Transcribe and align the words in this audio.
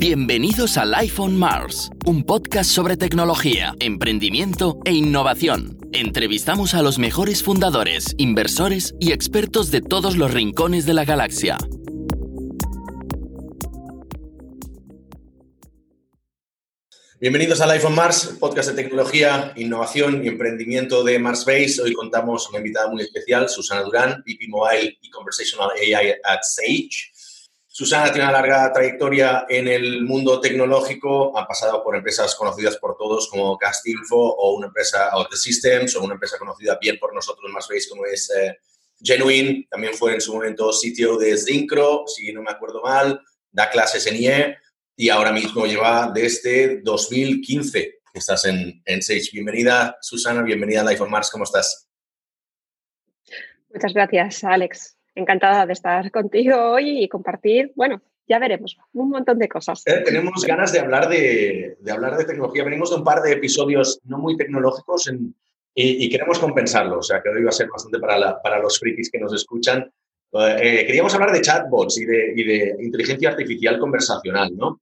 Bienvenidos 0.00 0.78
a 0.78 0.86
Life 0.86 1.20
on 1.20 1.36
Mars, 1.36 1.90
un 2.06 2.24
podcast 2.24 2.70
sobre 2.70 2.96
tecnología, 2.96 3.74
emprendimiento 3.80 4.78
e 4.86 4.92
innovación. 4.92 5.76
Entrevistamos 5.92 6.72
a 6.72 6.80
los 6.80 6.98
mejores 6.98 7.42
fundadores, 7.42 8.14
inversores 8.16 8.94
y 8.98 9.12
expertos 9.12 9.70
de 9.70 9.82
todos 9.82 10.16
los 10.16 10.32
rincones 10.32 10.86
de 10.86 10.94
la 10.94 11.04
galaxia. 11.04 11.58
Bienvenidos 17.20 17.60
a 17.60 17.70
Life 17.70 17.86
on 17.86 17.94
Mars, 17.94 18.36
podcast 18.40 18.70
de 18.70 18.82
tecnología, 18.82 19.52
innovación 19.56 20.24
y 20.24 20.28
emprendimiento 20.28 21.04
de 21.04 21.18
Mars 21.18 21.44
Base. 21.44 21.82
Hoy 21.82 21.92
contamos 21.92 22.46
con 22.46 22.54
una 22.54 22.66
invitada 22.66 22.88
muy 22.88 23.02
especial, 23.02 23.50
Susana 23.50 23.82
Durán, 23.82 24.22
VP 24.26 24.48
Mobile 24.48 24.96
y 25.02 25.10
Conversational 25.10 25.68
AI 25.72 26.12
at 26.24 26.40
Sage. 26.40 27.12
Susana 27.80 28.12
tiene 28.12 28.28
una 28.28 28.32
larga 28.32 28.70
trayectoria 28.74 29.46
en 29.48 29.66
el 29.66 30.02
mundo 30.04 30.38
tecnológico, 30.38 31.34
ha 31.38 31.46
pasado 31.46 31.82
por 31.82 31.96
empresas 31.96 32.34
conocidas 32.34 32.76
por 32.76 32.94
todos 32.98 33.26
como 33.28 33.56
Castinfo 33.56 34.18
o 34.18 34.54
una 34.54 34.66
empresa 34.66 35.08
Out 35.08 35.32
Systems 35.32 35.96
o 35.96 36.04
una 36.04 36.12
empresa 36.12 36.36
conocida 36.36 36.76
bien 36.78 36.98
por 36.98 37.14
nosotros 37.14 37.50
más 37.50 37.66
veis 37.68 37.88
como 37.88 38.04
es 38.04 38.30
eh, 38.36 38.58
Genuine, 39.02 39.66
también 39.70 39.94
fue 39.94 40.12
en 40.12 40.20
su 40.20 40.34
momento 40.34 40.74
sitio 40.74 41.16
de 41.16 41.38
Zincro, 41.38 42.04
si 42.06 42.30
no 42.34 42.42
me 42.42 42.50
acuerdo 42.50 42.82
mal, 42.82 43.18
da 43.50 43.70
clases 43.70 44.06
en 44.06 44.16
IE 44.16 44.58
y 44.94 45.08
ahora 45.08 45.32
mismo 45.32 45.64
lleva 45.64 46.12
desde 46.14 46.82
2015 46.82 48.00
estás 48.12 48.44
en, 48.44 48.82
en 48.84 49.00
Sage. 49.00 49.30
Bienvenida 49.32 49.96
Susana, 50.02 50.42
bienvenida 50.42 50.82
a 50.82 50.84
Life 50.84 51.02
on 51.02 51.10
Mars, 51.10 51.30
¿cómo 51.30 51.44
estás? 51.44 51.88
Muchas 53.70 53.94
gracias, 53.94 54.44
Alex 54.44 54.99
encantada 55.20 55.66
de 55.66 55.72
estar 55.72 56.10
contigo 56.10 56.56
hoy 56.72 57.04
y 57.04 57.08
compartir, 57.08 57.72
bueno, 57.76 58.02
ya 58.30 58.38
veremos, 58.38 58.78
un 58.92 59.10
montón 59.10 59.38
de 59.38 59.48
cosas. 59.48 59.82
Eh, 59.86 60.02
tenemos 60.04 60.44
ganas 60.44 60.72
de 60.72 60.78
hablar 60.78 61.08
de, 61.08 61.76
de, 61.80 61.92
hablar 61.92 62.16
de 62.16 62.24
tecnología. 62.24 62.62
Venimos 62.62 62.90
de 62.90 62.96
un 62.96 63.04
par 63.04 63.22
de 63.22 63.32
episodios 63.32 64.00
no 64.04 64.18
muy 64.18 64.36
tecnológicos 64.36 65.10
y, 65.74 66.08
queremos 66.08 66.38
compensarlo. 66.38 66.98
O 66.98 67.02
sea, 67.02 67.20
que 67.22 67.28
hoy 67.28 67.42
va 67.42 67.48
a 67.48 67.52
ser 67.52 67.68
bastante 67.68 67.98
para, 67.98 68.40
para 68.40 68.60
los 68.60 68.78
frikis 68.78 69.10
que 69.10 69.18
nos 69.18 69.34
escuchan. 69.34 69.90
Eh, 70.32 70.84
queríamos 70.86 71.12
hablar 71.14 71.32
de 71.32 71.40
chatbots 71.40 71.98
y 71.98 72.04
de, 72.04 72.32
y 72.36 72.44
de, 72.44 72.76
inteligencia 72.80 73.30
artificial 73.30 73.80
conversacional, 73.80 74.56
¿no? 74.56 74.80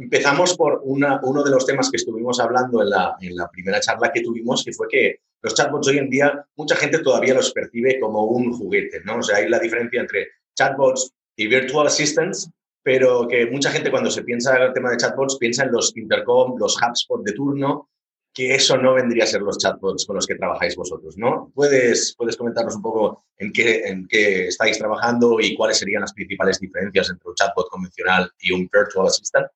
Empezamos 0.00 0.56
por 0.56 0.80
una, 0.84 1.20
uno 1.22 1.42
de 1.42 1.50
los 1.50 1.66
temas 1.66 1.90
que 1.90 1.98
estuvimos 1.98 2.40
hablando 2.40 2.82
en 2.82 2.88
la, 2.88 3.16
en 3.20 3.36
la 3.36 3.50
primera 3.50 3.80
charla 3.80 4.10
que 4.10 4.22
tuvimos, 4.22 4.64
que 4.64 4.72
fue 4.72 4.88
que 4.88 5.20
los 5.42 5.54
chatbots 5.54 5.88
hoy 5.88 5.98
en 5.98 6.08
día, 6.08 6.46
mucha 6.56 6.74
gente 6.74 7.00
todavía 7.00 7.34
los 7.34 7.52
percibe 7.52 8.00
como 8.00 8.24
un 8.24 8.52
juguete, 8.52 9.00
¿no? 9.04 9.18
O 9.18 9.22
sea, 9.22 9.36
hay 9.36 9.48
la 9.48 9.58
diferencia 9.58 10.00
entre 10.00 10.28
chatbots 10.54 11.12
y 11.36 11.48
virtual 11.48 11.86
assistants, 11.86 12.50
pero 12.82 13.28
que 13.28 13.46
mucha 13.46 13.70
gente 13.70 13.90
cuando 13.90 14.10
se 14.10 14.22
piensa 14.22 14.56
en 14.56 14.62
el 14.62 14.72
tema 14.72 14.90
de 14.90 14.96
chatbots 14.96 15.36
piensa 15.36 15.64
en 15.64 15.72
los 15.72 15.94
intercom, 15.94 16.56
los 16.58 16.76
HubSpot 16.80 17.22
de 17.22 17.32
turno, 17.32 17.90
que 18.32 18.54
eso 18.54 18.78
no 18.78 18.94
vendría 18.94 19.24
a 19.24 19.26
ser 19.26 19.42
los 19.42 19.58
chatbots 19.58 20.06
con 20.06 20.16
los 20.16 20.26
que 20.26 20.36
trabajáis 20.36 20.76
vosotros, 20.76 21.18
¿no? 21.18 21.52
¿Puedes, 21.54 22.14
puedes 22.16 22.38
comentarnos 22.38 22.76
un 22.76 22.82
poco 22.82 23.24
en 23.36 23.52
qué, 23.52 23.82
en 23.84 24.06
qué 24.08 24.46
estáis 24.46 24.78
trabajando 24.78 25.40
y 25.40 25.54
cuáles 25.56 25.78
serían 25.78 26.02
las 26.02 26.14
principales 26.14 26.58
diferencias 26.58 27.10
entre 27.10 27.28
un 27.28 27.34
chatbot 27.34 27.68
convencional 27.68 28.30
y 28.38 28.52
un 28.52 28.68
virtual 28.72 29.08
assistant? 29.08 29.46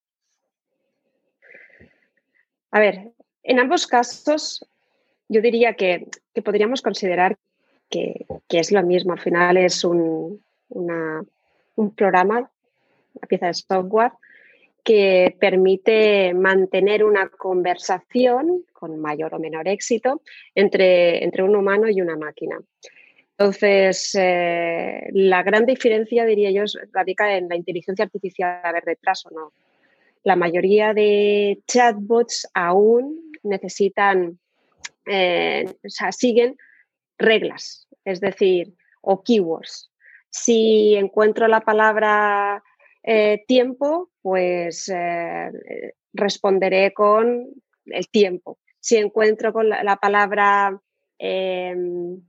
A 2.75 2.81
ver, 2.81 3.13
en 3.45 3.61
ambos 3.61 3.87
casos 3.87 4.67
yo 5.29 5.41
diría 5.41 5.75
que, 5.75 6.09
podríamos 6.45 6.83
considerar 6.83 7.37
que, 7.89 8.27
es 8.49 8.73
lo 8.73 8.83
mismo. 8.83 9.13
Al 9.13 9.21
final 9.21 9.57
es 9.59 9.85
un, 9.85 10.43
programa, 11.97 12.51
una 13.15 13.27
pieza 13.29 13.47
de 13.47 13.55
software 13.55 14.11
que 14.83 15.37
permite 15.39 16.35
mantener 16.35 17.05
una 17.05 17.29
conversación 17.29 18.65
con 18.73 18.99
mayor 18.99 19.35
o 19.35 19.39
menor 19.39 19.69
éxito 19.69 20.21
entre, 20.57 21.23
entre 21.23 21.45
un 21.45 21.55
humano 21.55 21.89
y 21.89 22.01
una 22.01 22.17
máquina. 22.17 22.59
Entonces, 23.39 24.17
eh, 24.19 25.11
la 25.13 25.45
gran 25.45 25.65
diferencia, 25.65 26.25
diría 26.25 26.51
yo, 26.51 26.65
radica 26.93 27.37
en 27.37 27.49
la 27.49 27.55
inteligencia 27.55 28.05
artificial 28.05 28.61
a 28.65 28.73
ver 28.73 28.83
detrás 28.83 29.25
o 29.27 29.31
no. 29.31 29.53
La 30.25 30.37
mayoría 30.37 30.93
de 30.95 31.63
chatbots 31.67 32.49
aún 32.55 33.31
necesitan 33.43 34.41
eh, 35.07 35.67
o 35.69 35.89
sea, 35.89 36.13
siguen 36.13 36.57
reglas, 37.19 37.87
es 38.05 38.21
decir, 38.21 38.75
o 39.03 39.23
keywords. 39.23 39.91
Si 40.31 40.95
encuentro 40.97 41.47
la 41.47 41.61
palabra 41.61 42.63
eh, 43.03 43.45
tiempo, 43.47 44.11
pues 44.23 44.91
eh, 44.93 45.51
responderé 46.13 46.93
con 46.93 47.47
el 47.87 48.09
tiempo. 48.09 48.59
Si 48.81 48.97
encuentro 48.97 49.53
con 49.53 49.69
la, 49.69 49.97
palabra 49.97 50.79
em, 51.19 52.21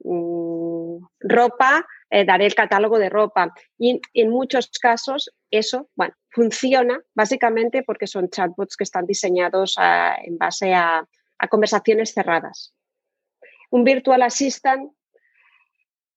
mm, 0.00 0.98
ropa, 1.20 1.86
daré 2.10 2.46
el 2.46 2.54
catálogo 2.54 2.98
de 2.98 3.10
ropa. 3.10 3.52
Y 3.78 4.00
en 4.14 4.30
muchos 4.30 4.70
casos 4.80 5.34
eso, 5.50 5.88
bueno, 5.94 6.14
funciona 6.30 7.00
básicamente 7.14 7.82
porque 7.82 8.06
son 8.06 8.28
chatbots 8.28 8.76
que 8.76 8.84
están 8.84 9.06
diseñados 9.06 9.76
en 10.24 10.38
base 10.38 10.74
a, 10.74 11.06
conversaciones 11.50 12.12
cerradas. 12.12 12.74
Un 13.70 13.84
virtual 13.84 14.22
assistant, 14.22 14.92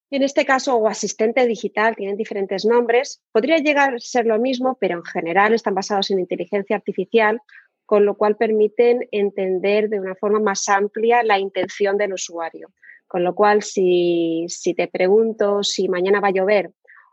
en 0.10 0.24
este 0.24 0.46
caso, 0.46 0.76
o 0.76 0.88
asistente 0.88 1.46
digital, 1.46 1.96
tienen 1.96 2.18
diferentes 2.18 2.66
nombres, 2.66 3.22
podría 3.32 3.58
llegar 3.58 3.94
a 3.94 4.00
ser 4.00 4.26
lo 4.26 4.40
mismo, 4.40 4.78
pero 4.80 4.96
en 4.96 5.04
general 5.04 5.54
están 5.54 5.76
basados 5.76 6.10
en 6.10 6.20
inteligencia 6.20 6.76
artificial, 6.76 7.40
con 7.86 8.06
lo 8.06 8.16
cual 8.16 8.36
permiten 8.36 9.08
entender 9.12 9.90
de 9.90 10.00
una 10.00 10.16
forma 10.16 10.40
más 10.40 10.68
amplia 10.70 11.24
la 11.24 11.38
intención 11.38 11.98
del 11.98 12.14
usuario. 12.14 12.74
Con 13.08 13.24
lo 13.24 13.36
cual, 13.36 13.62
si, 13.62 14.46
si 14.48 14.74
te 14.74 14.88
pregunto 14.88 15.64
si 15.64 15.88
mañana 15.88 16.20
va 16.20 16.30
a 16.30 16.32
llover 16.32 16.72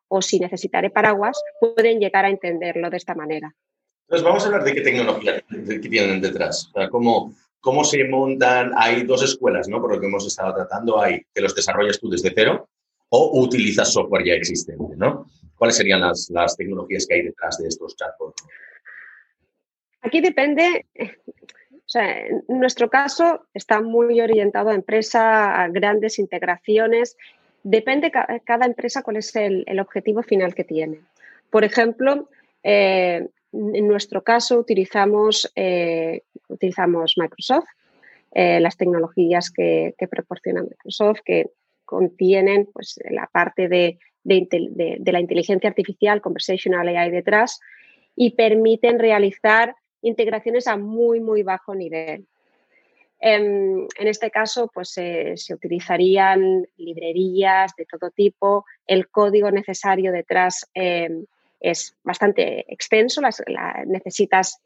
o 0.09 0.23
si 0.23 0.41
necesitaré 0.41 0.91
paraguas, 0.91 1.41
pueden 1.61 2.01
llegar 2.01 2.25
a 2.25 2.31
entenderlo 2.31 2.91
de 2.91 2.97
esta 2.97 3.15
manera. 3.15 3.55
Entonces, 4.07 4.25
vamos 4.25 4.43
a 4.43 4.47
hablar 4.47 4.65
de 4.65 4.75
qué 4.75 4.81
tecnología 4.81 5.45
tienen 5.83 6.21
detrás. 6.21 6.71
O 6.75 6.89
¿cómo, 6.89 7.35
cómo 7.61 7.85
se 7.85 8.05
montan, 8.05 8.73
hay 8.77 9.05
dos 9.05 9.23
escuelas, 9.23 9.69
¿no? 9.69 9.81
Por 9.81 9.95
lo 9.95 10.01
que 10.01 10.07
hemos 10.07 10.27
estado 10.27 10.55
tratando, 10.55 11.01
hay 11.01 11.23
que 11.35 11.43
los 11.43 11.55
desarrollas 11.55 12.01
tú 12.01 12.09
desde 12.09 12.33
cero 12.35 12.69
o 13.11 13.41
utilizas 13.41 13.93
software 13.93 14.25
ya 14.25 14.35
existente, 14.35 14.97
¿no? 14.97 15.27
¿Cuáles 15.57 15.77
serían 15.77 16.01
las, 16.01 16.29
las 16.31 16.57
tecnologías 16.57 17.07
que 17.07 17.15
hay 17.15 17.23
detrás 17.23 17.59
de 17.59 17.69
estos 17.69 17.97
chatbots? 17.97 18.45
Aquí 20.01 20.21
depende, 20.21 20.87
o 21.75 21.89
sea, 21.89 22.27
en 22.27 22.45
nuestro 22.49 22.89
caso 22.89 23.47
está 23.53 23.81
muy 23.81 24.21
orientado 24.21 24.71
a 24.71 24.75
empresa, 24.75 25.61
a 25.61 25.69
grandes 25.69 26.19
integraciones. 26.19 27.17
Depende 27.71 28.11
cada 28.11 28.65
empresa 28.65 29.03
cuál 29.03 29.19
es 29.19 29.37
el, 29.37 29.79
objetivo 29.79 30.23
final 30.23 30.55
que 30.55 30.65
tiene. 30.65 31.03
Por 31.51 31.65
ejemplo, 31.65 32.31
eh, 32.63 33.29
en 33.53 33.87
nuestro 33.87 34.25
caso 34.25 34.59
utilizamos, 34.59 35.53
eh, 35.55 36.23
utilizamos 36.49 37.17
Microsoft, 37.19 37.69
eh, 38.33 38.59
las 38.61 38.79
tecnologías 38.79 39.51
que, 39.51 39.95
proporciona 40.11 40.63
Microsoft, 40.63 41.21
que 41.23 41.51
contienen 41.85 42.71
pues, 42.73 42.99
la 43.11 43.29
parte 43.31 43.69
de, 43.69 43.99
la 44.25 45.21
inteligencia 45.21 45.69
artificial, 45.69 46.23
conversational 46.23 46.89
AI 46.89 47.11
detrás, 47.11 47.61
y 48.17 48.31
permiten 48.31 48.99
realizar 48.99 49.77
integraciones 50.01 50.67
a 50.69 50.79
muy, 50.79 51.21
muy 51.21 51.43
bajo 51.43 51.75
nivel. 51.75 52.27
En, 53.21 53.89
este 53.99 54.31
caso, 54.31 54.71
pues 54.73 54.91
se 54.91 55.55
utilizarían 55.55 56.67
librerías 56.77 57.73
de 57.77 57.85
todo 57.85 58.11
tipo, 58.11 58.65
el 58.87 59.09
código 59.09 59.51
necesario 59.51 60.13
detrás 60.13 60.69
em, 60.75 61.27
es 61.61 61.97
bastante 62.05 62.65
extenso, 62.73 63.21
necesitas, 63.87 64.61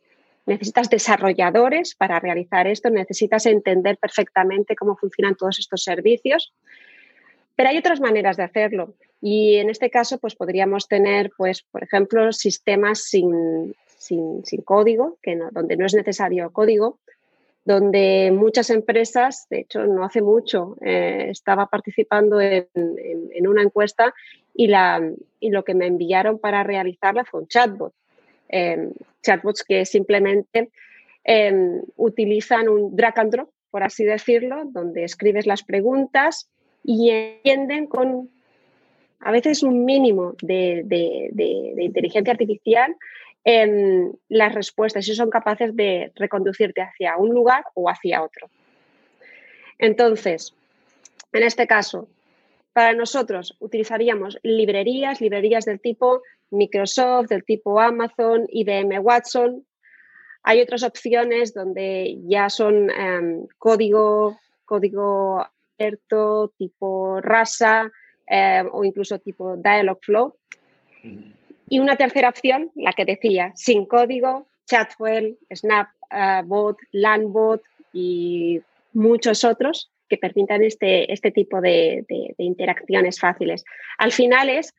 necesitas 0.46 0.90
desarrolladores 0.90 1.94
para 1.94 2.20
realizar 2.20 2.66
esto, 2.66 2.90
necesitas 2.90 3.46
entender 3.46 3.96
perfectamente 3.96 4.76
cómo 4.76 4.96
funcionan 4.96 5.36
todos 5.36 5.58
estos 5.58 5.82
servicios, 5.82 6.52
pero 7.56 7.70
hay 7.70 7.78
otras 7.78 8.00
maneras 8.00 8.36
de 8.36 8.44
hacerlo. 8.44 8.94
Y 9.20 9.56
en 9.56 9.70
este 9.70 9.88
caso 9.88 10.18
pues 10.18 10.34
podríamos 10.34 10.88
tener, 10.88 11.30
pues, 11.36 11.62
por 11.62 11.84
ejemplo, 11.84 12.32
sistemas 12.32 13.04
sin, 13.04 13.74
sin, 13.96 14.42
código, 14.64 15.18
que 15.22 15.38
donde 15.52 15.76
no 15.76 15.86
es 15.86 15.94
necesario 15.94 16.52
código, 16.52 16.98
donde 17.64 18.32
muchas 18.32 18.70
empresas, 18.70 19.46
de 19.48 19.60
hecho 19.60 19.86
no 19.86 20.04
hace 20.04 20.20
mucho, 20.20 20.76
eh, 20.80 21.28
estaba 21.30 21.66
participando 21.66 22.40
en, 22.40 22.66
una 23.46 23.62
encuesta 23.62 24.14
y, 24.54 24.68
lo 24.68 25.64
que 25.64 25.74
me 25.74 25.86
enviaron 25.86 26.38
para 26.38 26.62
realizarla 26.62 27.24
fue 27.24 27.40
un 27.40 27.48
chatbot. 27.48 27.92
Em, 28.48 28.92
chatbots 29.22 29.64
que 29.64 29.84
simplemente 29.84 30.70
em, 31.24 31.82
utilizan 31.96 32.68
un 32.68 32.94
drag 32.96 33.18
and 33.18 33.32
drop, 33.32 33.50
por 33.70 33.82
así 33.82 34.04
decirlo, 34.04 34.64
donde 34.66 35.04
escribes 35.04 35.46
las 35.46 35.62
preguntas 35.62 36.50
y 36.84 37.10
entienden 37.10 37.86
con 37.86 38.28
a 39.20 39.30
veces 39.30 39.62
un 39.62 39.84
mínimo 39.84 40.34
de 40.42 40.84
inteligencia 41.78 42.32
artificial 42.32 42.96
em, 43.44 44.12
las 44.28 44.54
respuestas 44.54 45.06
y 45.08 45.14
son 45.14 45.30
capaces 45.30 45.74
de 45.74 46.12
reconducirte 46.14 46.82
hacia 46.82 47.16
un 47.16 47.30
lugar 47.30 47.64
o 47.74 47.88
hacia 47.88 48.22
otro. 48.22 48.48
Entonces, 49.78 50.54
en 51.32 51.42
este 51.42 51.66
caso, 51.66 52.08
para 52.72 52.92
nosotros 52.94 53.56
utilizaríamos 53.58 54.38
librerías, 54.42 55.20
librerías 55.20 55.64
del 55.64 55.80
tipo 55.80 56.22
Microsoft, 56.50 57.28
del 57.28 57.44
tipo 57.44 57.80
Amazon, 57.80 58.46
IBM 58.48 58.98
Watson. 59.00 59.66
Hay 60.42 60.60
otras 60.60 60.82
opciones 60.82 61.54
donde 61.54 62.18
ya 62.24 62.48
son 62.48 62.90
em, 62.90 63.46
código, 63.58 64.38
código 64.64 65.46
abierto, 65.78 66.52
tipo 66.56 67.20
Rasa 67.20 67.90
em, 68.26 68.68
o 68.72 68.84
incluso 68.84 69.18
tipo 69.18 69.56
Dialogflow. 69.56 70.36
Y 71.72 71.78
una 71.78 71.96
tercera 71.96 72.28
opción, 72.28 72.70
la 72.74 72.92
que 72.92 73.06
decía, 73.06 73.50
sin 73.54 73.86
código, 73.86 74.46
Chatwell, 74.66 75.38
Snapbot, 75.50 76.76
uh, 76.76 76.86
Landbot 76.92 77.62
y 77.94 78.60
muchos 78.92 79.42
otros 79.42 79.90
que 80.06 80.18
permitan 80.18 80.62
este, 80.62 81.10
este 81.10 81.30
tipo 81.30 81.62
de, 81.62 82.04
interacciones 82.36 83.18
fáciles. 83.18 83.64
Al 83.96 84.12
final 84.12 84.50
es 84.50 84.74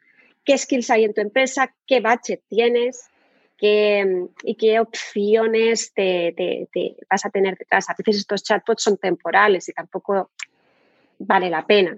qué 0.46 0.56
skills 0.56 0.92
hay 0.92 1.06
en 1.06 1.16
tu 1.16 1.22
empresa, 1.22 1.74
qué 1.88 2.00
budget 2.00 2.44
tienes 2.48 3.10
qué, 3.58 4.28
y 4.44 4.54
qué 4.54 4.80
opciones 4.80 5.94
te, 5.96 6.68
vas 7.10 7.26
a 7.26 7.32
tener 7.32 7.58
detrás. 7.58 7.90
A 7.90 7.96
veces 7.98 8.18
estos 8.18 8.44
chatbots 8.44 8.84
son 8.84 8.98
temporales 8.98 9.68
y 9.68 9.74
tampoco 9.74 10.30
vale 11.18 11.50
la 11.50 11.66
pena 11.66 11.98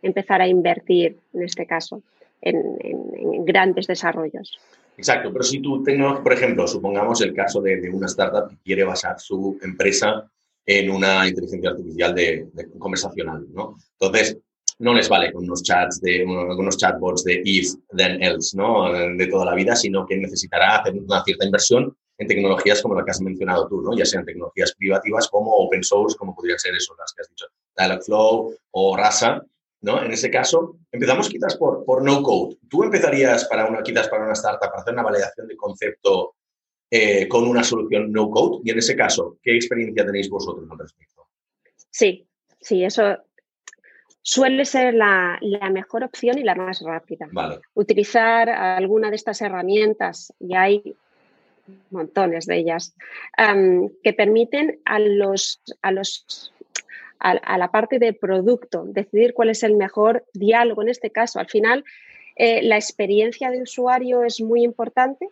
empezar 0.00 0.40
a 0.40 0.48
invertir, 0.48 1.18
en 1.34 1.42
este 1.42 1.66
caso, 1.66 2.02
en, 2.42 3.44
grandes 3.44 3.86
desarrollos. 3.86 4.58
Exacto, 4.96 5.32
pero 5.32 5.42
si 5.42 5.60
tú 5.60 5.82
tengas, 5.82 6.20
por 6.20 6.32
ejemplo, 6.32 6.66
supongamos 6.66 7.20
el 7.22 7.32
caso 7.34 7.60
de, 7.60 7.80
de, 7.80 7.90
una 7.90 8.06
startup 8.06 8.48
que 8.48 8.56
quiere 8.62 8.84
basar 8.84 9.18
su 9.18 9.58
empresa 9.62 10.30
en 10.66 10.90
una 10.90 11.26
inteligencia 11.26 11.70
artificial 11.70 12.14
de, 12.14 12.48
conversacional, 12.78 13.46
¿no? 13.52 13.76
Entonces, 13.98 14.38
no 14.78 14.94
les 14.94 15.08
vale 15.08 15.32
con 15.32 15.44
unos 15.44 15.62
chats 15.62 16.00
de 16.00 16.24
unos 16.24 16.76
chatbots 16.76 17.24
de 17.24 17.42
if, 17.44 17.74
then, 17.96 18.22
else, 18.22 18.56
¿no? 18.56 18.92
De 18.92 19.26
toda 19.26 19.44
la 19.44 19.54
vida, 19.54 19.74
sino 19.76 20.06
que 20.06 20.16
necesitará 20.16 20.76
hacer 20.76 20.94
una 20.94 21.22
cierta 21.24 21.44
inversión 21.44 21.94
en 22.16 22.26
tecnologías 22.26 22.82
como 22.82 22.94
la 22.94 23.04
que 23.04 23.10
has 23.10 23.20
mencionado 23.20 23.66
tú, 23.68 23.82
¿no? 23.82 23.96
Ya 23.96 24.06
sean 24.06 24.24
tecnologías 24.24 24.74
privativas 24.74 25.28
como 25.28 25.50
open 25.52 25.82
source, 25.82 26.16
como 26.16 26.34
podrían 26.34 26.58
ser 26.58 26.74
eso, 26.74 26.94
las 26.98 27.12
que 27.12 27.22
has 27.22 27.28
dicho, 27.28 27.46
Dialogflow 27.76 28.54
o 28.72 28.96
Rasa, 28.96 29.42
¿no? 29.82 30.02
En 30.02 30.12
ese 30.12 30.30
caso, 30.30 30.76
empezamos 30.92 31.28
quizás 31.28 31.56
por, 31.56 31.84
por 31.84 32.02
no 32.02 32.22
code. 32.22 32.56
¿Tú 32.68 32.82
empezarías 32.82 33.46
para 33.46 33.66
una, 33.66 33.82
quizás 33.82 34.08
para 34.08 34.24
una 34.24 34.32
startup, 34.32 34.68
para 34.68 34.82
hacer 34.82 34.92
una 34.92 35.02
validación 35.02 35.48
de 35.48 35.56
concepto 35.56 36.34
eh, 36.90 37.26
con 37.28 37.46
una 37.46 37.64
solución 37.64 38.12
no 38.12 38.30
code? 38.30 38.60
Y 38.64 38.70
en 38.70 38.78
ese 38.78 38.96
caso, 38.96 39.38
¿qué 39.42 39.56
experiencia 39.56 40.04
tenéis 40.04 40.28
vosotros 40.28 40.68
al 40.70 40.78
respecto? 40.78 41.28
Sí, 41.90 42.26
sí, 42.60 42.84
eso 42.84 43.16
suele 44.22 44.64
ser 44.64 44.94
la, 44.94 45.38
mejor 45.72 46.04
opción 46.04 46.38
y 46.38 46.44
la 46.44 46.54
más 46.54 46.82
rápida. 46.82 47.28
Utilizar 47.74 48.48
alguna 48.48 49.10
de 49.10 49.16
estas 49.16 49.40
herramientas, 49.40 50.32
y 50.38 50.54
hay 50.54 50.94
montones 51.90 52.46
de 52.46 52.58
ellas, 52.58 52.94
que 54.02 54.12
permiten 54.12 54.80
a 54.84 54.98
los, 54.98 55.62
a 55.82 55.92
los 55.92 56.52
a, 57.20 57.58
la 57.58 57.70
parte 57.70 57.98
de 57.98 58.12
producto, 58.12 58.84
decidir 58.86 59.34
cuál 59.34 59.50
es 59.50 59.62
el 59.62 59.76
mejor 59.76 60.24
diálogo 60.32 60.82
en 60.82 60.88
este 60.88 61.10
caso. 61.10 61.38
Al 61.38 61.48
final, 61.48 61.84
eh, 62.36 62.62
la 62.62 62.76
experiencia 62.76 63.50
de 63.50 63.62
usuario 63.62 64.24
es 64.24 64.40
muy 64.40 64.64
importante 64.64 65.28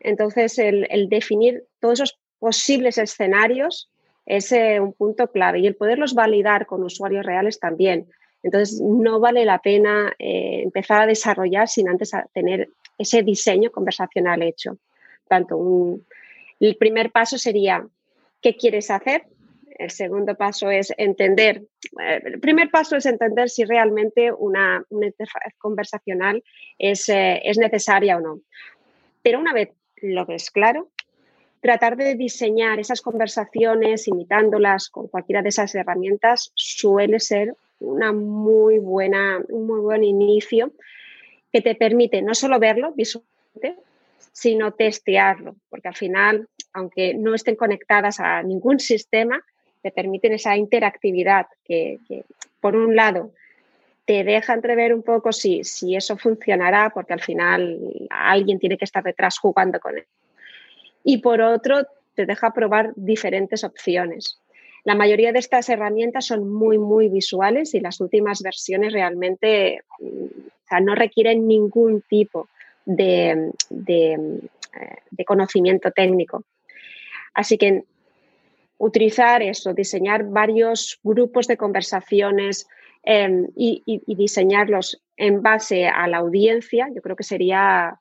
entonces, 0.00 0.58
el, 0.58 1.08
definir 1.08 1.64
todos 1.78 2.00
esos 2.00 2.18
posibles 2.38 2.98
escenarios 2.98 3.90
es 4.26 4.50
eh, 4.52 4.80
un 4.80 4.94
punto 4.94 5.28
clave 5.28 5.60
y 5.60 5.66
el 5.66 5.76
poderlos 5.76 6.14
validar 6.14 6.66
con 6.66 6.82
usuarios 6.82 7.24
reales 7.24 7.60
también. 7.60 8.06
Entonces, 8.42 8.80
no 8.80 9.20
vale 9.20 9.44
la 9.44 9.58
pena 9.58 10.14
eh, 10.18 10.62
empezar 10.62 11.02
a 11.02 11.06
desarrollar 11.06 11.68
sin 11.68 11.88
antes 11.88 12.12
tener 12.32 12.70
ese 12.96 13.22
diseño 13.22 13.70
conversacional 13.70 14.42
hecho. 14.42 14.78
Tanto 15.28 16.00
el 16.58 16.76
primer 16.76 17.10
paso 17.12 17.36
sería, 17.36 17.86
¿qué 18.40 18.56
quieres 18.56 18.90
hacer? 18.90 19.24
El 19.78 19.90
segundo 19.90 20.34
paso 20.34 20.70
es 20.70 20.92
entender, 20.96 21.62
eh, 22.00 22.20
el 22.24 22.40
primer 22.40 22.70
paso 22.70 22.96
es 22.96 23.06
entender 23.06 23.48
si 23.48 23.64
realmente 23.64 24.32
una, 24.32 24.84
interfaz 24.90 25.54
conversacional 25.58 26.42
es, 26.78 27.06
es 27.08 27.58
necesaria 27.58 28.16
o 28.16 28.20
no. 28.20 28.40
Pero 29.22 29.38
una 29.38 29.52
vez 29.52 29.70
lo 30.02 30.26
que 30.26 30.34
es 30.34 30.50
claro, 30.50 30.90
tratar 31.60 31.96
de 31.96 32.14
diseñar 32.14 32.80
esas 32.80 33.02
conversaciones 33.02 34.08
imitándolas 34.08 34.88
con 34.88 35.08
cualquiera 35.08 35.42
de 35.42 35.50
esas 35.50 35.74
herramientas 35.74 36.52
suele 36.54 37.20
ser 37.20 37.54
una 37.78 38.12
muy 38.12 38.78
buena, 38.78 39.40
un 39.48 39.66
muy 39.66 39.80
buen 39.80 40.04
inicio 40.04 40.72
que 41.52 41.60
te 41.60 41.74
permite 41.74 42.22
no 42.22 42.34
solo 42.34 42.58
verlo 42.58 42.92
visualmente, 42.94 43.76
sino 44.32 44.72
testearlo, 44.72 45.56
porque 45.68 45.88
al 45.88 45.96
final, 45.96 46.48
aunque 46.72 47.14
no 47.14 47.34
estén 47.34 47.56
conectadas 47.56 48.20
a 48.20 48.42
ningún 48.42 48.78
sistema, 48.78 49.44
te 49.82 49.90
permiten 49.90 50.32
esa 50.32 50.56
interactividad 50.56 51.46
que, 51.64 51.98
por 52.60 52.76
un 52.76 52.96
lado, 52.96 53.32
te 54.04 54.24
deja 54.24 54.54
entrever 54.54 54.94
un 54.94 55.02
poco 55.02 55.32
si, 55.32 55.64
si 55.64 55.94
eso 55.94 56.16
funcionará, 56.16 56.90
porque 56.90 57.12
al 57.12 57.20
final 57.20 57.78
alguien 58.10 58.58
tiene 58.58 58.76
que 58.76 58.84
estar 58.84 59.02
detrás 59.02 59.38
jugando 59.38 59.78
con 59.80 59.98
él. 59.98 60.06
Y 61.04 61.18
por 61.18 61.40
otro, 61.40 61.86
te 62.14 62.26
deja 62.26 62.52
probar 62.52 62.92
diferentes 62.96 63.64
opciones. 63.64 64.40
La 64.84 64.94
mayoría 64.94 65.32
de 65.32 65.38
estas 65.38 65.68
herramientas 65.68 66.26
son 66.26 66.48
muy, 66.48 66.78
muy 66.78 67.08
visuales 67.08 67.74
y 67.74 67.80
las 67.80 68.00
últimas 68.00 68.42
versiones 68.42 68.92
realmente 68.92 69.80
no 70.82 70.94
requieren 70.94 71.46
ningún 71.46 72.02
tipo 72.02 72.48
de, 72.84 73.50
de, 73.68 74.40
de, 75.10 75.24
conocimiento 75.24 75.90
técnico. 75.90 76.44
Así 77.34 77.58
que 77.58 77.84
utilizar 78.80 79.42
eso, 79.42 79.72
diseñar 79.74 80.24
varios 80.24 80.98
grupos 81.02 81.46
de 81.46 81.56
conversaciones, 81.56 82.66
Em, 83.02 83.48
y, 83.56 83.82
diseñarlos 84.06 85.00
en 85.16 85.40
base 85.40 85.86
a 85.86 86.06
la 86.06 86.18
audiencia, 86.18 86.88
yo 86.94 87.00
creo 87.00 87.16
que 87.16 87.24
sería 87.24 87.98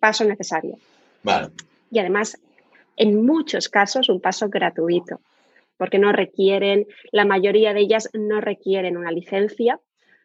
paso 0.00 0.24
necesario. 0.24 0.78
Y 1.90 1.98
además, 1.98 2.38
en 2.96 3.26
muchos 3.26 3.68
casos, 3.68 4.08
un 4.08 4.20
paso 4.20 4.48
gratuito, 4.48 5.20
porque 5.76 5.98
no 5.98 6.12
requieren, 6.12 6.86
la 7.12 7.26
mayoría 7.26 7.74
de 7.74 7.80
ellas 7.80 8.08
no 8.14 8.40
requieren 8.40 8.96
una 8.96 9.12
licencia, 9.12 9.80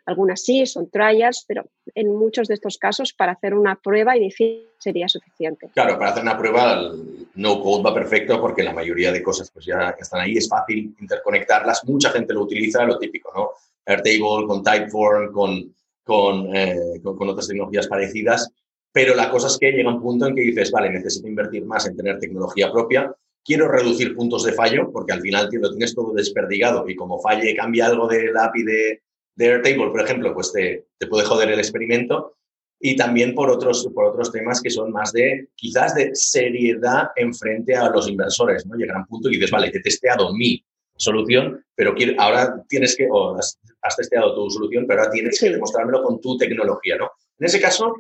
algunas 0.06 0.44
sí, 0.44 0.66
son 0.66 0.90
trials, 0.90 1.46
pero 1.48 1.66
en 1.94 2.16
muchos 2.16 2.48
de 2.48 2.56
estos 2.56 2.78
casos 2.78 3.14
para 3.14 3.34
hacer 3.34 3.54
una 3.54 3.76
prueba 3.76 4.18
inicial 4.18 4.62
sería 4.78 5.08
suficiente. 5.08 5.70
Claro, 5.74 5.98
para 5.98 6.12
hacer 6.12 6.24
una 6.24 6.38
prueba 6.38 6.74
el 6.74 7.28
no 7.36 7.62
code 7.62 7.84
va 7.84 7.94
perfecto 7.94 8.42
porque 8.42 8.64
la 8.64 8.74
mayoría 8.74 9.12
de 9.12 9.24
cosas 9.24 9.52
pues 9.52 9.66
ya 9.66 9.96
están 10.00 10.22
ahí, 10.22 10.38
es 10.38 10.50
fácil 10.50 10.96
interconectarlas, 11.00 11.86
mucha 11.86 12.10
gente 12.10 12.34
lo 12.34 12.44
utiliza, 12.44 12.84
lo 12.84 12.98
típico, 12.98 13.32
¿no? 13.36 13.52
Airtable, 13.86 14.48
con 14.48 14.64
Typeform, 14.64 15.32
con, 15.32 15.76
con, 16.04 16.56
eh, 16.56 17.00
con, 17.04 17.30
otras 17.30 17.48
tecnologías 17.48 17.88
parecidas, 17.88 18.50
pero 18.92 19.16
la 19.16 19.30
cosa 19.30 19.48
es 19.48 19.58
que 19.58 19.72
llega 19.72 19.94
un 19.94 20.02
punto 20.02 20.28
en 20.28 20.36
que 20.36 20.42
dices, 20.42 20.72
vale, 20.72 20.90
necesito 20.90 21.28
invertir 21.28 21.66
más 21.66 21.88
en 21.88 21.96
tener 21.96 22.20
tecnología 22.20 22.72
propia, 22.72 23.14
quiero 23.44 23.68
reducir 23.68 24.16
puntos 24.16 24.44
de 24.44 24.54
fallo, 24.54 24.92
porque 24.92 25.14
al 25.14 25.22
final 25.22 25.50
lo 25.52 25.70
tienes 25.72 25.96
todo 25.96 26.14
desperdigado 26.14 26.88
y 26.88 26.96
como 26.96 27.20
falle, 27.22 27.56
cambia 27.56 27.88
algo 27.88 28.08
del 28.08 28.36
API 28.38 28.64
de, 28.64 29.02
de 29.42 29.54
Airtable, 29.54 29.90
por 29.90 30.02
ejemplo, 30.02 30.34
pues 30.34 30.52
te, 30.54 30.86
te, 30.98 31.08
puede 31.08 31.26
joder 31.26 31.50
el 31.50 31.60
experimento. 31.60 32.38
Y 32.80 32.96
también 32.96 33.36
por 33.36 33.50
otros, 33.50 33.88
por 33.94 34.06
otros 34.06 34.32
temas 34.32 34.62
que 34.62 34.72
son 34.72 34.92
más 34.92 35.12
de, 35.12 35.50
quizás 35.56 35.94
de 35.94 36.12
seriedad 36.14 37.10
en 37.16 37.34
frente 37.34 37.76
a 37.76 37.90
los 37.90 38.08
inversores, 38.08 38.66
¿no? 38.66 38.76
Llega 38.76 38.98
un 38.98 39.06
punto 39.06 39.30
y 39.30 39.34
dices, 39.34 39.52
vale, 39.52 39.70
te 39.70 39.78
he 39.78 39.82
testeado 39.82 40.34
mi 40.34 40.64
solución, 40.96 41.64
pero 41.76 41.94
ahora 42.18 42.64
tienes 42.68 42.96
que, 42.96 43.08
o 43.12 43.36
has, 43.36 43.60
testeado 43.96 44.34
tu 44.34 44.50
solución, 44.50 44.86
pero 44.88 45.02
ahora 45.02 45.12
tienes 45.12 45.40
que 45.40 45.52
demostrármelo 45.52 46.02
con 46.04 46.20
tu 46.22 46.38
tecnología, 46.38 46.98
¿no? 46.98 47.12
En 47.40 47.46
ese 47.46 47.62
caso, 47.62 47.96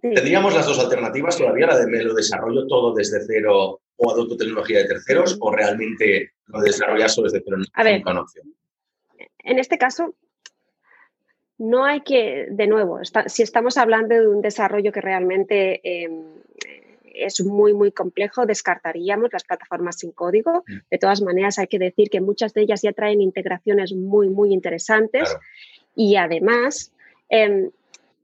tendríamos 0.00 0.54
las 0.54 0.66
dos 0.66 0.78
alternativas 0.78 1.36
todavía, 1.36 1.66
la 1.66 1.78
de 1.78 1.86
me 1.86 2.02
lo 2.02 2.14
desarrollo 2.14 2.66
todo 2.66 2.94
desde 2.94 3.20
cero 3.26 3.80
o 3.96 4.10
adopto 4.10 4.36
tecnología 4.36 4.78
de 4.78 4.88
terceros, 4.88 5.36
o 5.40 5.50
realmente 5.50 6.32
lo 6.46 6.60
desarrollas 6.60 7.14
solo 7.14 7.30
desde 7.30 7.44
cero. 7.44 7.58
A 7.74 7.84
ver, 7.84 8.02
en 9.44 9.58
este 9.58 9.76
caso, 9.76 10.14
no 11.58 11.84
hay 11.84 12.00
que, 12.00 12.48
de 12.50 12.66
nuevo, 12.66 12.98
si 13.26 13.42
estamos 13.42 13.76
hablando 13.76 14.14
de 14.14 14.26
un 14.26 14.42
desarrollo 14.42 14.92
que 14.92 15.00
realmente 15.00 15.80
em, 15.84 16.24
es 17.14 17.44
muy, 17.44 17.72
muy 17.72 17.92
complejo, 17.92 18.44
descartaríamos 18.44 19.32
las 19.32 19.44
plataformas 19.44 19.98
sin 19.98 20.12
código. 20.12 20.64
Mm. 20.66 20.78
De 20.90 20.98
todas 20.98 21.22
maneras, 21.22 21.58
hay 21.58 21.68
que 21.68 21.78
decir 21.78 22.10
que 22.10 22.20
muchas 22.20 22.52
de 22.54 22.62
ellas 22.62 22.82
ya 22.82 22.92
traen 22.92 23.20
integraciones 23.20 23.92
muy, 23.92 24.28
muy 24.28 24.52
interesantes 24.52 25.36
y 25.94 26.16
además, 26.16 26.92
em, 27.28 27.70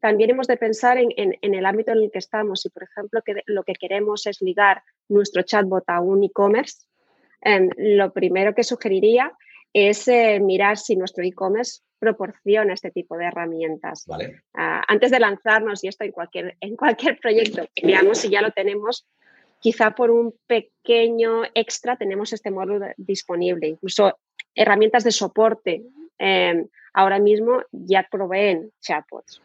también 0.01 0.31
hemos 0.31 0.47
de 0.47 0.57
pensar 0.57 0.99
en, 0.99 1.37
el 1.41 1.67
ámbito 1.67 1.93
en 1.93 1.99
el 1.99 2.11
que 2.11 2.19
estamos. 2.19 2.63
Si, 2.63 2.71
por 2.71 2.83
ejemplo, 2.83 3.21
que 3.23 3.43
lo 3.47 3.65
que 3.65 3.75
queremos 3.75 4.27
es 4.27 4.41
ligar 4.41 4.83
nuestro 5.09 5.43
chatbot 5.43 5.85
a 5.89 6.01
un 6.01 6.25
e-commerce, 6.25 6.87
em, 7.43 7.69
lo 7.77 8.13
primero 8.13 8.55
que 8.55 8.65
sugeriría 8.65 9.33
es 9.73 10.09
eh, 10.09 10.41
mirar 10.41 10.79
si 10.79 10.97
nuestro 10.97 11.23
e-commerce 11.23 11.83
proporciona 12.00 12.73
este 12.73 12.90
tipo 12.90 13.16
de 13.16 13.26
herramientas. 13.26 14.07
Ah, 14.54 14.83
antes 14.88 15.12
de 15.12 15.21
lanzarnos, 15.21 15.85
y 15.85 15.88
esto 15.88 16.04
en 16.04 16.12
cualquier, 16.12 16.57
en 16.61 16.75
cualquier 16.75 17.21
proyecto, 17.21 17.69
veamos 17.83 18.19
si 18.19 18.30
ya 18.30 18.40
lo 18.40 18.50
tenemos, 18.50 19.07
quizá 19.61 19.95
por 19.95 20.11
un 20.11 20.35
pequeño 20.49 21.42
extra 21.54 21.97
tenemos 21.97 22.33
este 22.33 22.50
módulo 22.50 22.87
disponible. 22.97 23.69
Incluso 23.69 24.19
herramientas 24.54 25.04
de 25.04 25.12
soporte 25.12 25.83
em, 26.19 26.66
ahora 26.92 27.19
mismo 27.21 27.62
ya 27.71 28.09
proveen 28.11 28.73
chatbots. 28.80 29.40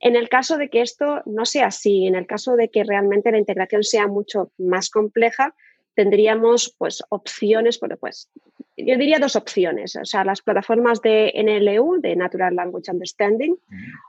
En 0.00 0.16
el 0.16 0.28
caso 0.28 0.56
de 0.56 0.68
que 0.68 0.80
esto 0.80 1.22
no 1.26 1.44
sea 1.44 1.66
así, 1.66 2.06
en 2.06 2.14
el 2.14 2.26
caso 2.26 2.56
de 2.56 2.68
que 2.68 2.84
realmente 2.84 3.30
la 3.30 3.38
integración 3.38 3.82
sea 3.82 4.06
mucho 4.06 4.52
más 4.58 4.90
compleja, 4.90 5.54
tendríamos 5.94 6.74
pues 6.78 7.02
opciones, 7.08 7.78
bueno, 7.80 7.96
pues 7.96 8.30
yo 8.76 8.96
diría 8.98 9.18
dos 9.18 9.36
opciones, 9.36 9.96
o 9.96 10.04
sea, 10.04 10.24
las 10.24 10.42
plataformas 10.42 11.00
de 11.00 11.32
NLU, 11.34 12.00
de 12.00 12.16
Natural 12.16 12.54
Language 12.54 12.90
Understanding, 12.90 13.56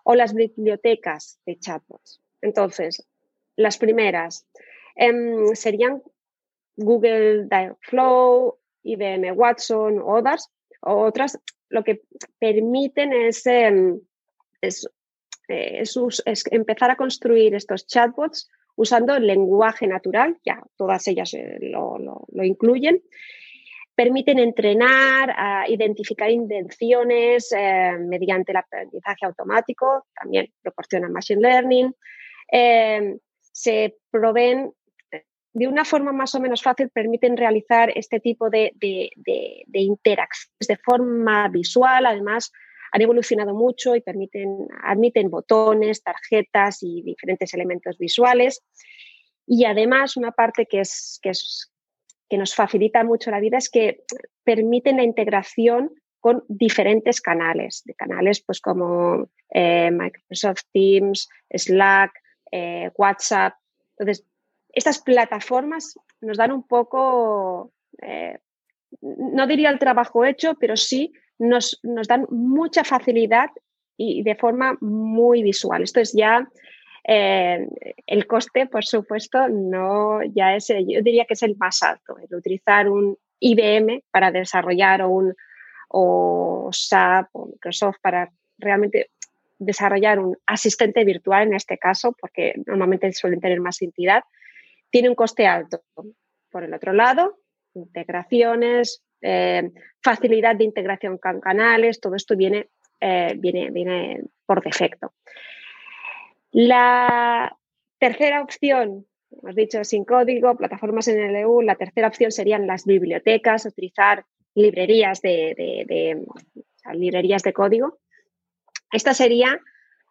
o 0.04 0.16
las 0.16 0.34
bibliotecas 0.34 1.40
de 1.46 1.58
chatbots. 1.60 2.20
Entonces, 2.42 3.06
las 3.56 3.78
primeras 3.78 4.48
em, 4.96 5.56
serían 5.56 6.02
Google 6.76 7.46
Dialogflow, 7.46 8.58
IBM 8.84 9.32
Watson 9.34 10.00
o 10.00 10.16
otras, 10.16 10.50
o 10.82 10.96
otras, 11.06 11.40
lo 11.70 11.84
que 11.84 12.02
permiten 12.40 13.14
es, 13.14 13.46
em, 13.46 14.00
es, 14.62 14.88
eh, 15.48 15.84
empezar 16.52 16.92
a 16.92 16.96
construir 16.96 17.54
estos 17.54 17.86
chatbots 17.86 18.50
usando 18.76 19.16
el 19.16 19.28
lenguaje 19.28 19.88
natural, 19.88 20.38
ya 20.46 20.62
todas 20.76 21.08
ellas 21.08 21.34
eh, 21.34 21.58
lo, 21.62 22.18
incluyen, 22.44 23.02
permiten 23.96 24.40
entrenar, 24.40 25.34
identificar 25.70 26.30
intenciones 26.30 27.54
eh, 27.58 27.98
mediante 27.98 28.52
el 28.52 28.58
aprendizaje 28.58 29.26
automático, 29.26 30.06
también 30.14 30.52
proporcionan 30.62 31.14
machine 31.14 31.42
learning, 31.42 31.94
eh, 32.52 33.18
se 33.40 33.96
proveen 34.12 34.74
de 35.54 35.68
una 35.70 35.86
forma 35.86 36.12
más 36.12 36.36
o 36.36 36.42
menos 36.42 36.62
fácil, 36.62 36.90
permiten 36.90 37.38
realizar 37.38 37.90
este 37.96 38.20
tipo 38.20 38.50
de 38.50 38.74
interacciones 39.72 40.68
de 40.68 40.76
forma 40.76 41.48
visual, 41.48 42.06
además 42.06 42.52
han 42.96 43.02
evolucionado 43.02 43.54
mucho 43.54 43.94
y 43.94 44.00
permiten, 44.00 44.70
admiten 44.82 45.30
botones, 45.30 46.02
tarjetas 46.02 46.82
y 46.82 47.02
diferentes 47.02 47.54
elementos 47.54 47.98
visuales. 47.98 48.64
Y 49.46 49.66
además, 49.66 50.16
una 50.16 50.32
parte 50.32 50.66
que, 50.66 50.80
es, 50.80 51.20
que, 51.22 51.32
es, 51.32 51.74
que 52.30 52.38
nos 52.38 52.56
facilita 52.56 53.04
mucho 53.04 53.32
la 53.32 53.42
vida 53.42 53.58
es 53.58 53.70
que 53.70 54.00
permiten 54.46 54.96
la 54.96 55.04
integración 55.04 55.92
con 56.22 56.46
diferentes 56.48 57.20
canales, 57.20 57.82
de 57.84 57.96
canales 57.96 58.42
pues 58.42 58.62
como 58.62 59.28
eh, 59.50 59.92
Microsoft 59.92 60.62
Teams, 60.72 61.28
Slack, 61.50 62.14
eh, 62.50 62.92
WhatsApp. 62.96 63.56
Entonces, 63.98 64.26
estas 64.72 65.00
plataformas 65.00 66.00
nos 66.22 66.38
dan 66.38 66.54
un 66.54 66.66
poco, 66.66 67.74
eh, 68.02 68.40
no 69.02 69.48
diría 69.48 69.70
el 69.70 69.80
trabajo 69.80 70.24
hecho, 70.24 70.56
pero 70.58 70.78
sí 70.78 71.12
nos, 71.40 71.80
dan 72.08 72.26
mucha 72.30 72.84
facilidad 72.84 73.50
y 73.98 74.24
de 74.24 74.36
forma 74.36 74.78
muy 74.82 75.44
visual. 75.44 75.84
Esto 75.84 76.00
es 76.00 76.14
ya 76.14 76.48
eh, 77.08 77.68
el 78.08 78.28
coste, 78.28 78.66
por 78.66 78.86
supuesto, 78.86 79.48
no 79.48 80.22
ya 80.24 80.56
es, 80.56 80.68
yo 80.68 81.02
diría 81.02 81.26
que 81.26 81.34
es 81.36 81.44
el 81.44 81.56
más 81.58 81.84
alto, 81.84 82.18
el 82.18 82.36
utilizar 82.36 82.90
un 82.90 83.18
IBM 83.40 84.04
para 84.12 84.32
desarrollar 84.32 85.02
o 85.02 85.10
un 85.10 85.36
o 85.88 86.70
SAP 86.72 87.30
o 87.34 87.46
Microsoft 87.48 87.98
para 88.02 88.32
realmente 88.58 89.12
desarrollar 89.60 90.20
un 90.20 90.38
asistente 90.46 91.04
virtual 91.06 91.48
en 91.48 91.54
este 91.54 91.78
caso, 91.78 92.16
porque 92.20 92.54
normalmente 92.66 93.12
suelen 93.14 93.40
tener 93.40 93.62
más 93.62 93.82
entidad, 93.82 94.24
tiene 94.90 95.10
un 95.10 95.16
coste 95.16 95.48
alto. 95.48 95.82
Por 96.50 96.64
el 96.64 96.74
otro 96.74 96.94
lado, 96.94 97.38
integraciones, 97.74 99.04
eh, 99.26 99.72
facilidad 100.02 100.56
de 100.56 100.66
integración 100.66 101.18
con 101.18 101.40
canales, 101.42 102.00
todo 102.00 102.16
esto 102.16 102.36
viene, 102.36 102.70
eh, 103.00 103.34
viene, 103.38 103.72
viene 103.72 104.22
por 104.46 104.64
defecto. 104.64 105.14
La 106.52 107.58
tercera 107.98 108.42
opción, 108.42 109.06
hemos 109.32 109.56
dicho 109.56 109.84
sin 109.84 110.06
código, 110.06 110.56
plataformas 110.56 111.08
en 111.08 111.20
el 111.20 111.36
EU, 111.36 111.62
la 111.62 111.76
tercera 111.76 112.08
opción 112.08 112.32
serían 112.32 112.68
las 112.68 112.86
bibliotecas, 112.86 113.66
utilizar 113.66 114.26
librerías 114.54 115.22
de, 115.22 116.24
librerías 116.94 117.44
de 117.44 117.54
código. 117.54 118.00
Esta 118.92 119.14
sería 119.14 119.60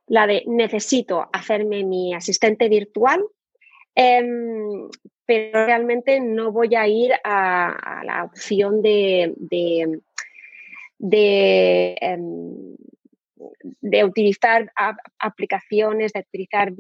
la 0.07 0.27
de 0.27 0.43
necesito 0.47 1.31
hacerme 1.33 1.85
mi 1.85 2.15
asistente 2.15 2.69
virtual 2.69 3.25
Em, 3.95 4.89
pero 5.27 5.67
realmente 5.67 6.21
no 6.21 6.53
voy 6.53 6.75
a 6.75 6.87
ir 6.87 7.13
a, 7.25 8.03
la 8.05 8.25
opción 8.25 8.83
de, 8.83 9.33
de, 9.37 10.01
de, 10.99 11.97
em, 12.01 12.77
utilizar 14.05 14.73
aplicaciones, 15.19 16.13
de 16.13 16.21
utilizar 16.21 16.73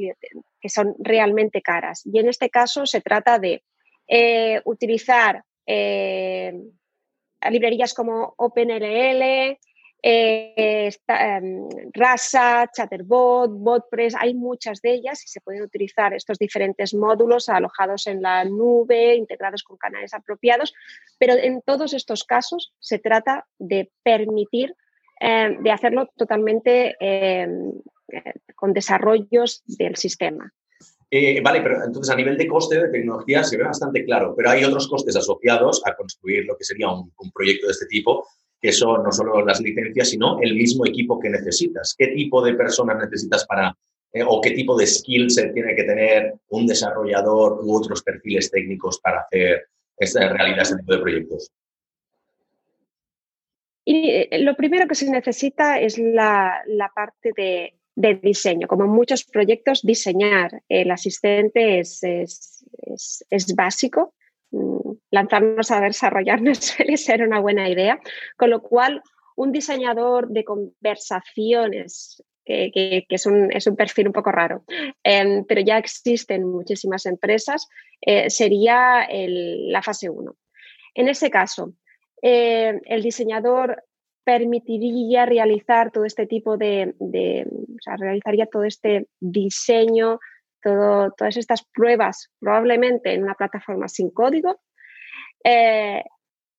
que 0.60 0.68
son 0.68 0.94
realmente 0.98 1.62
caras. 1.62 2.02
Y 2.04 2.18
en 2.18 2.28
este 2.28 2.50
caso 2.50 2.86
se 2.86 3.00
trata 3.00 3.38
de 3.38 3.62
eh, 4.06 4.60
utilizar 4.64 5.42
eh, 5.66 6.52
librerías 7.50 7.94
como 7.94 8.34
OpenLL, 8.36 9.58
eh, 10.06 10.90
em, 11.08 11.66
Rasa, 11.94 12.70
Chatterbot, 12.70 13.50
BotPress, 13.52 14.14
hay 14.14 14.34
muchas 14.34 14.82
de 14.82 14.92
ellas 14.92 15.24
y 15.24 15.28
se 15.28 15.40
pueden 15.40 15.62
utilizar 15.62 16.12
estos 16.12 16.38
diferentes 16.38 16.92
módulos 16.92 17.48
alojados 17.48 18.06
en 18.06 18.20
la 18.20 18.44
nube, 18.44 19.14
integrados 19.14 19.62
con 19.62 19.78
canales 19.78 20.12
apropiados, 20.12 20.74
pero 21.18 21.32
en 21.32 21.62
todos 21.62 21.94
estos 21.94 22.24
casos 22.24 22.74
se 22.80 22.98
trata 22.98 23.46
de 23.58 23.90
permitir, 24.02 24.74
em, 25.20 25.62
de 25.62 25.70
hacerlo 25.70 26.10
totalmente 26.18 26.96
em, 27.00 27.72
eh, 28.12 28.34
con 28.54 28.74
desarrollos 28.74 29.62
del 29.66 29.96
sistema. 29.96 30.52
Eh, 31.10 31.40
vale, 31.40 31.62
pero 31.62 31.82
entonces 31.82 32.12
a 32.12 32.16
nivel 32.16 32.36
de 32.36 32.46
coste 32.46 32.78
de 32.78 32.90
tecnología 32.90 33.42
se 33.42 33.56
ve 33.56 33.64
bastante 33.64 34.04
claro, 34.04 34.34
pero 34.36 34.50
hay 34.50 34.64
otros 34.64 34.86
costes 34.86 35.16
asociados 35.16 35.80
a 35.86 35.94
construir 35.96 36.44
lo 36.44 36.58
que 36.58 36.64
sería 36.64 36.90
un 36.90 37.32
proyecto 37.32 37.68
de 37.68 37.72
este 37.72 37.86
tipo 37.86 38.26
que 38.60 38.72
son 38.72 39.02
no 39.02 39.12
solo 39.12 39.44
las 39.44 39.60
licencias, 39.60 40.08
sino 40.08 40.40
el 40.40 40.54
mismo 40.54 40.86
equipo 40.86 41.20
que 41.20 41.30
necesitas. 41.30 41.94
¿Qué 41.96 42.08
tipo 42.08 42.42
de 42.44 42.54
personas 42.54 42.96
necesitas 42.98 43.46
para, 43.46 43.76
eh, 44.12 44.22
o 44.26 44.40
qué 44.40 44.52
tipo 44.52 44.76
de 44.76 44.86
skills 44.86 45.34
tiene 45.52 45.76
que 45.76 45.84
tener 45.84 46.34
un 46.48 46.66
desarrollador 46.66 47.60
u 47.62 47.76
otros 47.76 48.02
perfiles 48.02 48.50
técnicos 48.50 49.00
para 49.00 49.20
hacer 49.20 49.66
esta 49.98 50.28
realidad 50.28 50.62
este 50.62 50.76
tipo 50.76 50.94
de 50.94 51.00
proyectos? 51.00 51.50
Y 53.84 54.10
eh, 54.10 54.28
lo 54.40 54.56
primero 54.56 54.88
que 54.88 54.94
se 54.94 55.10
necesita 55.10 55.78
es 55.78 55.98
la, 55.98 56.62
parte 56.94 57.32
de, 57.36 58.14
diseño. 58.22 58.66
Como 58.66 58.84
en 58.84 58.90
muchos 58.90 59.24
proyectos, 59.24 59.82
diseñar 59.82 60.62
el 60.68 60.90
asistente 60.90 61.80
es, 61.80 62.00
es 62.02 63.54
básico 63.54 64.14
Mm, 64.16 64.23
lanzarnos 65.14 65.70
a 65.70 65.80
desarrollar 65.80 66.42
no 66.42 66.54
suele 66.54 66.96
ser 66.96 67.22
una 67.22 67.40
buena 67.40 67.68
idea, 67.68 67.98
con 68.36 68.50
lo 68.50 68.60
cual 68.60 69.02
un 69.36 69.52
diseñador 69.52 70.28
de 70.28 70.44
conversaciones, 70.44 72.22
que, 72.44 73.06
es, 73.08 73.26
un, 73.26 73.48
perfil 73.76 74.08
un 74.08 74.12
poco 74.12 74.30
raro, 74.30 74.64
em, 75.02 75.44
pero 75.46 75.62
ya 75.62 75.78
existen 75.78 76.44
muchísimas 76.44 77.06
empresas, 77.06 77.68
eh, 78.02 78.28
sería 78.28 79.08
la 79.08 79.82
fase 79.82 80.10
1. 80.10 80.36
En 80.94 81.08
ese 81.08 81.30
caso, 81.30 81.72
eh, 82.22 82.80
el 82.84 83.02
diseñador 83.02 83.82
permitiría 84.24 85.26
realizar 85.26 85.90
todo 85.90 86.04
este 86.04 86.26
tipo 86.26 86.56
de, 86.56 86.94
o 87.00 87.82
sea, 87.82 87.96
realizaría 87.96 88.46
todo 88.46 88.64
este 88.64 89.08
diseño 89.20 90.20
todas 90.64 91.36
estas 91.36 91.62
pruebas 91.62 92.30
probablemente 92.40 93.12
en 93.12 93.22
una 93.22 93.34
plataforma 93.34 93.88
sin 93.88 94.10
código. 94.10 94.60
Eh, 95.44 96.02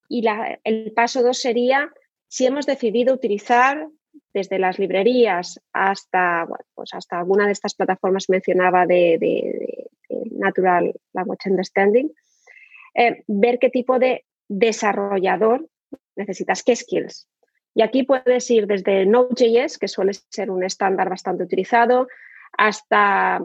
y 0.07 0.23
el 0.63 0.93
paso 0.93 1.23
dos 1.23 1.39
sería 1.39 1.91
si 2.27 2.45
hemos 2.45 2.65
decidido 2.65 3.13
utilizar 3.13 3.87
desde 4.33 4.59
las 4.59 4.79
librerías 4.79 5.59
hasta, 5.73 6.45
pues 6.73 6.93
hasta 6.93 7.19
alguna 7.19 7.45
de 7.45 7.53
estas 7.53 7.75
plataformas 7.75 8.29
mencionaba 8.29 8.85
de, 8.85 9.89
Natural 10.31 10.93
Language 11.13 11.49
Understanding, 11.49 12.09
eh, 12.93 13.23
ver 13.27 13.57
qué 13.59 13.69
tipo 13.69 13.97
de 13.97 14.25
desarrollador 14.47 15.67
necesitas, 16.15 16.63
qué 16.63 16.75
skills. 16.75 17.27
Y 17.73 17.81
aquí 17.81 18.03
puedes 18.03 18.49
ir 18.51 18.67
desde 18.67 19.05
Node.js, 19.05 19.77
que 19.77 19.87
suele 19.87 20.13
ser 20.13 20.51
un 20.51 20.63
estándar 20.63 21.09
bastante 21.09 21.43
utilizado, 21.43 22.07
hasta 22.57 23.41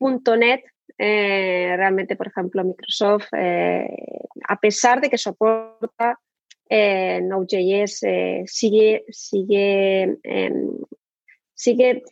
.NET, 0.00 0.64
eh, 0.98 1.74
realmente, 1.76 2.16
por 2.16 2.28
ejemplo, 2.28 2.64
Microsoft, 2.64 3.28
eh, 3.32 3.86
a 4.48 4.58
pesar 4.58 5.00
de 5.00 5.10
que 5.10 5.18
soporta 5.18 6.18
eh, 6.68 7.20
Node.js, 7.22 8.00
sigue, 8.46 9.04
sigue, 9.08 10.18
em, 10.22 10.70
sigue 11.54 12.02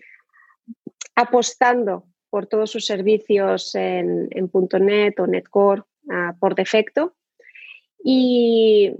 apostando 1.16 2.04
por 2.30 2.46
todos 2.46 2.70
sus 2.70 2.86
servicios 2.86 3.74
en, 3.74 4.28
.NET 4.28 5.20
o 5.20 5.26
NetCore 5.26 5.82
ah, 6.10 6.34
por 6.38 6.54
defecto. 6.54 7.14
Y, 8.02 8.92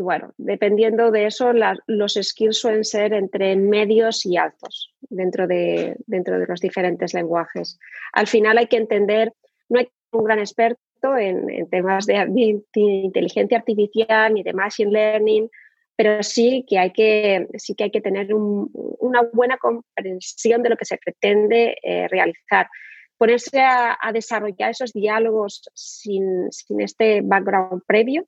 bueno, 0.00 0.32
dependiendo 0.38 1.10
de 1.10 1.26
eso, 1.26 1.52
los 1.86 2.14
skills 2.20 2.58
suelen 2.58 2.84
ser 2.84 3.12
entre 3.12 3.54
medios 3.56 4.26
y 4.26 4.36
altos 4.36 4.92
dentro 5.02 5.46
de, 5.46 5.96
dentro 6.06 6.38
de 6.38 6.46
los 6.46 6.60
diferentes 6.60 7.14
lenguajes. 7.14 7.78
Al 8.12 8.26
final 8.26 8.58
hay 8.58 8.66
que 8.66 8.76
entender, 8.76 9.32
no 9.68 9.78
hay 9.78 9.88
un 10.12 10.24
gran 10.24 10.38
experto 10.38 10.80
en, 11.16 11.68
temas 11.68 12.06
de, 12.06 12.26
inteligencia 12.74 13.58
artificial 13.58 14.32
ni 14.34 14.42
de 14.42 14.52
machine 14.52 14.90
learning, 14.90 15.50
pero 15.96 16.22
sí 16.22 16.64
que 16.68 16.78
hay 16.78 16.92
que, 16.92 17.46
sí 17.58 17.74
que, 17.74 17.84
hay 17.84 17.90
que 17.90 18.00
tener 18.00 18.28
una 18.34 19.22
buena 19.32 19.58
comprensión 19.58 20.62
de 20.62 20.70
lo 20.70 20.76
que 20.76 20.86
se 20.86 20.98
pretende 20.98 21.76
eh, 21.82 22.08
realizar. 22.08 22.68
Ponerse 23.16 23.60
a, 23.60 23.96
desarrollar 24.12 24.70
esos 24.70 24.92
diálogos 24.92 25.62
sin, 25.72 26.48
este 26.78 27.20
background 27.22 27.82
previo, 27.86 28.26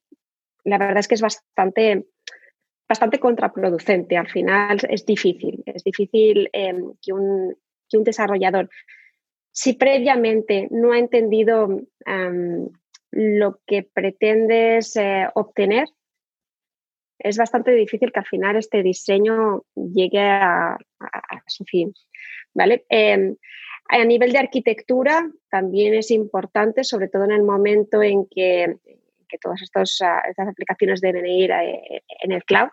la 0.67 0.79
verdad 0.79 0.99
es 0.99 1.09
que 1.09 1.15
es 1.15 1.23
bastante, 1.23 2.07
bastante 2.89 3.19
contraproducente. 3.19 4.17
Al 4.17 4.29
final 4.29 4.79
es 4.89 5.07
difícil, 5.07 5.63
es 5.67 5.85
difícil 5.85 6.51
em, 6.53 6.93
que, 7.01 7.13
un, 7.13 7.57
un, 7.93 8.05
desarrollador, 8.05 8.69
si 9.53 9.73
previamente 9.73 10.69
no 10.71 10.93
ha 10.93 10.99
entendido 10.99 11.69
em, 12.05 12.69
lo 13.13 13.61
que 13.67 13.89
pretendes 13.95 14.97
eh, 14.97 15.27
obtener, 15.35 15.89
es 17.19 17.39
bastante 17.39 17.71
difícil 17.71 18.13
que 18.13 18.21
al 18.21 18.27
final 18.27 18.57
este 18.57 18.83
diseño 18.83 19.63
llegue 19.75 20.21
a, 20.21 20.77
su 21.47 21.65
fin. 21.65 21.95
¿vale? 22.53 22.85
Em, 22.89 23.37
a 23.89 24.05
nivel 24.05 24.33
de 24.33 24.39
arquitectura 24.39 25.31
también 25.49 25.95
es 25.95 26.11
importante, 26.11 26.85
sobre 26.85 27.09
todo 27.09 27.25
en 27.25 27.33
el 27.33 27.43
momento 27.43 28.03
en 28.03 28.27
que, 28.27 28.77
todas 29.41 29.63
estas 29.63 30.01
aplicaciones 30.49 31.01
deben 31.01 31.27
ir 31.27 31.51
eh, 31.51 32.03
en 32.23 32.33
el 32.33 32.45
cloud, 32.45 32.69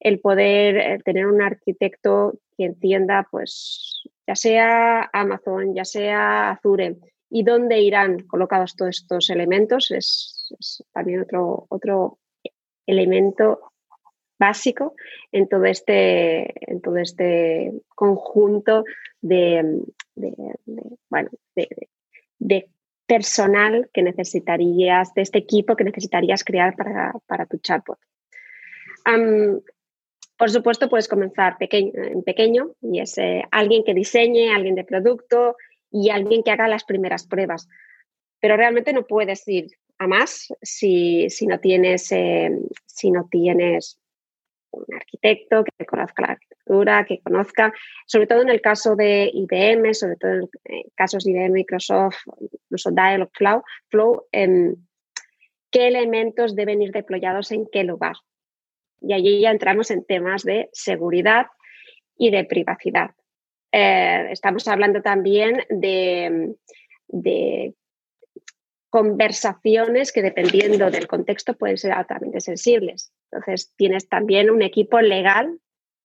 el 0.00 0.20
poder 0.20 0.76
eh, 0.76 0.98
tener 1.04 1.26
un 1.26 1.42
arquitecto 1.42 2.38
que 2.56 2.64
entienda, 2.64 3.26
pues, 3.30 4.02
ya 4.26 4.34
sea 4.34 5.10
Amazon, 5.12 5.74
ya 5.74 5.84
sea 5.84 6.50
Azure, 6.50 6.96
y 7.30 7.42
dónde 7.42 7.80
irán 7.80 8.20
colocados 8.20 8.76
todos 8.76 9.00
estos 9.00 9.30
elementos 9.30 9.90
es, 9.90 10.84
también 10.92 11.20
otro, 11.20 11.66
otro 11.68 12.18
elemento 12.86 13.72
básico 14.38 14.94
en 15.32 15.48
todo 15.48 15.64
este, 15.64 16.70
en 16.70 16.80
todo 16.80 16.96
este 16.98 17.72
conjunto 17.88 18.84
de, 19.20 19.82
bueno, 21.10 21.30
de, 22.38 22.70
personal 23.08 23.88
que 23.92 24.02
necesitarías, 24.02 25.14
de 25.14 25.22
este 25.22 25.38
equipo 25.38 25.74
que 25.74 25.84
necesitarías 25.84 26.44
crear 26.44 26.76
para, 26.76 27.46
tu 27.46 27.56
chatbot. 27.56 27.98
por 30.36 30.50
supuesto, 30.50 30.90
puedes 30.90 31.08
comenzar 31.08 31.56
pequeño, 31.56 31.90
en 31.94 32.22
pequeño 32.22 32.74
y 32.82 33.00
es 33.00 33.16
eh, 33.16 33.42
alguien 33.50 33.82
que 33.82 33.94
diseñe, 33.94 34.54
alguien 34.54 34.74
de 34.74 34.84
producto 34.84 35.56
y 35.90 36.10
alguien 36.10 36.42
que 36.42 36.50
haga 36.50 36.68
las 36.68 36.84
primeras 36.84 37.26
pruebas. 37.26 37.66
Pero 38.40 38.56
realmente 38.58 38.92
no 38.92 39.06
puedes 39.06 39.48
ir 39.48 39.68
a 39.98 40.06
más 40.06 40.48
si, 40.60 41.28
no 41.46 41.58
tienes, 41.60 42.12
eh, 42.12 42.50
si 42.84 43.10
no 43.10 43.26
tienes 43.30 43.98
un 44.70 44.84
arquitecto 44.94 45.64
que 45.64 45.86
conozca 45.86 46.22
la 46.22 46.38
que 47.06 47.20
conozca, 47.20 47.72
sobre 48.06 48.26
todo 48.26 48.42
en 48.42 48.48
el 48.48 48.60
caso 48.60 48.96
de 48.96 49.30
IBM, 49.32 49.94
sobre 49.94 50.16
todo 50.16 50.30
en 50.64 50.82
casos 50.94 51.24
de 51.24 51.32
IBM, 51.32 51.52
Microsoft, 51.52 52.18
incluso 52.40 52.90
Dialog 52.90 53.30
Flow, 53.88 54.26
em, 54.32 54.76
qué 55.70 55.88
elementos 55.88 56.54
deben 56.54 56.82
ir 56.82 56.92
deployados 56.92 57.52
en 57.52 57.66
qué 57.70 57.84
lugar. 57.84 58.16
Y 59.00 59.12
allí 59.12 59.40
ya 59.40 59.50
entramos 59.50 59.90
en 59.90 60.04
temas 60.04 60.42
de 60.42 60.68
seguridad 60.72 61.46
y 62.16 62.30
de 62.30 62.44
privacidad. 62.44 63.10
Eh, 63.72 64.28
estamos 64.30 64.66
hablando 64.66 65.02
también 65.02 65.62
de 65.68 66.54
conversaciones 68.90 70.12
que 70.12 70.22
dependiendo 70.22 70.90
del 70.90 71.06
contexto 71.06 71.54
pueden 71.54 71.76
ser 71.76 71.92
altamente 71.92 72.40
sensibles. 72.40 73.12
Entonces, 73.30 73.72
tienes 73.76 74.08
también 74.08 74.50
un 74.50 74.62
equipo 74.62 75.00
legal 75.00 75.58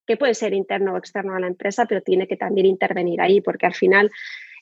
que 0.05 0.17
puede 0.17 0.33
ser 0.33 0.53
interno 0.53 0.93
o 0.93 0.97
externo 0.97 1.35
a 1.35 1.39
la 1.39 1.47
empresa, 1.47 1.85
pero 1.85 2.01
tiene 2.01 2.27
que 2.27 2.37
también 2.37 2.67
intervenir 2.67 3.21
ahí, 3.21 3.41
porque 3.41 3.65
al 3.65 3.73
final 3.73 4.11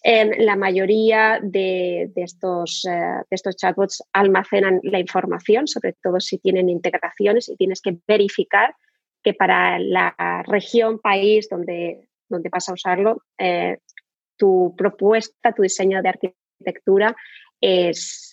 em, 0.03 0.31
la 0.39 0.55
mayoría 0.55 1.39
de, 1.41 2.11
estos, 2.15 2.85
eh, 2.85 2.91
de 2.91 3.35
estos 3.35 3.55
chatbots 3.55 4.03
almacenan 4.13 4.79
la 4.83 4.99
información, 4.99 5.67
sobre 5.67 5.93
todo 6.01 6.19
si 6.19 6.37
tienen 6.37 6.69
integraciones 6.69 7.49
y 7.49 7.55
tienes 7.55 7.81
que 7.81 7.97
verificar 8.07 8.75
que 9.23 9.33
para 9.33 9.77
la 9.79 10.43
región, 10.47 10.99
país 10.99 11.47
donde, 11.49 12.07
donde 12.27 12.49
vas 12.49 12.69
a 12.69 12.73
usarlo, 12.73 13.23
eh, 13.37 13.77
tu 14.35 14.73
propuesta, 14.75 15.51
tu 15.53 15.61
diseño 15.61 16.01
de 16.01 16.09
arquitectura 16.09 17.15
es, 17.59 18.30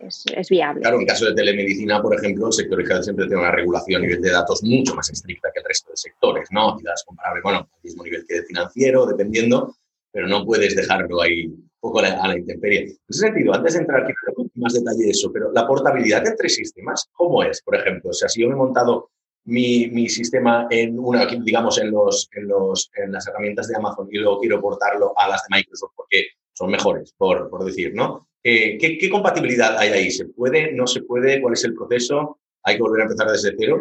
es, 0.00 0.48
viable. 0.48 0.80
Claro, 0.80 1.00
en 1.00 1.06
caso 1.06 1.26
de 1.26 1.34
telemedicina, 1.34 2.00
por 2.02 2.14
ejemplo, 2.14 2.46
el 2.46 2.52
sector 2.52 2.78
digital 2.78 3.04
siempre 3.04 3.26
tiene 3.26 3.42
una 3.42 3.50
regulación 3.50 4.02
a 4.02 4.06
nivel 4.06 4.22
de 4.22 4.30
datos 4.30 4.62
mucho 4.62 4.94
más 4.94 5.10
estricta 5.10 5.50
que 5.52 5.60
el 5.60 5.66
resto 5.66 5.90
de 5.90 5.96
sectores, 5.96 6.48
¿no? 6.50 6.76
Quizás 6.76 7.04
comparable, 7.04 7.42
bueno, 7.42 7.58
al 7.58 7.80
mismo 7.82 8.04
nivel 8.04 8.24
que 8.26 8.36
el 8.36 8.44
financiero, 8.44 9.06
dependiendo, 9.06 9.76
pero 10.12 10.28
no 10.28 10.44
puedes 10.44 10.76
dejarlo 10.76 11.20
ahí 11.22 11.46
un 11.46 11.70
poco 11.80 12.00
a 12.00 12.02
la, 12.02 12.38
intemperie. 12.38 12.80
En 12.80 12.98
ese 13.08 13.20
sentido, 13.20 13.54
antes 13.54 13.74
de 13.74 13.80
entrar 13.80 14.04
aquí 14.04 14.12
más 14.54 14.72
detalle 14.72 15.04
de 15.04 15.10
eso, 15.10 15.30
pero 15.32 15.52
la 15.52 15.66
portabilidad 15.66 16.26
entre 16.26 16.48
sistemas, 16.48 17.08
¿cómo 17.12 17.42
es, 17.42 17.60
por 17.62 17.76
ejemplo? 17.76 18.10
O 18.10 18.14
sea, 18.14 18.28
si 18.28 18.42
yo 18.42 18.48
me 18.48 18.54
he 18.54 18.56
montado 18.56 19.10
mi, 19.46 19.88
mi, 19.88 20.08
sistema 20.08 20.66
en 20.70 20.98
una, 20.98 21.26
digamos, 21.26 21.78
en, 21.78 21.90
los, 21.90 22.30
en, 22.32 22.48
los, 22.48 22.90
en 22.94 23.12
las 23.12 23.26
herramientas 23.26 23.68
de 23.68 23.76
Amazon 23.76 24.08
y 24.10 24.18
luego 24.18 24.40
quiero 24.40 24.60
portarlo 24.60 25.12
a 25.18 25.28
las 25.28 25.42
de 25.42 25.56
Microsoft 25.56 25.92
porque 25.94 26.28
son 26.54 26.70
mejores, 26.70 27.12
por, 27.18 27.50
por 27.50 27.64
decir, 27.64 27.92
¿no? 27.94 28.28
Eh, 28.46 28.76
¿qué, 28.78 28.98
¿qué, 28.98 29.08
compatibilidad 29.08 29.78
hay 29.78 29.88
ahí? 29.88 30.10
¿Se 30.10 30.26
puede? 30.26 30.70
¿No 30.72 30.86
se 30.86 31.02
puede? 31.02 31.40
¿Cuál 31.40 31.54
es 31.54 31.64
el 31.64 31.74
proceso? 31.74 32.38
¿Hay 32.62 32.76
que 32.76 32.82
volver 32.82 33.00
a 33.00 33.04
empezar 33.04 33.30
desde 33.30 33.54
cero? 33.58 33.80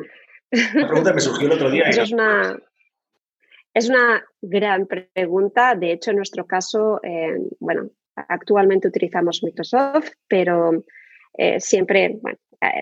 La 0.73 0.87
pregunta 0.87 1.11
me 1.13 1.19
surgió 1.19 1.47
el 1.47 1.53
otro 1.53 1.69
día. 1.69 1.83
es 1.83 2.11
una, 2.13 2.57
es 3.73 3.89
una 3.89 4.23
gran 4.41 4.87
pregunta. 4.87 5.75
De 5.75 5.91
hecho, 5.91 6.11
en 6.11 6.17
nuestro 6.17 6.45
caso, 6.47 7.01
eh, 7.03 7.39
bueno, 7.59 7.89
actualmente 8.15 8.87
utilizamos 8.87 9.43
Microsoft, 9.43 10.11
pero 10.29 10.85
eh, 11.37 11.59
siempre, 11.59 12.19
bueno, 12.21 12.37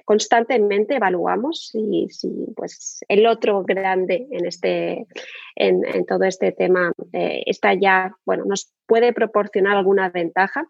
constantemente 0.05 0.97
evaluamos 0.97 1.69
si, 1.71 2.07
si, 2.11 2.29
pues, 2.55 2.99
el 3.07 3.25
otro 3.25 3.63
grande 3.63 4.27
en, 4.29 4.45
este, 4.45 5.07
en, 5.55 5.83
en 5.83 6.05
todo 6.05 6.25
este 6.25 6.51
tema 6.51 6.91
está 7.11 7.73
ya, 7.73 8.15
bueno, 8.23 8.45
nos 8.45 8.71
puede 8.85 9.13
proporcionar 9.13 9.77
alguna 9.77 10.09
ventaja. 10.09 10.67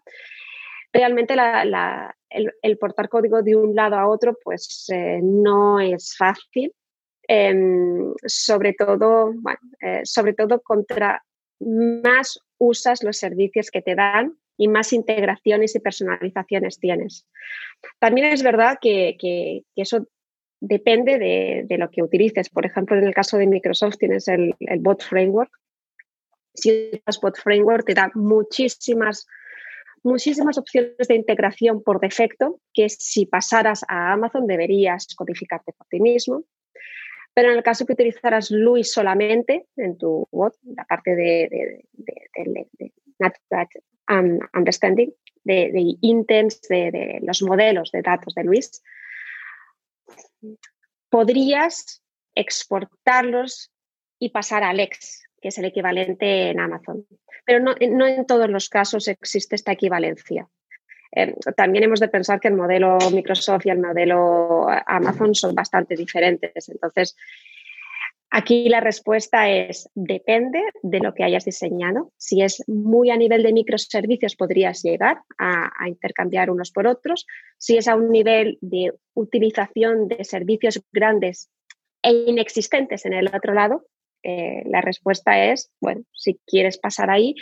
Realmente 0.92 1.34
el, 1.34 2.78
portar 2.78 3.08
código 3.08 3.42
de 3.42 3.56
un 3.56 3.74
lado 3.74 3.96
a 3.96 4.08
otro 4.08 4.38
pues 4.42 4.86
eh, 4.92 5.20
no 5.22 5.80
es 5.80 6.14
fácil, 6.16 6.74
em, 7.26 8.12
sobre, 8.26 8.74
todo, 8.74 9.32
eh, 9.80 10.00
sobre 10.04 10.34
todo 10.34 10.60
contra 10.60 11.24
más 11.60 12.38
usas 12.58 13.02
los 13.02 13.16
servicios 13.16 13.70
que 13.70 13.82
te 13.82 13.94
dan 13.94 14.36
y 14.58 14.68
más 14.68 14.92
integraciones 14.92 15.74
y 15.74 15.80
personalizaciones 15.80 16.78
tienes. 16.78 17.26
También 17.98 18.28
es 18.28 18.42
verdad 18.42 18.78
que, 18.80 19.16
eso 19.74 20.06
depende 20.60 21.18
de, 21.18 21.78
lo 21.78 21.90
que 21.90 22.02
utilices. 22.02 22.50
Por 22.50 22.66
ejemplo, 22.66 22.96
en 22.96 23.04
el 23.04 23.14
caso 23.14 23.38
de 23.38 23.46
Microsoft 23.46 23.96
tienes 23.98 24.28
el, 24.28 24.54
el 24.60 24.80
Bot 24.80 25.02
Framework, 25.02 25.50
si 26.54 27.02
Spot 27.06 27.36
Framework 27.36 27.86
te 27.86 27.94
da 27.94 28.10
muchísimas, 28.14 29.26
muchísimas 30.02 30.58
opciones 30.58 31.08
de 31.08 31.14
integración 31.14 31.82
por 31.82 32.00
defecto 32.00 32.60
que 32.72 32.88
si 32.88 33.26
pasaras 33.26 33.84
a 33.88 34.12
Amazon 34.12 34.46
deberías 34.46 35.06
codificarte 35.14 35.72
por 35.72 35.86
ti 35.88 36.00
mismo. 36.00 36.44
Pero 37.34 37.50
en 37.50 37.56
el 37.56 37.62
caso 37.62 37.86
que 37.86 37.94
utilizaras 37.94 38.50
Luis 38.50 38.92
solamente 38.92 39.66
en 39.76 39.96
tu 39.96 40.28
bot, 40.30 40.54
la 40.64 40.84
parte 40.84 41.14
de, 41.14 41.84
de, 41.92 42.92
Understanding, 44.54 45.10
de, 45.44 45.96
intents, 46.02 46.60
de, 46.68 47.20
los 47.22 47.42
modelos 47.42 47.90
de 47.90 48.02
datos 48.02 48.34
de 48.34 48.44
Luis, 48.44 48.82
podrías 51.08 52.02
exportarlos 52.34 53.72
y 54.18 54.30
pasar 54.30 54.62
al 54.62 54.76
Lex, 54.76 55.24
que 55.42 55.48
es 55.48 55.58
el 55.58 55.66
equivalente 55.66 56.50
en 56.50 56.60
Amazon. 56.60 57.04
Pero 57.44 57.60
no, 57.60 57.74
no 57.90 58.06
en 58.06 58.24
todos 58.24 58.48
los 58.48 58.68
casos 58.68 59.08
existe 59.08 59.56
esta 59.56 59.72
equivalencia. 59.72 60.48
Eh, 61.14 61.34
también 61.56 61.84
hemos 61.84 62.00
de 62.00 62.08
pensar 62.08 62.40
que 62.40 62.48
el 62.48 62.54
modelo 62.54 62.96
Microsoft 63.12 63.66
y 63.66 63.70
el 63.70 63.80
modelo 63.80 64.66
Amazon 64.86 65.34
son 65.34 65.54
bastante 65.54 65.94
diferentes. 65.94 66.68
Entonces, 66.68 67.16
aquí 68.30 68.68
la 68.68 68.80
respuesta 68.80 69.50
es 69.50 69.90
depende 69.94 70.62
de 70.82 71.00
lo 71.00 71.12
que 71.12 71.24
hayas 71.24 71.44
diseñado. 71.44 72.12
Si 72.16 72.40
es 72.40 72.64
muy 72.66 73.10
a 73.10 73.16
nivel 73.16 73.42
de 73.42 73.52
microservicios, 73.52 74.36
podrías 74.36 74.82
llegar 74.82 75.20
a, 75.38 75.70
intercambiar 75.86 76.50
unos 76.50 76.70
por 76.70 76.86
otros. 76.86 77.26
Si 77.58 77.76
es 77.76 77.88
a 77.88 77.94
un 77.94 78.10
nivel 78.10 78.58
de 78.62 78.92
utilización 79.14 80.08
de 80.08 80.24
servicios 80.24 80.82
grandes 80.92 81.50
e 82.02 82.12
inexistentes 82.26 83.04
en 83.04 83.12
el 83.12 83.28
otro 83.28 83.52
lado, 83.52 83.84
eh, 84.22 84.62
la 84.66 84.80
respuesta 84.80 85.44
es, 85.44 85.70
bueno, 85.80 86.02
si 86.12 86.38
quieres 86.46 86.78
pasar 86.78 87.10
ahí, 87.10 87.34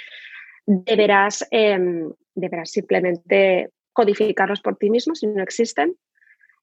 deberás, 0.66 1.46
em, 1.50 2.10
deberás 2.34 2.70
simplemente 2.70 3.70
codificarlos 3.92 4.60
por 4.60 4.76
ti 4.76 4.90
mismo 4.90 5.14
si 5.14 5.26
no 5.26 5.42
existen 5.42 5.96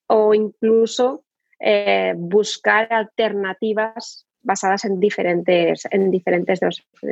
o 0.07 0.33
incluso 0.33 1.23
eh, 1.59 2.13
buscar 2.15 2.91
alternativas 2.91 4.25
basadas 4.41 4.85
en 4.85 4.99
diferentes, 4.99 5.83
en 5.91 6.09
diferentes, 6.09 6.59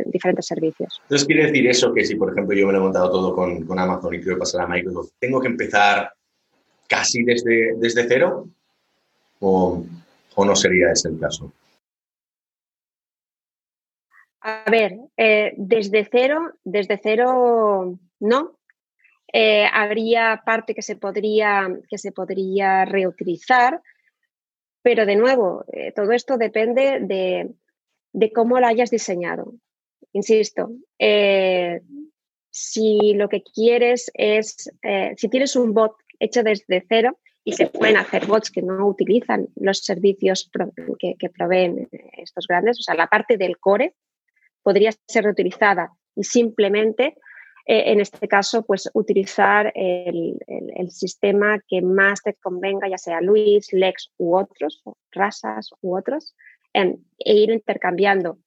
diferentes 0.06 0.46
servicios. 0.46 1.02
Entonces, 1.04 1.28
¿quiere 1.28 1.48
decir 1.48 1.68
eso 1.68 1.94
que 1.94 2.06
si, 2.06 2.16
por 2.16 2.32
ejemplo, 2.32 2.56
yo 2.56 2.66
me 2.66 2.74
lo 2.74 2.80
he 2.80 2.82
montado 2.82 3.12
todo 3.12 3.36
con, 3.36 3.66
con 3.66 3.78
Amazon 3.78 4.14
y 4.14 4.22
quiero 4.22 4.40
pasar 4.40 4.62
a 4.62 4.68
Microsoft, 4.68 5.12
¿tengo 5.20 5.42
que 5.42 5.48
empezar 5.48 6.14
casi 6.88 7.24
desde, 7.24 7.76
desde 7.76 8.08
cero? 8.08 8.48
¿O, 9.40 9.84
¿O 10.36 10.46
no 10.46 10.56
sería 10.56 10.92
ese 10.92 11.10
el 11.10 11.20
caso? 11.20 11.52
A 14.48 14.70
ver, 14.70 15.00
eh, 15.18 15.54
desde 15.58 16.08
cero, 16.12 16.54
desde 16.64 17.00
cero 17.02 17.98
no. 18.20 18.60
Eh, 19.34 19.66
habría 19.74 20.44
parte 20.46 20.76
que 20.76 20.84
se 20.84 20.98
podría, 20.98 21.68
que 21.90 21.98
se 21.98 22.12
podría 22.12 22.86
reutilizar, 22.86 23.82
pero 24.84 25.08
de 25.08 25.16
nuevo, 25.16 25.66
eh, 25.74 25.92
todo 25.94 26.12
esto 26.12 26.38
depende 26.38 27.00
de, 27.02 28.32
cómo 28.36 28.60
lo 28.60 28.68
hayas 28.68 28.92
diseñado. 28.92 29.56
Insisto, 30.14 30.70
si 32.52 33.14
lo 33.16 33.28
que 33.28 33.42
quieres 33.42 34.12
es, 34.14 34.72
si 35.18 35.28
tienes 35.28 35.56
un 35.56 35.74
bot 35.74 35.96
hecho 36.20 36.44
desde 36.44 36.86
cero, 36.88 37.18
y 37.44 37.54
se 37.54 37.66
pueden 37.66 37.98
hacer 37.98 38.28
bots 38.28 38.52
que 38.52 38.62
no 38.62 38.88
utilizan 38.88 39.48
los 39.56 39.80
servicios 39.80 40.52
que, 41.00 41.16
que, 41.18 41.30
proveen 41.32 41.90
estos 42.18 42.48
grandes, 42.48 42.80
o 42.80 42.84
sea, 42.84 42.94
la 42.96 43.08
parte 43.08 43.38
del 43.38 43.58
core, 43.58 43.96
podría 44.66 44.92
ser 45.08 45.26
reutilizada 45.26 45.92
y 46.16 46.24
simplemente, 46.24 47.16
eh, 47.68 47.84
en 47.92 48.00
este 48.00 48.28
caso, 48.28 48.66
pues 48.66 48.90
utilizar 48.96 49.72
el, 49.76 50.40
sistema 50.90 51.60
que 51.68 51.82
más 51.82 52.22
te 52.24 52.34
convenga, 52.34 52.90
ya 52.90 52.98
sea 52.98 53.22
Luis, 53.22 53.72
Lex 53.74 54.12
u 54.18 54.36
otros, 54.36 54.82
razas 55.12 55.70
u 55.82 55.96
otros, 55.96 56.36
e 56.74 56.98
ir 57.20 57.52
intercambiando. 57.52 58.40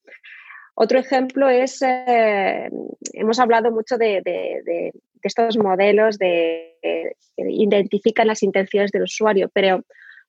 Otro 0.75 0.99
ejemplo 0.99 1.49
es, 1.49 1.83
eh, 1.83 2.69
hemos 3.13 3.39
hablado 3.39 3.71
mucho 3.71 3.97
de, 3.97 4.93
estos 5.23 5.57
modelos 5.57 6.19
de, 6.19 6.77
que 6.83 7.15
identifican 7.37 8.27
las 8.27 8.43
intenciones 8.43 8.91
del 8.91 9.03
usuario, 9.03 9.51
pero 9.53 9.85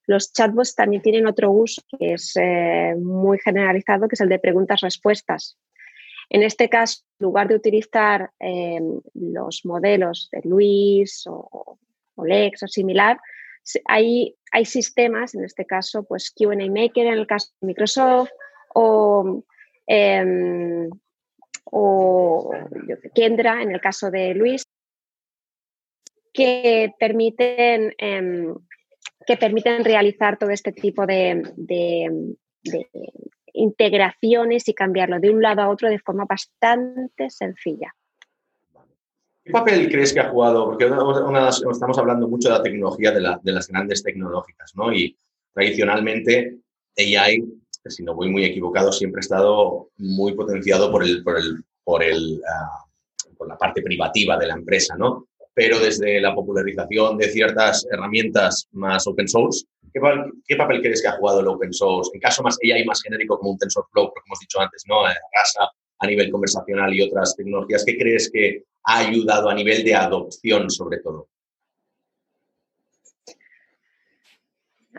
los 0.06 0.34
chatbots 0.34 0.76
también 0.76 1.02
tienen 1.02 1.28
otro 1.28 1.52
uso 1.52 1.82
que 2.00 2.14
es 2.14 2.36
eh, 2.36 2.96
muy 2.98 3.38
generalizado, 3.40 4.08
que 4.08 4.16
es 4.16 4.22
el 4.22 4.30
de 4.30 4.40
preguntas-respuestas. 4.40 5.58
En 6.30 6.44
este 6.44 6.70
caso, 6.70 7.04
en 7.20 7.26
lugar 7.26 7.48
de 7.48 7.56
utilizar 7.56 8.32
em, 8.40 9.02
los 9.16 9.66
modelos 9.66 10.30
de 10.32 10.42
Luis 10.44 11.24
o, 11.28 11.78
Lex 12.24 12.64
o 12.64 12.68
similar, 12.68 13.20
hay, 13.86 14.36
hay, 14.52 14.66
sistemas, 14.66 15.34
en 15.34 15.44
este 15.44 15.66
caso, 15.66 16.04
pues 16.04 16.32
QA 16.32 16.56
Maker 16.56 17.08
en 17.08 17.14
el 17.14 17.28
caso 17.28 17.52
de 17.62 17.68
Microsoft 17.68 18.32
o, 18.74 19.44
em, 19.88 20.90
Kendra 23.16 23.62
en 23.62 23.72
el 23.72 23.82
caso 23.82 24.12
de 24.12 24.34
Luis, 24.34 24.64
que 26.34 26.94
permiten, 27.00 27.94
em, 27.98 28.56
que 29.26 29.38
permiten 29.38 29.84
realizar 29.84 30.38
todo 30.38 30.50
este 30.52 30.72
tipo 30.72 31.06
de 31.06 31.44
integraciones 33.60 34.68
y 34.68 34.74
cambiarlo 34.74 35.20
de 35.20 35.30
un 35.30 35.42
lado 35.42 35.62
a 35.62 35.70
otro 35.70 35.90
de 35.90 36.00
forma 36.00 36.26
bastante 36.26 37.30
sencilla. 37.30 37.94
¿Qué 39.44 39.52
papel 39.52 39.90
crees 39.90 40.14
que 40.14 40.20
ha 40.20 40.30
jugado? 40.30 40.66
Porque 40.66 40.86
estamos 40.86 41.98
hablando 41.98 42.28
mucho 42.28 42.50
de 42.50 42.56
la 42.56 42.64
tecnología 42.64 43.12
de, 43.12 43.22
las 43.22 43.68
grandes 43.68 44.04
tecnológicas, 44.04 44.76
¿no? 44.76 44.94
Y 44.94 45.18
tradicionalmente 45.54 46.58
AI, 46.98 47.44
si 47.86 48.04
no 48.04 48.14
voy 48.14 48.30
muy 48.30 48.46
equivocado, 48.46 48.92
siempre 48.92 49.20
ha 49.20 49.22
estado 49.22 49.90
muy 49.98 50.34
potenciado 50.34 50.92
por, 50.92 51.04
ah, 51.04 52.86
por 53.38 53.48
la 53.48 53.58
parte 53.58 53.82
privativa 53.82 54.38
de 54.38 54.48
la 54.48 54.54
empresa, 54.54 54.96
¿no? 54.98 55.28
Pero 55.60 55.78
desde 55.78 56.22
la 56.22 56.34
popularización 56.34 57.18
de 57.18 57.28
ciertas 57.28 57.86
herramientas 57.92 58.70
más 58.72 59.06
open 59.06 59.28
source, 59.28 59.66
¿Qué, 59.92 60.56
papel 60.56 60.82
crees 60.82 61.02
que 61.02 61.10
ha 61.10 61.18
jugado 61.18 61.42
el 61.42 61.48
open 61.48 61.74
source? 61.74 62.12
En 62.14 62.22
caso 62.22 62.42
más 62.44 62.58
AI 62.64 62.86
más 62.86 63.02
genérico 63.02 63.38
como 63.38 63.52
un 63.52 63.58
TensorFlow, 63.58 64.08
como 64.08 64.24
hemos 64.28 64.40
dicho 64.40 64.62
antes, 64.62 64.84
¿no? 64.88 65.04
RASA 65.04 65.64
eh, 65.64 65.78
a 66.00 66.08
nivel 66.08 66.32
conversacional 66.32 66.94
y 66.94 67.02
otras 67.02 67.36
tecnologías, 67.36 67.84
¿qué 67.84 67.98
crees 67.98 68.32
que 68.32 68.64
ha 68.84 69.00
ayudado 69.00 69.50
a 69.50 69.54
nivel 69.54 69.84
de 69.84 69.96
adopción 69.96 70.70
sobre 70.70 71.00
todo? 71.00 71.28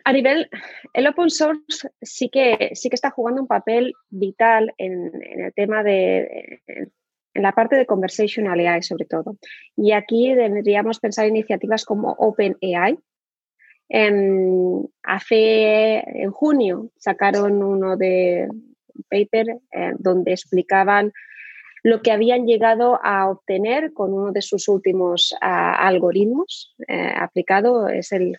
A 0.04 0.12
nivel, 0.12 0.50
el 0.92 1.06
open 1.06 1.30
source 1.30 1.88
sí 2.02 2.28
que, 2.28 2.72
sí 2.74 2.90
que 2.90 2.96
está 2.96 3.10
jugando 3.10 3.40
un 3.40 3.48
papel 3.48 3.94
vital 4.10 4.74
en, 4.76 5.10
el 5.22 5.54
tema 5.54 5.82
de, 5.82 6.90
la 7.34 7.52
parte 7.52 7.76
de 7.76 7.86
conversational 7.86 8.58
AI 8.60 8.82
sobre 8.82 9.04
todo. 9.04 9.36
Y 9.76 9.92
aquí 9.92 10.34
deberíamos 10.34 10.98
pensar 10.98 11.26
iniciativas 11.26 11.84
como 11.84 12.12
OpenAI, 12.12 12.98
en, 13.92 14.88
hace, 15.02 15.96
en 15.96 16.30
junio 16.30 16.90
sacaron 16.96 17.62
uno 17.62 17.96
de 17.96 18.48
paper 19.08 19.58
eh, 19.72 19.92
donde 19.98 20.30
explicaban 20.30 21.12
lo 21.82 22.00
que 22.00 22.12
habían 22.12 22.46
llegado 22.46 23.00
a 23.02 23.28
obtener 23.28 23.92
con 23.92 24.12
uno 24.12 24.30
de 24.30 24.42
sus 24.42 24.68
últimos 24.68 25.34
algoritmos 25.40 26.76
eh, 26.86 27.12
aplicado. 27.16 27.88
Es 27.88 28.12
el, 28.12 28.38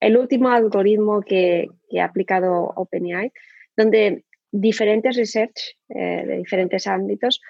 el 0.00 0.16
último 0.16 0.48
algoritmo 0.48 1.20
que, 1.20 1.68
ha 2.00 2.04
aplicado 2.04 2.72
OpenAI, 2.76 3.32
donde 3.76 4.24
diferentes 4.52 5.16
research 5.16 5.76
eh, 5.88 6.24
de 6.26 6.36
diferentes 6.36 6.86
ámbitos 6.86 7.40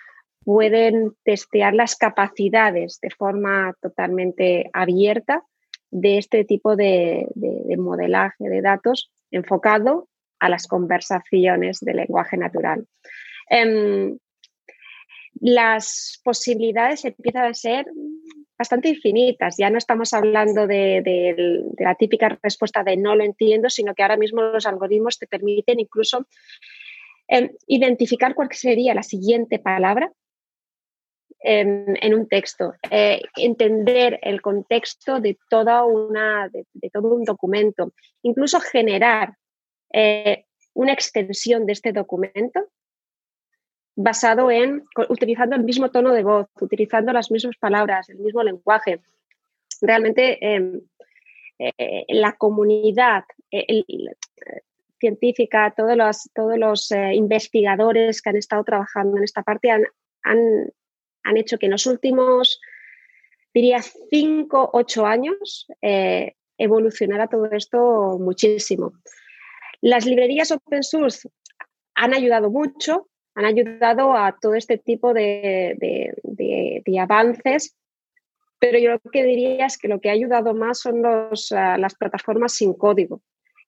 pueden 0.45 1.13
testear 1.25 1.75
las 1.75 1.97
capacidades 1.97 2.99
de 3.01 3.11
forma 3.11 3.75
totalmente 3.81 4.71
abierta 4.73 5.45
de 5.91 6.19
este 6.19 6.45
tipo 6.45 6.75
de, 6.75 7.27
modelaje 7.77 8.49
de 8.49 8.63
datos 8.63 9.11
enfocado 9.31 10.09
a 10.41 10.49
las 10.49 10.67
conversaciones 10.67 11.81
de 11.81 11.95
lenguaje 11.95 12.37
natural. 12.37 12.87
Em, 13.49 14.19
las 15.41 16.21
posibilidades 16.25 17.05
empiezan 17.05 17.45
a 17.45 17.55
ser 17.55 17.87
bastante 18.59 18.89
infinitas. 18.89 19.57
Ya 19.59 19.71
no 19.71 19.79
estamos 19.79 20.13
hablando 20.13 20.67
de, 20.67 21.65
la 21.79 21.95
típica 21.95 22.39
respuesta 22.43 22.83
de 22.83 22.97
no 22.97 23.15
lo 23.15 23.25
entiendo, 23.25 23.69
sino 23.69 23.95
que 23.95 24.03
ahora 24.03 24.17
mismo 24.17 24.41
los 24.43 24.67
algoritmos 24.67 25.19
te 25.19 25.27
permiten 25.27 25.81
incluso 25.81 26.27
em, 27.29 27.51
identificar 27.67 28.35
cuál 28.35 28.49
sería 28.53 28.95
la 28.95 29.03
siguiente 29.03 29.59
palabra 29.59 30.13
en, 31.43 32.15
un 32.15 32.29
texto, 32.29 32.75
eh, 32.91 33.21
entender 33.37 34.19
el 34.23 34.41
contexto 34.41 35.21
de, 35.21 35.39
toda 35.49 35.85
una, 35.85 36.49
de, 36.49 36.91
todo 36.91 37.15
un 37.15 37.25
documento, 37.25 37.93
incluso 38.23 38.61
generar 38.61 39.35
eh, 39.93 40.45
una 40.75 40.93
extensión 40.93 41.67
de 41.67 41.73
este 41.73 41.93
documento 41.93 42.69
basado 43.95 44.51
en, 44.51 44.85
utilizando 45.09 45.57
el 45.57 45.65
mismo 45.65 45.91
tono 45.91 46.13
de 46.13 46.23
voz, 46.23 46.47
utilizando 46.61 47.13
las 47.13 47.31
mismas 47.31 47.57
palabras, 47.59 48.09
el 48.09 48.19
mismo 48.19 48.43
lenguaje. 48.43 49.01
Realmente 49.81 50.39
em, 50.41 50.81
eh, 51.59 52.05
la 52.09 52.33
comunidad 52.35 53.25
científica, 55.03 55.75
todos 55.77 55.97
los, 55.97 56.31
todos 56.33 56.57
los 56.57 56.91
investigadores 57.13 58.23
que 58.23 58.31
han 58.31 58.37
estado 58.37 58.63
trabajando 58.65 59.19
en 59.19 59.25
esta 59.25 59.43
parte 59.43 59.71
han, 59.71 59.85
han 61.25 61.37
hecho 61.37 61.59
que 61.59 61.67
en 61.67 61.73
los 61.73 61.87
últimos, 61.87 62.61
diría, 63.55 63.81
cinco, 64.11 64.71
ocho 64.73 65.07
años, 65.07 65.67
eh, 65.81 66.35
evolucionara 66.59 67.29
todo 67.29 67.47
esto 67.51 68.19
muchísimo. 68.19 68.93
Las 69.81 70.07
librerías 70.07 70.51
open 70.53 70.83
source 70.83 71.29
han 71.95 72.15
ayudado 72.15 72.51
mucho, 72.51 73.09
han 73.35 73.45
ayudado 73.45 74.15
a 74.15 74.37
todo 74.41 74.55
este 74.55 74.79
tipo 74.79 75.13
de, 75.13 75.77
avances, 77.01 77.77
pero 78.59 78.79
yo 78.79 78.93
lo 78.93 79.01
que 79.11 79.25
diría 79.25 79.67
es 79.67 79.77
que 79.77 79.89
lo 79.89 80.01
que 80.01 80.09
ha 80.09 80.13
ayudado 80.13 80.55
más 80.55 80.79
son 80.79 81.03
los, 81.03 81.51
ah, 81.51 81.77
las 81.79 81.97
plataformas 81.97 82.53
sin 82.53 82.75
código. 82.75 83.21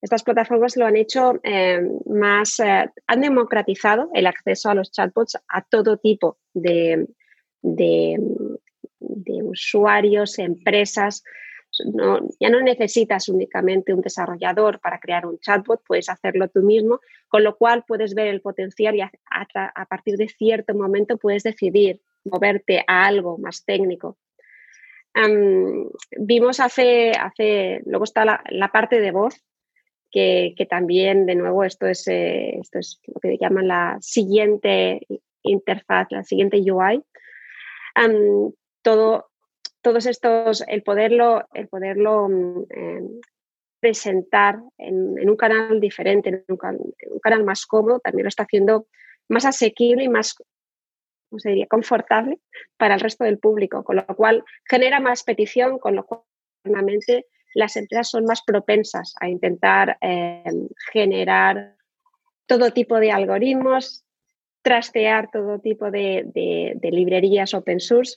Estas 0.05 0.23
plataformas 0.23 0.77
lo 0.77 0.85
han 0.85 0.97
hecho 0.97 1.41
eh, 1.43 1.81
más, 2.05 2.61
eh, 2.61 2.91
han 3.07 3.21
democratizado 3.23 4.11
el 4.13 4.27
acceso 4.27 4.69
a 4.69 4.75
los 4.75 4.93
chatbots 4.93 5.39
a 5.49 5.63
todo 5.63 5.97
tipo 5.97 6.37
de, 6.53 7.07
de, 7.63 8.19
usuarios, 9.43 10.39
empresas. 10.39 11.25
ya 12.39 12.51
no 12.51 12.61
necesitas 12.61 13.31
únicamente 13.31 13.95
un 13.95 14.03
desarrollador 14.03 14.79
para 14.79 15.01
crear 15.01 15.25
un 15.25 15.39
chatbot, 15.39 15.81
puedes 15.87 16.11
hacerlo 16.11 16.49
tú 16.49 16.61
mismo, 16.61 17.01
con 17.27 17.43
lo 17.43 17.57
cual 17.57 17.85
puedes 17.89 18.15
ver 18.15 18.27
el 18.27 18.43
potencial 18.43 18.97
y 18.97 19.01
a, 19.01 19.11
partir 19.89 20.19
de 20.19 20.29
cierto 20.29 20.75
momento 20.75 21.17
puedes 21.17 21.45
decidir 21.45 22.03
moverte 22.25 22.85
a 22.87 23.07
algo 23.07 23.39
más 23.39 23.65
técnico. 23.65 24.19
vimos 26.19 26.61
hace, 26.61 27.13
hace, 27.13 27.81
luego 27.87 28.05
está 28.05 28.27
la, 28.27 28.71
parte 28.71 29.01
de 29.01 29.11
voz, 29.11 29.43
que, 30.15 30.67
también, 30.71 31.27
de 31.27 31.35
nuevo, 31.35 31.65
esto 31.65 31.89
es, 31.89 32.07
eh, 32.07 32.57
esto 32.61 32.79
es 32.79 33.01
lo 33.09 33.21
que 33.21 33.37
llaman 33.37 33.67
la 33.67 33.99
siguiente 34.01 35.01
interfaz, 35.43 36.07
la 36.11 36.23
siguiente 36.23 36.59
UI, 36.59 37.03
todo, 38.83 39.31
todos 39.83 40.07
estos, 40.07 40.63
el 40.69 40.85
poderlo, 40.85 41.49
el 41.53 41.67
poderlo 41.67 42.29
mm, 42.29 42.65
em, 42.71 43.21
presentar 43.81 44.61
en, 44.79 45.29
un 45.29 45.37
canal 45.37 45.81
diferente, 45.81 46.29
en 46.29 46.45
un, 46.47 46.59
canal 47.21 47.43
más 47.43 47.67
cómodo, 47.67 47.99
también 47.99 48.25
lo 48.25 48.29
está 48.29 48.45
haciendo 48.45 48.87
más 49.29 49.45
asequible 49.45 50.05
y 50.05 50.09
más 50.09 50.35
¿cómo 50.35 51.41
se 51.41 51.49
diría? 51.49 51.67
confortable 51.67 52.39
para 52.77 52.95
el 52.95 53.01
resto 53.01 53.25
del 53.25 53.39
público, 53.39 53.83
con 53.83 53.97
lo 53.97 54.07
cual 54.07 54.45
genera 54.65 55.01
más 55.01 55.25
petición, 55.25 55.81
con 55.81 55.97
lo 55.97 56.07
cual 56.07 56.23
realmente 56.63 57.27
las 57.55 57.77
empresas 57.77 58.11
son 58.11 58.25
más 58.25 58.43
propensas 58.43 59.15
a 59.21 59.29
intentar 59.29 59.97
em, 60.01 60.69
generar 60.93 61.77
todo 62.47 62.73
tipo 62.73 62.99
de 62.99 63.13
algoritmos, 63.13 64.05
trastear 64.63 65.31
todo 65.31 65.61
tipo 65.61 65.91
de, 65.91 66.79
librerías 66.83 67.55
open 67.55 67.81
source. 67.81 68.15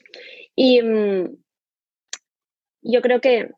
Y 0.54 0.82
mm, 0.82 1.36
yo 2.82 3.02
creo 3.02 3.20
que 3.20 3.50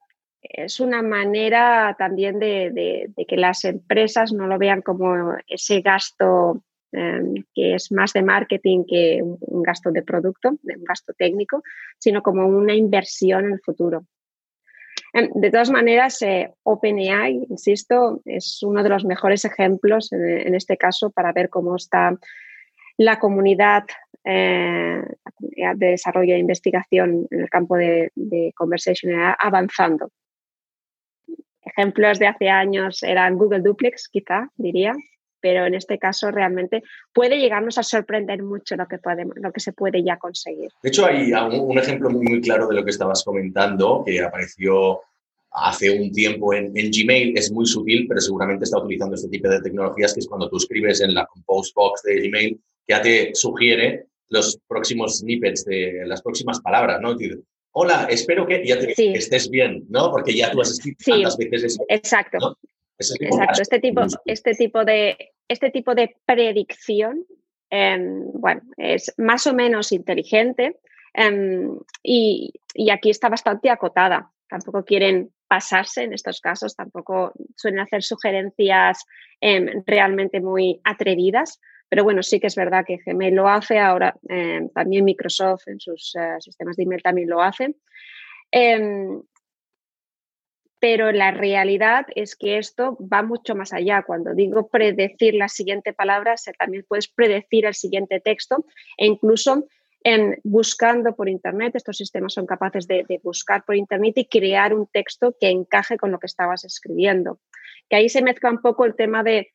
es 0.43 0.81
una 0.81 1.03
manera 1.03 1.95
también 1.99 2.39
de, 2.39 3.11
que 3.29 3.37
las 3.37 3.65
empresas 3.65 4.33
no 4.33 4.47
lo 4.47 4.59
vean 4.59 4.83
como 4.83 5.35
ese 5.47 5.81
gasto 5.81 6.63
em, 6.93 7.45
que 7.55 7.75
es 7.75 7.93
más 7.93 8.13
de 8.13 8.23
marketing 8.23 8.85
que 8.89 9.21
un, 9.23 9.63
gasto 9.63 9.91
de 9.91 10.03
producto, 10.03 10.49
un 10.51 10.85
gasto 10.85 11.13
técnico, 11.13 11.63
sino 11.99 12.23
como 12.23 12.47
una 12.47 12.75
inversión 12.75 13.45
en 13.45 13.53
el 13.53 13.61
futuro. 13.61 14.07
Em, 15.13 15.29
de 15.35 15.51
todas 15.51 15.71
maneras, 15.71 16.23
eh, 16.23 16.53
OpenAI, 16.63 17.47
insisto, 17.51 18.21
es 18.25 18.63
uno 18.63 18.83
de 18.83 18.89
los 18.89 19.05
mejores 19.05 19.45
ejemplos 19.45 20.13
en, 20.13 20.55
este 20.55 20.77
caso 20.77 21.11
para 21.11 21.33
ver 21.33 21.49
cómo 21.49 21.77
está 21.77 22.17
la 22.97 23.19
comunidad, 23.19 23.85
eh, 24.25 25.03
de 25.39 25.87
desarrollo 25.87 26.35
e 26.35 26.39
investigación 26.39 27.27
en 27.31 27.41
el 27.41 27.49
campo 27.49 27.77
de, 27.77 28.13
de 28.15 28.53
avanzando. 29.39 30.11
Ejemplos 31.63 32.19
de 32.19 32.27
hace 32.27 32.49
años 32.49 33.03
eran 33.03 33.39
Google 33.39 33.61
Duplex, 33.61 34.09
quizá, 34.09 34.51
diría, 34.57 34.93
pero 35.41 35.67
en 35.67 35.75
este 35.75 35.99
caso 35.99 36.31
realmente 36.31 36.83
puede 37.13 37.39
llegarnos 37.39 37.79
a 37.79 37.83
sorprender 37.83 38.43
mucho 38.43 38.77
lo 38.77 38.87
que, 38.87 38.99
podemos, 38.99 39.35
lo 39.37 39.53
que 39.53 39.61
se 39.61 39.73
puede 39.73 40.03
ya 40.03 40.19
conseguir. 40.19 40.71
De 40.83 40.89
hecho, 40.89 41.07
hay 41.07 41.33
un, 41.33 41.79
ejemplo 41.79 42.11
muy, 42.11 42.27
muy 42.27 42.41
claro 42.41 42.69
de 42.69 42.75
lo 42.75 42.85
que 42.85 42.91
estabas 42.91 43.25
comentando, 43.25 44.03
que 44.05 44.23
apareció 44.23 45.01
hace 45.53 45.91
un 45.91 46.13
tiempo 46.13 46.55
en, 46.55 46.77
en, 46.77 46.91
Gmail, 46.91 47.37
es 47.37 47.51
muy 47.51 47.67
sutil, 47.67 48.07
pero 48.09 48.21
seguramente 48.21 48.65
está 48.65 48.79
utilizando 48.79 49.17
este 49.17 49.29
tipo 49.29 49.49
de 49.49 49.61
tecnologías, 49.61 50.15
que 50.15 50.21
es 50.21 50.29
cuando 50.29 50.49
tú 50.49 50.59
escribes 50.59 51.01
en 51.01 51.15
la 51.15 51.27
Compose 51.27 51.73
Box 51.75 52.03
de 52.05 52.29
Gmail, 52.29 52.61
ya 52.89 53.03
te 53.03 53.35
sugiere 53.35 54.07
los 54.29 54.59
próximos 54.67 55.19
snippets 55.19 55.65
de 55.65 56.03
las 56.07 56.23
próximas 56.23 56.61
palabras, 56.61 57.01
¿no? 57.01 57.17
Hola, 57.73 58.09
espero 58.11 58.47
que 58.47 58.65
ya 58.67 58.79
te, 58.79 58.95
estés 59.17 59.49
bien, 59.51 59.85
¿no? 59.89 60.11
Porque 60.11 60.35
ya 60.35 60.51
tú 60.51 60.61
has 60.61 60.71
escrito 60.71 61.05
tantas 61.07 61.37
veces 61.37 61.65
eso. 61.65 61.85
Exacto. 61.89 62.57
Exacto. 63.01 63.63
Este 63.63 63.81
tipo, 63.81 64.03
este 64.27 64.53
tipo 64.53 64.85
de, 64.85 65.33
este 65.49 65.71
tipo 65.71 65.95
de 65.95 66.17
predicción, 66.25 67.25
em, 67.71 68.31
bueno, 68.33 68.63
es 68.77 69.15
más 69.19 69.47
o 69.47 69.55
menos 69.55 69.93
inteligente 69.93 70.79
em, 71.15 71.79
y, 72.03 72.53
y, 72.75 72.91
aquí 72.91 73.11
está 73.11 73.29
bastante 73.29 73.71
acotada. 73.71 74.31
Tampoco 74.49 74.85
quieren 74.85 75.31
pasarse 75.49 76.05
en 76.05 76.13
estos 76.13 76.41
casos, 76.41 76.77
tampoco 76.77 77.33
suelen 77.57 77.81
hacer 77.81 78.03
sugerencias 78.03 79.05
em, 79.41 79.83
realmente 79.85 80.41
muy 80.41 80.81
atrevidas, 80.85 81.61
pero 81.89 82.05
bueno, 82.05 82.23
sí 82.23 82.39
que 82.39 82.47
es 82.47 82.55
verdad 82.55 82.85
que 82.87 82.99
Gmail 83.05 83.35
lo 83.35 83.49
hace, 83.49 83.81
ahora 83.81 84.15
eh, 84.29 84.61
también 84.73 85.05
Microsoft 85.05 85.67
en 85.67 85.81
sus 85.81 86.15
eh, 86.15 86.37
sistemas 86.39 86.77
de 86.77 86.85
email 86.85 87.03
también 87.03 87.29
lo 87.29 87.43
hace. 87.43 87.75
Pero 90.81 91.13
la 91.13 91.31
realidad 91.31 92.07
es 92.15 92.37
que 92.37 92.59
esto 92.59 92.97
va 93.01 93.23
mucho 93.23 93.55
más 93.55 93.73
allá. 93.73 94.03
Cuando 94.03 94.35
digo 94.35 94.69
predecir 94.69 95.35
la 95.35 95.49
siguiente 95.49 95.93
palabra, 95.93 96.35
también 96.59 96.85
puedes 96.89 97.09
predecir 97.09 97.67
el 97.67 97.75
siguiente 97.75 98.21
texto 98.21 98.65
e 98.97 99.07
incluso 99.07 99.67
en 100.03 100.41
buscando 100.45 101.15
por 101.15 101.29
Internet, 101.29 101.77
estos 101.77 101.99
sistemas 101.99 102.33
son 102.33 102.47
capaces 102.47 102.87
de, 102.87 103.05
de, 103.07 103.21
buscar 103.23 103.67
por 103.67 103.77
Internet 103.77 104.15
y 104.17 104.25
crear 104.25 104.73
un 104.73 104.87
texto 104.87 105.37
que 105.39 105.51
encaje 105.51 105.99
con 105.99 106.11
lo 106.11 106.19
que 106.19 106.27
estabas 106.27 106.65
escribiendo. 106.65 107.39
Que 107.91 107.97
ahí 107.97 108.09
se 108.09 108.23
mezcla 108.23 108.51
un 108.51 108.63
poco 108.63 108.87
el 108.87 108.97
tema 108.97 109.23
de 109.23 109.51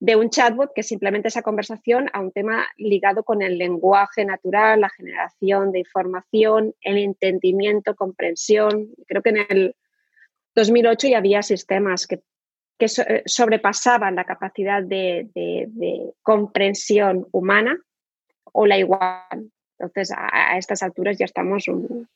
de 0.00 0.16
un 0.16 0.30
chatbot 0.30 0.72
que 0.74 0.82
simplemente 0.82 1.28
esa 1.28 1.42
conversación 1.42 2.08
a 2.12 2.20
un 2.20 2.30
tema 2.30 2.66
ligado 2.76 3.24
con 3.24 3.42
el 3.42 3.58
lenguaje 3.58 4.24
natural, 4.24 4.80
la 4.80 4.90
generación 4.90 5.72
de 5.72 5.80
información, 5.80 6.74
el 6.82 6.98
entendimiento, 6.98 7.96
comprensión. 7.96 8.90
Creo 9.06 9.22
que 9.22 9.30
en 9.30 9.38
el 9.48 9.76
2008 10.58 11.08
ya 11.08 11.18
había 11.18 11.42
sistemas 11.42 12.06
que, 12.06 12.20
eh, 12.80 13.22
sobrepasaban 13.26 14.14
la 14.16 14.24
capacidad 14.24 14.82
de, 14.82 15.28
comprensión 16.22 17.26
humana 17.32 17.78
o 18.52 18.66
la 18.66 18.78
igual. 18.78 19.50
Entonces, 19.78 20.12
a, 20.16 20.58
estas 20.58 20.82
alturas 20.82 21.16
ya 21.18 21.24
estamos 21.24 21.64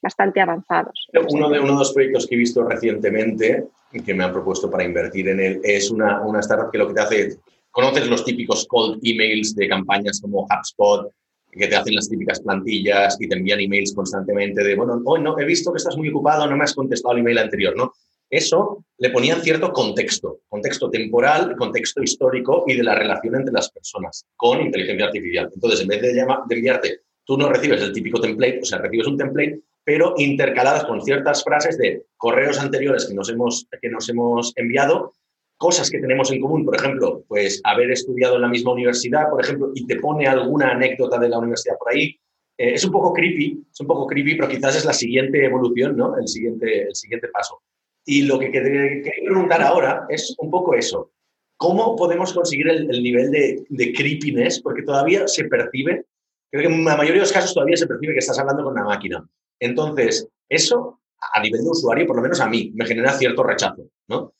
bastante 0.02 0.40
avanzados. 0.40 1.08
Uno 1.30 1.48
de, 1.48 1.60
uno 1.60 1.72
de 1.72 1.78
los 1.78 1.92
proyectos 1.92 2.26
que 2.26 2.34
he 2.34 2.38
visto 2.38 2.64
recientemente, 2.64 3.68
que 4.04 4.14
me 4.14 4.24
han 4.24 4.32
propuesto 4.32 4.68
para 4.68 4.84
invertir 4.84 5.28
en 5.28 5.38
él, 5.38 5.60
es 5.62 5.90
una, 5.90 6.20
una 6.22 6.40
startup 6.40 6.72
que 6.72 6.78
lo 6.78 6.88
que 6.88 6.94
te 6.94 7.00
hace 7.00 7.36
conoces 7.70 8.08
los 8.08 8.24
típicos 8.24 8.66
cold 8.66 8.98
emails 9.02 9.54
de 9.54 9.68
campañas 9.68 10.20
como 10.20 10.42
HubSpot, 10.42 11.10
que 11.52 11.66
te 11.68 11.76
hacen 11.76 11.94
las 11.94 12.08
típicas 12.08 12.40
plantillas 12.40 13.16
y 13.20 13.28
te 13.28 13.36
envían 13.36 13.60
emails 13.60 13.94
constantemente 13.94 14.62
de, 14.62 14.74
bueno, 14.74 15.00
hoy 15.04 15.20
no, 15.20 15.38
he 15.38 15.44
visto 15.44 15.72
que 15.72 15.78
estás 15.78 15.96
muy 15.96 16.08
ocupado, 16.08 16.46
no 16.46 16.56
me 16.56 16.64
has 16.64 16.74
contestado 16.74 17.14
el 17.14 17.20
email 17.20 17.38
anterior, 17.38 17.76
¿no? 17.76 17.92
Eso 18.32 18.86
le 18.96 19.10
ponían 19.10 19.42
cierto 19.42 19.70
contexto, 19.74 20.40
contexto 20.48 20.88
temporal, 20.88 21.54
contexto 21.54 22.02
histórico 22.02 22.64
y 22.66 22.74
de 22.74 22.82
la 22.82 22.94
relación 22.94 23.34
entre 23.34 23.52
las 23.52 23.70
personas 23.70 24.24
con 24.36 24.62
inteligencia 24.62 25.04
artificial. 25.04 25.50
Entonces, 25.54 25.82
en 25.82 25.88
vez 25.88 26.00
de, 26.00 26.14
de 26.14 26.54
enviarte, 26.54 27.00
tú 27.26 27.36
no 27.36 27.50
recibes 27.50 27.82
el 27.82 27.92
típico 27.92 28.18
template, 28.18 28.60
o 28.62 28.64
sea, 28.64 28.78
recibes 28.78 29.06
un 29.06 29.18
template, 29.18 29.60
pero 29.84 30.14
intercaladas 30.16 30.84
con 30.84 31.02
ciertas 31.02 31.44
frases 31.44 31.76
de 31.76 32.06
correos 32.16 32.58
anteriores 32.58 33.04
que 33.04 33.12
nos 33.12 33.28
hemos, 33.28 33.68
que 33.82 33.90
nos 33.90 34.08
hemos 34.08 34.54
enviado 34.56 35.12
cosas 35.58 35.90
que 35.90 36.00
tenemos 36.00 36.32
en 36.32 36.40
común, 36.40 36.64
por 36.64 36.74
ejemplo, 36.74 37.24
pues 37.28 37.60
haber 37.64 37.90
estudiado 37.90 38.36
en 38.36 38.42
la 38.42 38.48
misma 38.48 38.72
universidad, 38.72 39.28
por 39.28 39.44
ejemplo, 39.44 39.72
y 39.74 39.86
te 39.86 39.96
pone 39.96 40.26
alguna 40.26 40.70
anécdota 40.70 41.18
de 41.18 41.28
la 41.28 41.38
universidad 41.38 41.76
por 41.78 41.92
ahí. 41.92 42.18
Eh, 42.56 42.72
es 42.72 42.84
un 42.86 42.92
poco 42.92 43.12
creepy, 43.12 43.62
es 43.70 43.80
un 43.80 43.86
poco 43.86 44.06
creepy, 44.06 44.36
pero 44.36 44.48
quizás 44.48 44.74
es 44.74 44.86
la 44.86 44.94
siguiente 44.94 45.44
evolución, 45.44 45.98
¿no? 45.98 46.16
El 46.16 46.26
siguiente, 46.26 46.84
el 46.84 46.94
siguiente 46.94 47.28
paso. 47.28 47.60
Y 48.04 48.22
lo 48.22 48.38
que 48.38 48.50
quería 48.50 49.12
preguntar 49.24 49.62
ahora 49.62 50.06
es 50.08 50.34
un 50.38 50.50
poco 50.50 50.74
eso. 50.74 51.12
¿Cómo 51.56 51.94
podemos 51.94 52.32
conseguir 52.32 52.68
el, 52.68 52.88
nivel 52.88 53.30
de, 53.30 53.64
de, 53.68 53.92
creepiness? 53.92 54.60
Porque 54.60 54.82
todavía 54.82 55.28
se 55.28 55.44
percibe, 55.44 56.06
creo 56.50 56.68
que 56.68 56.74
en 56.74 56.84
la 56.84 56.96
mayoría 56.96 57.20
de 57.20 57.26
los 57.26 57.32
casos 57.32 57.54
todavía 57.54 57.76
se 57.76 57.86
percibe 57.86 58.14
que 58.14 58.18
estás 58.18 58.38
hablando 58.38 58.64
con 58.64 58.72
una 58.72 58.84
máquina. 58.84 59.24
Entonces, 59.60 60.28
eso 60.48 61.00
a 61.34 61.40
nivel 61.40 61.62
de 61.62 61.70
usuario, 61.70 62.06
por 62.06 62.16
lo 62.16 62.22
menos 62.22 62.40
a 62.40 62.48
mí, 62.48 62.72
me 62.74 62.84
genera 62.84 63.12
cierto 63.12 63.44
rechazo, 63.44 63.86
¿no? 64.08 64.34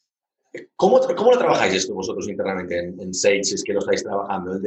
¿Cómo, 0.77 1.01
¿Cómo, 1.17 1.31
lo 1.31 1.39
trabajáis 1.39 1.75
esto 1.75 1.95
vosotros 1.95 2.29
internamente 2.29 2.79
en, 2.79 3.01
en 3.01 3.15
Sage, 3.15 3.45
si 3.45 3.55
es 3.55 3.65
que 3.65 3.73
lo 3.73 3.79
estáis 3.79 4.03
trabajando? 4.03 4.59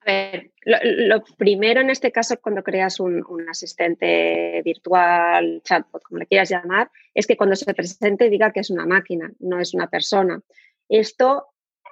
A 0.00 0.12
ver, 0.12 0.52
lo, 0.64 1.24
primero 1.36 1.80
en 1.80 1.90
este 1.90 2.12
caso, 2.12 2.38
cuando 2.40 2.62
creas 2.62 3.00
un, 3.00 3.24
asistente 3.48 4.62
virtual, 4.64 5.60
chatbot, 5.64 6.02
como 6.02 6.18
le 6.18 6.26
quieras 6.26 6.50
llamar, 6.50 6.90
es 7.14 7.26
que 7.26 7.36
cuando 7.36 7.56
se 7.56 7.72
presente 7.74 8.30
diga 8.30 8.52
que 8.52 8.60
es 8.60 8.70
una 8.70 8.86
máquina, 8.86 9.32
no 9.40 9.60
es 9.60 9.74
una 9.74 9.88
persona. 9.88 10.40
Esto 10.88 11.46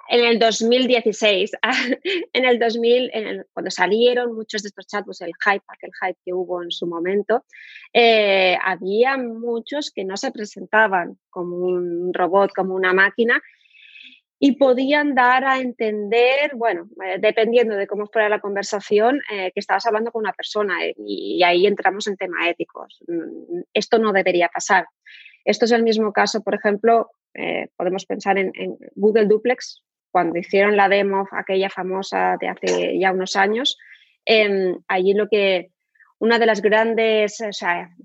en 0.08 0.24
el 0.24 0.38
2016, 0.38 1.52
en 2.32 2.44
el 2.44 2.58
2000, 2.58 3.10
cuando 3.52 3.70
salieron 3.70 4.34
muchos 4.34 4.62
de 4.62 4.68
estos 4.68 4.86
chatbots, 4.86 5.20
el 5.20 5.32
hype, 5.44 5.64
aquel 5.68 5.90
hype 6.00 6.18
que 6.24 6.32
hubo 6.32 6.62
en 6.62 6.70
su 6.70 6.86
momento, 6.86 7.44
eh, 7.92 8.56
había 8.62 9.16
muchos 9.16 9.90
que 9.90 10.04
no 10.04 10.16
se 10.16 10.30
presentaban 10.30 11.18
como 11.28 11.56
un 11.56 12.14
robot, 12.14 12.52
como 12.54 12.74
una 12.74 12.92
máquina, 12.92 13.42
y 14.38 14.56
podían 14.56 15.14
dar 15.14 15.44
a 15.44 15.60
entender, 15.60 16.54
bueno, 16.56 16.88
eh, 17.04 17.16
dependiendo 17.18 17.74
de 17.74 17.86
cómo 17.86 18.06
fuera 18.06 18.28
la 18.28 18.40
conversación, 18.40 19.20
eh, 19.32 19.50
que 19.52 19.60
estabas 19.60 19.86
hablando 19.86 20.12
con 20.12 20.20
una 20.20 20.34
persona 20.34 20.84
eh, 20.84 20.94
y, 20.98 21.42
ahí 21.42 21.66
entramos 21.66 22.06
en 22.06 22.16
temas 22.16 22.46
éticos. 22.48 23.02
Mm, 23.06 23.60
esto 23.72 23.98
no 23.98 24.12
debería 24.12 24.48
pasar. 24.48 24.86
Esto 25.44 25.64
es 25.64 25.72
el 25.72 25.82
mismo 25.82 26.12
caso, 26.12 26.42
por 26.42 26.54
ejemplo, 26.54 27.10
podemos 27.76 28.06
pensar 28.06 28.38
en, 28.38 28.50
Google 28.94 29.26
Duplex, 29.26 29.84
cuando 30.10 30.38
hicieron 30.38 30.74
la 30.74 30.88
demo, 30.88 31.28
aquella 31.30 31.68
famosa 31.68 32.36
de 32.40 32.48
hace 32.48 32.98
ya 32.98 33.12
unos 33.12 33.36
años. 33.36 33.76
Em, 34.24 34.78
allí 34.88 35.12
lo 35.12 35.28
que, 35.28 35.70
una 36.18 36.38
de 36.38 36.46
las 36.46 36.62
grandes, 36.62 37.44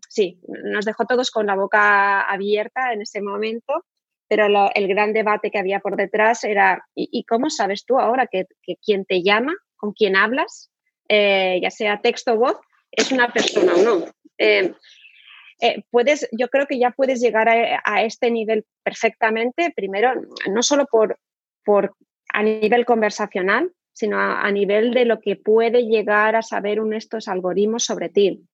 sí, 0.10 0.40
nos 0.66 0.86
dejó 0.86 1.06
todos 1.06 1.32
con 1.32 1.48
la 1.48 1.56
boca 1.56 2.22
abierta 2.22 2.92
en 2.94 3.02
ese 3.02 3.22
momento 3.22 3.86
pero 4.32 4.48
el 4.74 4.88
gran 4.88 5.12
debate 5.12 5.52
que 5.52 5.60
había 5.60 5.82
por 5.82 5.98
detrás 5.98 6.46
era, 6.46 6.88
¿y, 6.96 7.26
cómo 7.26 7.50
sabes 7.50 7.84
tú 7.84 8.00
ahora 8.00 8.28
que, 8.28 8.46
quien 8.82 9.04
te 9.04 9.24
llama, 9.24 9.54
con 9.76 9.92
quien 9.92 10.16
hablas, 10.16 10.72
eh, 11.10 11.60
ya 11.62 11.70
sea 11.70 12.00
texto 12.00 12.36
o 12.36 12.38
voz, 12.38 12.58
es 12.92 13.12
una 13.12 13.34
persona 13.34 13.74
o 13.76 13.82
no? 13.84 14.06
Eh, 14.38 14.72
eh, 15.60 15.84
puedes, 15.90 16.30
yo 16.32 16.48
creo 16.48 16.66
que 16.66 16.80
ya 16.80 16.92
puedes 16.92 17.20
llegar 17.20 17.50
a, 17.50 18.04
este 18.04 18.32
nivel 18.32 18.64
perfectamente, 18.84 19.74
primero, 19.76 20.14
no 20.50 20.64
solo 20.64 20.86
por, 20.86 21.20
por 21.66 21.98
a 22.32 22.42
nivel 22.42 22.86
conversacional, 22.86 23.74
sino 23.92 24.18
a, 24.18 24.44
a, 24.44 24.52
nivel 24.54 24.94
de 24.94 25.04
lo 25.04 25.20
que 25.20 25.36
puede 25.36 25.88
llegar 25.88 26.38
a 26.38 26.42
saber 26.42 26.80
un 26.80 26.94
estos 26.94 27.28
algoritmos 27.28 27.84
sobre 27.84 28.08
ti. 28.08 28.48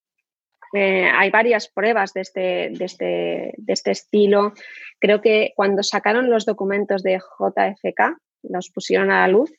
Eh, 0.73 1.10
hay 1.13 1.30
varias 1.30 1.67
pruebas 1.69 2.13
de 2.13 2.21
este, 2.21 2.69
de, 2.71 2.86
este, 2.86 3.53
de 3.58 3.73
este 3.73 3.91
estilo. 3.91 4.53
Creo 4.99 5.21
que 5.21 5.53
cuando 5.56 5.84
sacaron 5.84 6.30
los 6.30 6.45
documentos 6.45 7.03
de 7.03 7.19
JFK, 7.19 8.17
los 8.43 8.69
pusieron 8.69 9.12
a 9.12 9.21
la 9.21 9.27
luz. 9.27 9.51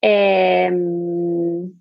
Em, 0.00 1.72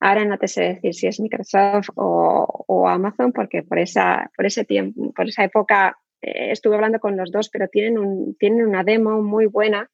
ahora 0.00 0.24
no 0.24 0.38
te 0.38 0.48
sé 0.48 0.62
decir 0.62 0.94
si 0.94 1.06
es 1.06 1.20
Microsoft 1.20 1.88
o, 1.96 2.88
Amazon, 2.88 3.32
porque 3.32 3.62
por 3.62 3.78
esa, 3.78 4.30
por 4.36 4.44
ese 4.44 4.64
tiempo, 4.64 5.12
por 5.12 5.26
esa 5.26 5.44
época 5.44 5.98
eh, 6.20 6.50
estuve 6.50 6.74
hablando 6.74 7.00
con 7.00 7.16
los 7.16 7.32
dos, 7.32 7.48
pero 7.48 7.68
tienen, 7.68 7.98
un, 7.98 8.36
tienen 8.36 8.66
una 8.66 8.84
demo 8.84 9.22
muy 9.22 9.46
buena. 9.46 9.90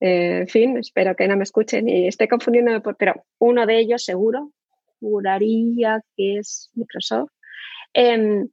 Eh, 0.00 0.40
en 0.40 0.48
fin, 0.48 0.76
espero 0.78 1.14
que 1.14 1.28
no 1.28 1.36
me 1.36 1.44
escuchen 1.44 1.88
y 1.88 2.08
esté 2.08 2.26
confundiéndome, 2.26 2.80
pero 2.98 3.24
uno 3.38 3.66
de 3.66 3.78
ellos 3.78 4.04
seguro 4.04 4.52
juraría 5.00 6.00
que 6.16 6.38
es 6.38 6.70
Microsoft, 6.74 7.32
em, 7.94 8.48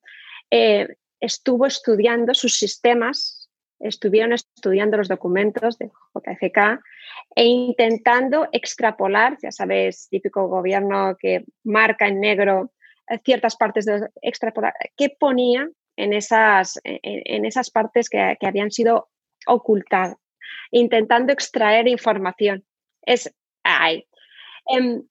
eh, 0.50 0.88
estuvo 1.20 1.66
estudiando 1.66 2.34
sus 2.34 2.58
sistemas, 2.58 3.50
estuvieron 3.80 4.34
estudiando 4.34 4.98
los 4.98 5.08
documentos 5.08 5.78
de 5.78 5.92
JFK 6.14 6.80
e 7.36 7.46
intentando 7.46 8.48
extrapolar, 8.52 9.38
ya 9.42 9.52
sabes, 9.52 10.08
típico 10.10 10.48
gobierno 10.48 11.16
que 11.20 11.46
marca 11.64 12.08
en 12.08 12.20
negro 12.20 12.72
eh, 13.10 13.20
ciertas 13.24 13.56
partes 13.56 13.86
de 13.86 14.08
extrapolar, 14.22 14.74
qué 14.96 15.10
ponía 15.10 15.70
en 15.96 16.14
esas, 16.14 16.80
en, 16.84 17.46
esas 17.46 17.72
partes 17.72 18.10
que, 18.10 18.38
habían 18.42 18.72
sido 18.72 19.10
ocultadas, 19.48 20.16
intentando 20.72 21.34
extraer 21.34 21.88
información. 21.88 22.64
Es, 23.04 23.34
em, 24.68 25.04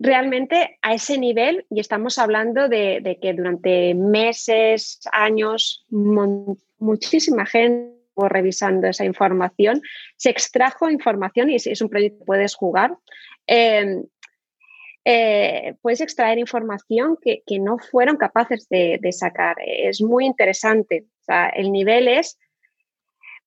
realmente 0.00 0.78
a 0.80 0.94
ese 0.94 1.18
nivel, 1.18 1.66
y 1.70 1.78
estamos 1.78 2.18
hablando 2.18 2.68
de, 2.68 3.18
que 3.20 3.34
durante 3.34 3.94
meses, 3.94 5.00
años, 5.12 5.86
muchísima 6.78 7.46
gente 7.46 8.00
revisando 8.16 8.88
esa 8.88 9.04
información, 9.04 9.82
se 10.16 10.30
extrajo 10.30 10.90
información 10.90 11.50
y 11.50 11.56
es 11.56 11.80
un 11.80 11.88
proyecto 11.88 12.18
que 12.18 12.24
puedes 12.24 12.54
jugar. 12.54 12.96
Em, 13.46 14.04
eh, 15.04 15.74
puedes 15.80 16.00
extraer 16.00 16.38
información 16.38 17.16
que, 17.22 17.42
no 17.60 17.78
fueron 17.78 18.16
capaces 18.16 18.68
de, 18.68 18.98
sacar. 19.12 19.56
Es 19.64 20.00
muy 20.00 20.26
interesante. 20.26 21.06
el 21.54 21.72
nivel 21.72 22.08
es, 22.08 22.38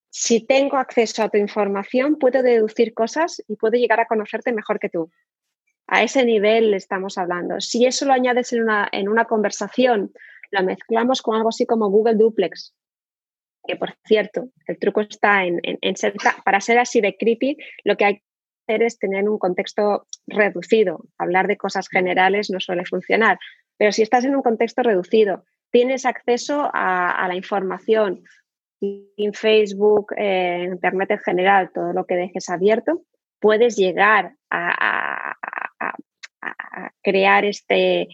si 0.09 0.45
tengo 0.45 0.77
acceso 0.77 1.23
a 1.23 1.29
tu 1.29 1.37
información, 1.37 2.17
puedo 2.17 2.43
deducir 2.43 2.93
cosas 2.93 3.43
y 3.47 3.55
puedo 3.55 3.77
llegar 3.77 3.99
a 3.99 4.07
conocerte 4.07 4.51
mejor 4.51 4.79
que 4.79 4.89
tú. 4.89 5.11
A 5.87 6.03
ese 6.03 6.25
nivel 6.25 6.73
estamos 6.73 7.17
hablando. 7.17 7.59
Si 7.59 7.85
eso 7.85 8.05
lo 8.05 8.13
añades 8.13 8.53
en 8.53 8.63
una, 8.63 8.87
en 8.91 9.09
una 9.09 9.25
conversación, 9.25 10.11
lo 10.51 10.63
mezclamos 10.63 11.21
con 11.21 11.35
algo 11.35 11.49
así 11.49 11.65
como 11.65 11.89
Google 11.89 12.15
Duplex, 12.15 12.73
que 13.65 13.75
por 13.75 13.95
cierto, 14.05 14.49
el 14.67 14.77
truco 14.77 15.01
está 15.01 15.45
en, 15.45 15.59
ser, 15.95 16.13
para 16.43 16.61
ser 16.61 16.79
así 16.79 17.01
de 17.01 17.15
creepy, 17.17 17.57
lo 17.83 17.95
que 17.95 18.05
hay 18.05 18.15
que 18.17 18.23
hacer 18.67 18.83
es 18.83 18.99
tener 18.99 19.27
un 19.27 19.37
contexto 19.37 20.05
reducido. 20.27 21.05
Hablar 21.17 21.47
de 21.47 21.57
cosas 21.57 21.87
generales 21.87 22.49
no 22.49 22.59
suele 22.59 22.85
funcionar, 22.85 23.39
pero 23.77 23.91
si 23.91 24.01
estás 24.01 24.25
en 24.25 24.35
un 24.35 24.41
contexto 24.41 24.83
reducido, 24.83 25.43
tienes 25.71 26.05
acceso 26.05 26.69
a, 26.73 27.25
la 27.27 27.35
información 27.35 28.23
en 28.81 29.33
Facebook, 29.33 30.13
en 30.17 30.73
Internet 30.73 31.11
en 31.11 31.19
general, 31.19 31.71
todo 31.73 31.93
lo 31.93 32.05
que 32.05 32.15
dejes 32.15 32.49
abierto, 32.49 33.01
puedes 33.39 33.75
llegar 33.75 34.35
a, 34.49 35.35
crear 37.01 37.45
este, 37.45 38.07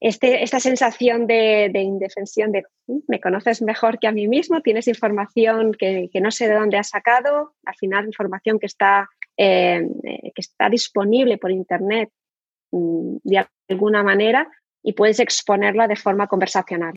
este, 0.00 0.44
esta 0.44 0.60
sensación 0.60 1.26
de, 1.26 1.70
indefensión, 1.74 2.52
de 2.52 2.64
me 3.08 3.20
conoces 3.20 3.62
mejor 3.62 3.98
que 3.98 4.06
a 4.06 4.12
mí 4.12 4.28
mismo, 4.28 4.60
tienes 4.60 4.86
información 4.86 5.72
que, 5.72 6.08
no 6.20 6.30
sé 6.30 6.48
de 6.48 6.54
dónde 6.54 6.78
has 6.78 6.90
sacado, 6.90 7.54
al 7.64 7.74
final 7.74 8.06
información 8.06 8.60
que 8.60 8.66
está, 8.66 9.08
eh, 9.36 9.84
que 10.04 10.40
está 10.40 10.70
disponible 10.70 11.36
por 11.38 11.50
Internet 11.50 12.10
mm, 12.70 13.16
de 13.24 13.46
alguna 13.68 14.04
manera 14.04 14.48
y 14.84 14.92
puedes 14.92 15.18
exponerla 15.18 15.88
de 15.88 15.96
forma 15.96 16.28
conversacional. 16.28 16.94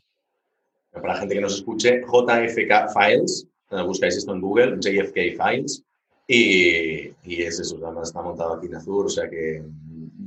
Para 0.91 1.07
la 1.07 1.19
gente 1.19 1.35
que 1.35 1.41
nos 1.41 1.55
escuche, 1.55 2.01
JFK 2.01 2.93
Files, 2.93 3.47
eh, 3.71 3.81
buscáis 3.81 4.17
esto 4.17 4.33
en 4.33 4.41
Google, 4.41 4.77
JFK 4.79 5.41
Files, 5.41 5.83
y, 6.27 7.07
y 7.23 7.41
es 7.41 7.59
eso, 7.59 7.79
además 7.83 8.09
está 8.09 8.21
montado 8.21 8.53
aquí 8.53 8.67
en 8.67 8.75
Azur, 8.75 9.07
o 9.07 9.09
sea 9.09 9.27
que 9.27 9.63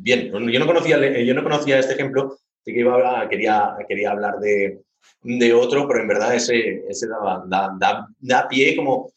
bien, 0.04 0.30
yo 0.30 0.60
no 0.60 0.66
conocía, 0.66 1.22
yo 1.22 1.34
no 1.34 1.42
conocía 1.42 1.78
este 1.78 1.94
ejemplo, 1.94 2.36
sí 2.62 2.74
que 2.74 2.80
iba 2.80 3.26
quería, 3.28 3.74
quería 3.88 4.10
hablar 4.10 4.38
de, 4.38 4.82
de, 5.22 5.54
otro, 5.54 5.88
pero 5.88 6.00
en 6.00 6.08
verdad 6.08 6.34
ese, 6.34 6.84
ese 6.86 7.08
da, 7.08 7.42
da, 7.46 8.06
da, 8.20 8.48
pie 8.48 8.76
como 8.76 9.10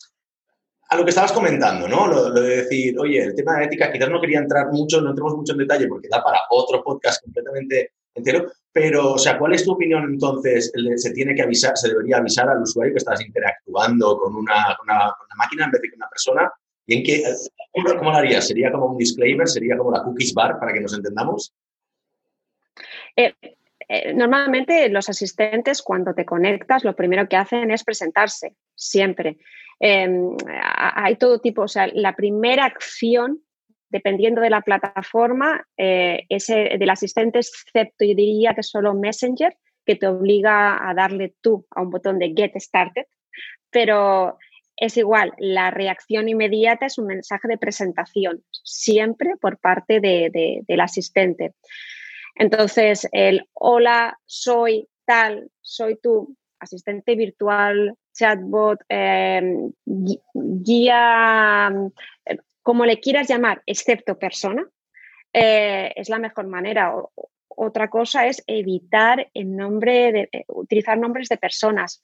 a 0.89 0.95
lo 0.95 1.03
que 1.03 1.09
estabas 1.09 1.33
comentando, 1.33 1.89
¿no? 1.89 2.07
Lo, 2.07 2.31
de 2.31 2.63
decir, 2.63 2.97
oye, 2.97 3.21
el 3.21 3.35
tema 3.35 3.57
de 3.57 3.65
ética 3.65 3.91
quizás 3.91 4.09
no 4.09 4.21
quería 4.21 4.39
entrar 4.39 4.71
mucho, 4.71 5.01
no 5.01 5.09
entremos 5.09 5.35
mucho 5.35 5.51
en 5.51 5.59
detalle 5.59 5.87
porque 5.89 6.07
da 6.09 6.23
para 6.23 6.39
otro 6.51 6.81
podcast 6.81 7.21
completamente 7.21 7.91
entero, 8.15 8.49
pero, 8.71 9.13
o 9.13 9.17
sea, 9.17 9.37
¿cuál 9.37 9.55
es 9.55 9.65
tu 9.65 9.73
opinión 9.73 10.05
entonces? 10.05 10.71
¿Se 10.95 11.11
tiene 11.11 11.35
que 11.35 11.41
avisar, 11.41 11.77
se 11.77 11.89
debería 11.89 12.17
avisar 12.17 12.47
al 12.47 12.61
usuario 12.61 12.93
que 12.93 12.99
estás 12.99 13.19
interactuando 13.19 14.17
con 14.17 14.35
una, 14.37 14.73
con 14.77 14.89
una, 14.89 15.11
con 15.17 15.25
una 15.25 15.35
máquina 15.37 15.65
en 15.65 15.71
vez 15.71 15.81
de 15.81 15.89
con 15.89 15.97
una 15.97 16.09
persona? 16.09 16.51
¿Y 16.87 16.97
en 16.97 17.03
qué, 17.03 17.23
cómo, 17.73 18.11
lo 18.11 18.17
harías? 18.17 18.47
¿Sería 18.47 18.71
como 18.71 18.87
un 18.87 18.97
disclaimer? 18.97 19.47
¿Sería 19.47 19.77
como 19.77 19.91
la 19.91 20.03
cookies 20.03 20.33
bar 20.33 20.57
para 20.57 20.73
que 20.73 20.79
nos 20.79 20.93
entendamos? 20.95 21.53
Eh, 23.15 23.33
eh, 23.89 24.13
normalmente 24.13 24.87
los 24.89 25.09
asistentes 25.09 25.81
cuando 25.81 26.13
te 26.13 26.25
conectas 26.25 26.85
lo 26.85 26.95
primero 26.95 27.27
que 27.27 27.35
hacen 27.35 27.71
es 27.71 27.83
presentarse, 27.83 28.55
siempre. 28.73 29.37
Em, 29.79 30.35
hay 30.61 31.17
todo 31.17 31.39
tipo, 31.39 31.63
o 31.63 31.67
sea, 31.67 31.87
la 31.93 32.15
primera 32.15 32.63
acción, 32.63 33.41
dependiendo 33.89 34.39
de 34.39 34.49
la 34.49 34.61
plataforma, 34.61 35.67
eh, 35.75 36.25
es 36.29 36.47
del 36.47 36.89
asistente, 36.89 37.39
excepto 37.39 38.05
yo 38.05 38.15
diría 38.15 38.55
que 38.55 38.63
solo 38.63 38.93
Messenger, 38.93 39.55
que 39.85 39.95
te 39.95 40.07
obliga 40.07 40.89
a 40.89 40.93
darle 40.93 41.35
tú 41.41 41.65
a 41.71 41.81
un 41.81 41.89
botón 41.89 42.17
de 42.17 42.33
Get 42.35 42.53
Started, 42.55 43.05
pero 43.69 44.37
es 44.77 44.95
igual, 44.95 45.33
la 45.39 45.71
reacción 45.71 46.29
inmediata 46.29 46.85
es 46.85 46.99
un 46.99 47.07
mensaje 47.07 47.47
de 47.47 47.57
presentación, 47.57 48.43
siempre 48.63 49.35
por 49.41 49.57
parte 49.57 49.99
del 49.99 50.79
asistente. 50.79 51.53
Entonces, 52.35 53.07
el 53.11 53.47
hola, 53.53 54.19
soy 54.25 54.87
tal, 55.05 55.49
soy 55.61 55.97
tu 55.97 56.35
asistente 56.59 57.15
virtual, 57.15 57.95
chatbot, 58.13 58.79
em, 58.89 59.71
guía, 59.85 61.71
como 62.61 62.85
le 62.85 62.99
quieras 62.99 63.27
llamar, 63.27 63.63
excepto 63.65 64.19
persona, 64.19 64.63
eh, 65.33 65.91
es 65.95 66.09
la 66.09 66.19
mejor 66.19 66.47
manera. 66.47 66.93
otra 67.59 67.89
cosa 67.89 68.27
es 68.27 68.43
evitar 68.45 69.31
el 69.33 69.55
nombre 69.55 70.11
de, 70.11 70.29
eh, 70.31 70.45
utilizar 70.47 70.95
nombres 70.95 71.27
de 71.27 71.37
personas. 71.37 72.03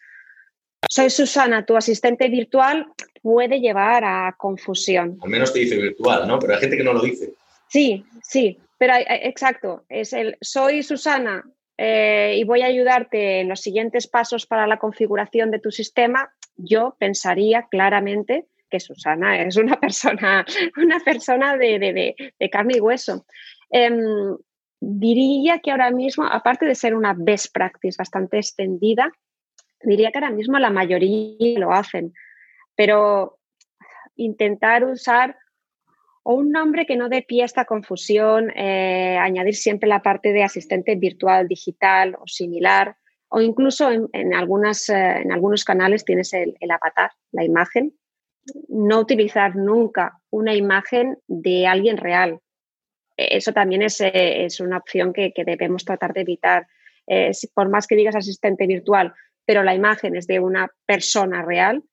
Soy 0.89 1.09
Susana, 1.09 1.65
tu 1.65 1.75
asistente 1.75 2.27
virtual 2.29 2.87
puede 3.21 3.59
llevar 3.59 4.03
a 4.05 4.35
confusión. 4.37 5.17
Al 5.21 5.29
menos 5.29 5.53
te 5.53 5.59
dice 5.59 5.77
virtual, 5.77 6.27
¿no? 6.27 6.39
Pero 6.39 6.53
hay 6.53 6.59
gente 6.59 6.77
que 6.77 6.83
no 6.83 6.93
lo 6.93 7.01
dice. 7.01 7.33
Sí, 7.67 8.05
sí, 8.21 8.57
pero 8.77 8.93
exacto. 9.07 9.85
Es 9.89 10.13
el 10.13 10.37
soy 10.41 10.83
Susana 10.83 11.43
eh, 11.77 12.35
y 12.37 12.43
voy 12.43 12.61
a 12.61 12.67
ayudarte 12.67 13.39
en 13.39 13.49
los 13.49 13.61
siguientes 13.61 14.07
pasos 14.07 14.45
para 14.45 14.67
la 14.67 14.77
configuración 14.77 15.51
de 15.51 15.59
tu 15.59 15.71
sistema. 15.71 16.31
Yo 16.55 16.95
pensaría 16.99 17.67
claramente 17.69 18.45
que 18.69 18.79
Susana 18.79 19.41
es 19.41 19.57
una 19.57 19.79
persona, 19.79 20.45
una 20.77 20.99
persona 20.99 21.57
de, 21.57 22.15
carne 22.51 22.77
y 22.77 22.79
hueso. 22.79 23.25
Em, 23.69 24.35
diría 24.79 25.59
que 25.59 25.71
ahora 25.71 25.91
mismo, 25.91 26.25
aparte 26.25 26.65
de 26.65 26.75
ser 26.75 26.93
una 26.93 27.15
best 27.17 27.53
practice 27.53 27.95
bastante 27.97 28.37
extendida, 28.37 29.11
diría 29.83 30.11
que 30.11 30.19
ahora 30.19 30.31
mismo 30.31 30.59
la 30.59 30.69
mayoría 30.69 31.59
lo 31.59 31.71
hacen, 31.71 32.13
pero 32.75 33.39
intentar 34.15 34.83
usar 34.83 35.37
un 36.23 36.51
nombre 36.51 36.85
que 36.85 36.95
no 36.95 37.09
dé 37.09 37.21
pie 37.21 37.41
a 37.41 37.45
esta 37.45 37.65
confusión, 37.65 38.49
eh, 38.55 39.17
añadir 39.19 39.55
siempre 39.55 39.89
la 39.89 40.01
parte 40.01 40.31
de 40.31 40.43
asistente 40.43 40.95
virtual, 40.95 41.47
digital 41.47 42.15
o 42.19 42.27
similar, 42.27 42.95
o 43.35 43.41
incluso 43.41 43.89
en, 43.91 44.33
algunas, 44.35 44.87
eh, 44.89 45.21
en 45.23 45.31
algunos 45.31 45.65
canales 45.65 46.05
tienes 46.05 46.33
el, 46.33 46.55
avatar, 46.69 47.11
la 47.31 47.43
imagen, 47.43 47.91
no 48.67 48.99
utilizar 48.99 49.55
nunca 49.55 50.19
una 50.29 50.53
imagen 50.53 51.17
de 51.27 51.65
alguien 51.65 51.97
real. 51.97 52.39
E, 53.17 53.37
eso 53.37 53.51
también 53.51 53.81
es, 53.81 53.99
eh, 54.01 54.47
una 54.59 54.77
opción 54.77 55.13
que, 55.13 55.33
debemos 55.35 55.83
tratar 55.83 56.13
de 56.13 56.21
evitar. 56.21 56.67
Eh, 57.07 57.31
por 57.55 57.69
más 57.69 57.87
que 57.87 57.95
digas 57.95 58.15
asistente 58.15 58.67
virtual, 58.67 59.15
pero 59.45 59.63
la 59.63 59.75
imagen 59.75 60.15
es 60.15 60.27
de 60.27 60.39
una 60.39 60.69
persona 60.85 61.41
real, 61.41 61.83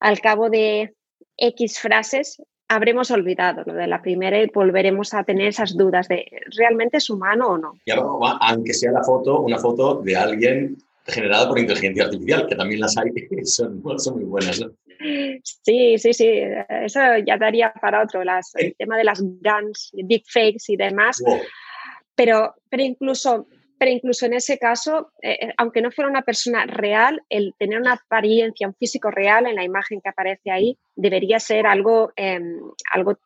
al 0.00 0.20
cabo 0.20 0.50
de 0.50 0.94
X 1.36 1.78
frases 1.78 2.42
habremos 2.68 3.10
olvidado 3.10 3.62
lo 3.66 3.74
de 3.74 3.86
la 3.86 4.00
primera 4.00 4.40
y 4.42 4.46
volveremos 4.46 5.12
a 5.14 5.24
tener 5.24 5.48
esas 5.48 5.76
dudas 5.76 6.08
de 6.08 6.26
¿realmente 6.56 6.96
es 6.96 7.10
humano 7.10 7.48
o 7.48 7.58
no? 7.58 7.74
aunque 8.40 8.72
sea 8.72 8.92
la 8.92 9.02
foto, 9.02 9.40
una 9.40 9.58
foto 9.58 10.00
de 10.02 10.16
alguien 10.16 10.76
generada 11.06 11.48
por 11.48 11.58
inteligencia 11.58 12.04
artificial, 12.04 12.46
que 12.46 12.54
también 12.54 12.80
las 12.80 12.96
hay, 12.96 13.10
son, 13.44 13.82
son 13.98 14.14
muy 14.14 14.24
buenas. 14.24 14.60
¿no? 14.60 14.70
Sí, 15.42 15.98
sí, 15.98 16.12
sí, 16.12 16.40
eso 16.68 17.00
ya 17.26 17.36
daría 17.36 17.72
para 17.80 18.02
otro, 18.02 18.22
las, 18.24 18.54
el 18.54 18.74
tema 18.76 18.96
de 18.96 19.04
las 19.04 19.20
guns, 19.20 19.92
fakes 20.26 20.64
y 20.68 20.76
demás. 20.76 21.22
Pero, 22.14 22.54
pero, 22.68 22.82
incluso, 22.82 23.46
pero 23.82 23.90
incluso 23.90 24.26
en 24.26 24.34
ese 24.34 24.58
caso, 24.58 25.10
eh, 25.20 25.38
eh, 25.40 25.54
aunque 25.56 25.82
no 25.82 25.90
fuera 25.90 26.08
una 26.08 26.22
persona 26.22 26.66
real, 26.66 27.20
el 27.28 27.52
tener 27.58 27.80
una 27.80 27.94
apariencia, 27.94 28.68
un 28.68 28.76
físico 28.76 29.10
real 29.10 29.48
en 29.48 29.56
la 29.56 29.64
imagen 29.64 30.00
que 30.00 30.08
aparece 30.08 30.52
ahí, 30.52 30.78
debería 30.94 31.40
ser 31.40 31.66
algo, 31.66 32.12
em, 32.14 32.60
algo 32.92 33.18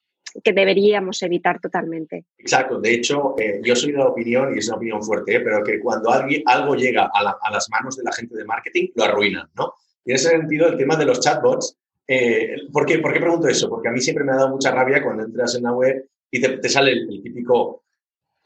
que 0.42 0.54
deberíamos 0.54 1.22
evitar 1.22 1.60
totalmente. 1.60 2.24
Exacto, 2.38 2.80
de 2.80 2.94
hecho, 2.94 3.34
eh, 3.38 3.60
yo 3.62 3.76
soy 3.76 3.92
de 3.92 3.98
la 3.98 4.08
opinión, 4.08 4.54
y 4.54 4.60
es 4.60 4.68
una 4.68 4.78
opinión 4.78 5.02
fuerte, 5.02 5.40
pero 5.40 5.62
que 5.62 5.78
cuando 5.78 6.10
alguien, 6.10 6.42
algo 6.46 6.74
llega 6.74 7.02
a, 7.02 7.36
a, 7.38 7.50
las 7.50 7.68
manos 7.68 7.98
de 7.98 8.04
la 8.04 8.12
gente 8.12 8.34
de 8.34 8.46
marketing, 8.46 8.88
lo 8.94 9.04
arruinan, 9.04 9.50
¿no? 9.56 9.74
Y 10.06 10.12
en 10.12 10.16
ese 10.16 10.30
sentido, 10.30 10.68
el 10.68 10.78
tema 10.78 10.96
de 10.96 11.04
los 11.04 11.20
chatbots, 11.20 11.76
eh, 12.08 12.56
¿por, 12.72 12.86
qué, 12.86 12.98
pregunto 12.98 13.46
eso? 13.46 13.68
Porque 13.68 13.88
a 13.88 13.92
mí 13.92 14.00
siempre 14.00 14.24
me 14.24 14.32
ha 14.32 14.36
dado 14.36 14.48
mucha 14.48 14.70
rabia 14.70 15.02
cuando 15.02 15.22
entras 15.22 15.54
en 15.54 15.64
la 15.64 15.74
web 15.74 16.08
y 16.30 16.40
te, 16.40 16.66
sale 16.70 16.92
el, 16.92 17.22
típico 17.22 17.82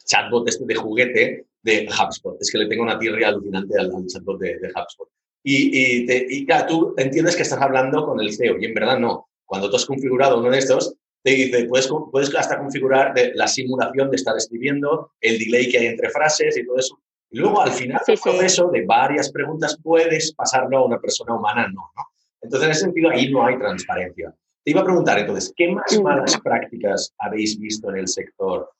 chatbot 0.04 0.48
este 0.48 0.64
de 0.64 0.74
juguete 0.74 1.46
de 1.62 1.88
HubSpot. 1.88 2.36
Es 2.40 2.50
que 2.50 2.58
le 2.58 2.66
tengo 2.66 2.82
una 2.82 2.98
tierra 2.98 3.28
alucinante 3.28 3.78
al, 3.78 3.90
chatbot 4.06 4.40
de, 4.40 4.56
HubSpot. 4.74 5.08
Y, 5.42 6.04
y, 6.36 6.46
claro, 6.46 6.66
tú 6.68 6.94
entiendes 6.98 7.34
que 7.34 7.42
estás 7.42 7.61
hablando 7.61 8.04
con 8.04 8.20
el 8.20 8.32
CEO 8.32 8.58
y 8.61 8.66
en 8.66 8.74
verdad 8.74 8.98
no. 8.98 9.28
Cuando 9.46 9.70
tú 9.70 9.76
has 9.76 9.86
configurado 9.86 10.38
uno 10.38 10.50
de 10.50 10.58
estos, 10.58 10.94
te 11.22 11.30
dice, 11.30 11.64
puedes, 11.64 11.88
puedes 12.11 12.34
hasta 12.34 12.58
configurar 12.58 13.14
la 13.34 13.48
simulación 13.48 14.11
de 14.11 14.16
estar 14.16 14.36
escribiendo, 14.36 15.12
el 15.20 15.38
delay 15.38 15.68
que 15.68 15.78
hay 15.78 15.86
entre 15.86 16.11
frases 16.11 16.56
y 16.56 16.66
todo 16.66 16.78
eso. 16.78 16.98
Y 17.30 17.38
luego 17.38 17.61
al 17.61 17.70
final 17.70 18.00
del 18.06 18.18
proceso 18.18 18.68
de 18.70 18.84
varias 18.84 19.30
preguntas 19.30 19.78
puedes 19.82 20.34
pasarlo 20.34 20.78
a 20.78 20.84
una 20.84 20.98
persona 20.98 21.34
humana, 21.36 21.68
no, 21.68 21.90
¿no? 21.96 22.04
Entonces, 22.42 22.66
en 22.66 22.72
ese 22.72 22.80
sentido, 22.82 23.11
ahí 23.11 23.30
no 23.30 23.44
hay 23.44 23.58
transparencia. 23.58 24.34
Te 24.64 24.70
iba 24.70 24.80
a 24.80 24.84
preguntar 24.84 25.18
entonces, 25.18 25.52
¿qué 25.54 25.68
más 25.68 26.00
malas 26.00 26.38
prácticas 26.40 27.12
habéis 27.18 27.58
visto 27.58 27.90
en 27.90 27.98
el 27.98 28.08
sector 28.08 28.70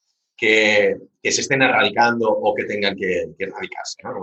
que, 0.41 0.97
que 1.23 1.33
se 1.33 1.43
estén 1.43 1.61
erradicando 1.61 2.29
o 2.31 2.55
que 2.55 2.65
tengan 2.65 2.97
que, 2.97 3.29
erradicarse? 3.39 3.99
¿no? 4.03 4.15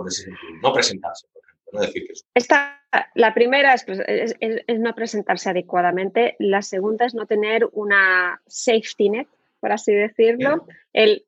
no 0.62 0.72
presentarse, 0.72 1.28
por 1.32 1.42
ejemplo, 1.44 1.70
no 1.72 1.80
decir 1.82 2.06
que 2.06 2.12
Esta, 2.34 2.82
la 3.14 3.32
primera 3.34 3.74
es, 3.74 3.84
pues, 3.84 4.00
es, 4.06 4.34
es, 4.40 4.80
no 4.80 4.94
presentarse 4.94 5.50
adecuadamente. 5.50 6.34
La 6.40 6.62
segunda 6.62 7.06
es 7.06 7.14
no 7.14 7.26
tener 7.26 7.68
una 7.72 8.42
safety 8.46 9.10
net, 9.10 9.28
por 9.60 9.70
así 9.70 9.94
decirlo. 9.94 10.66
El, 10.92 11.24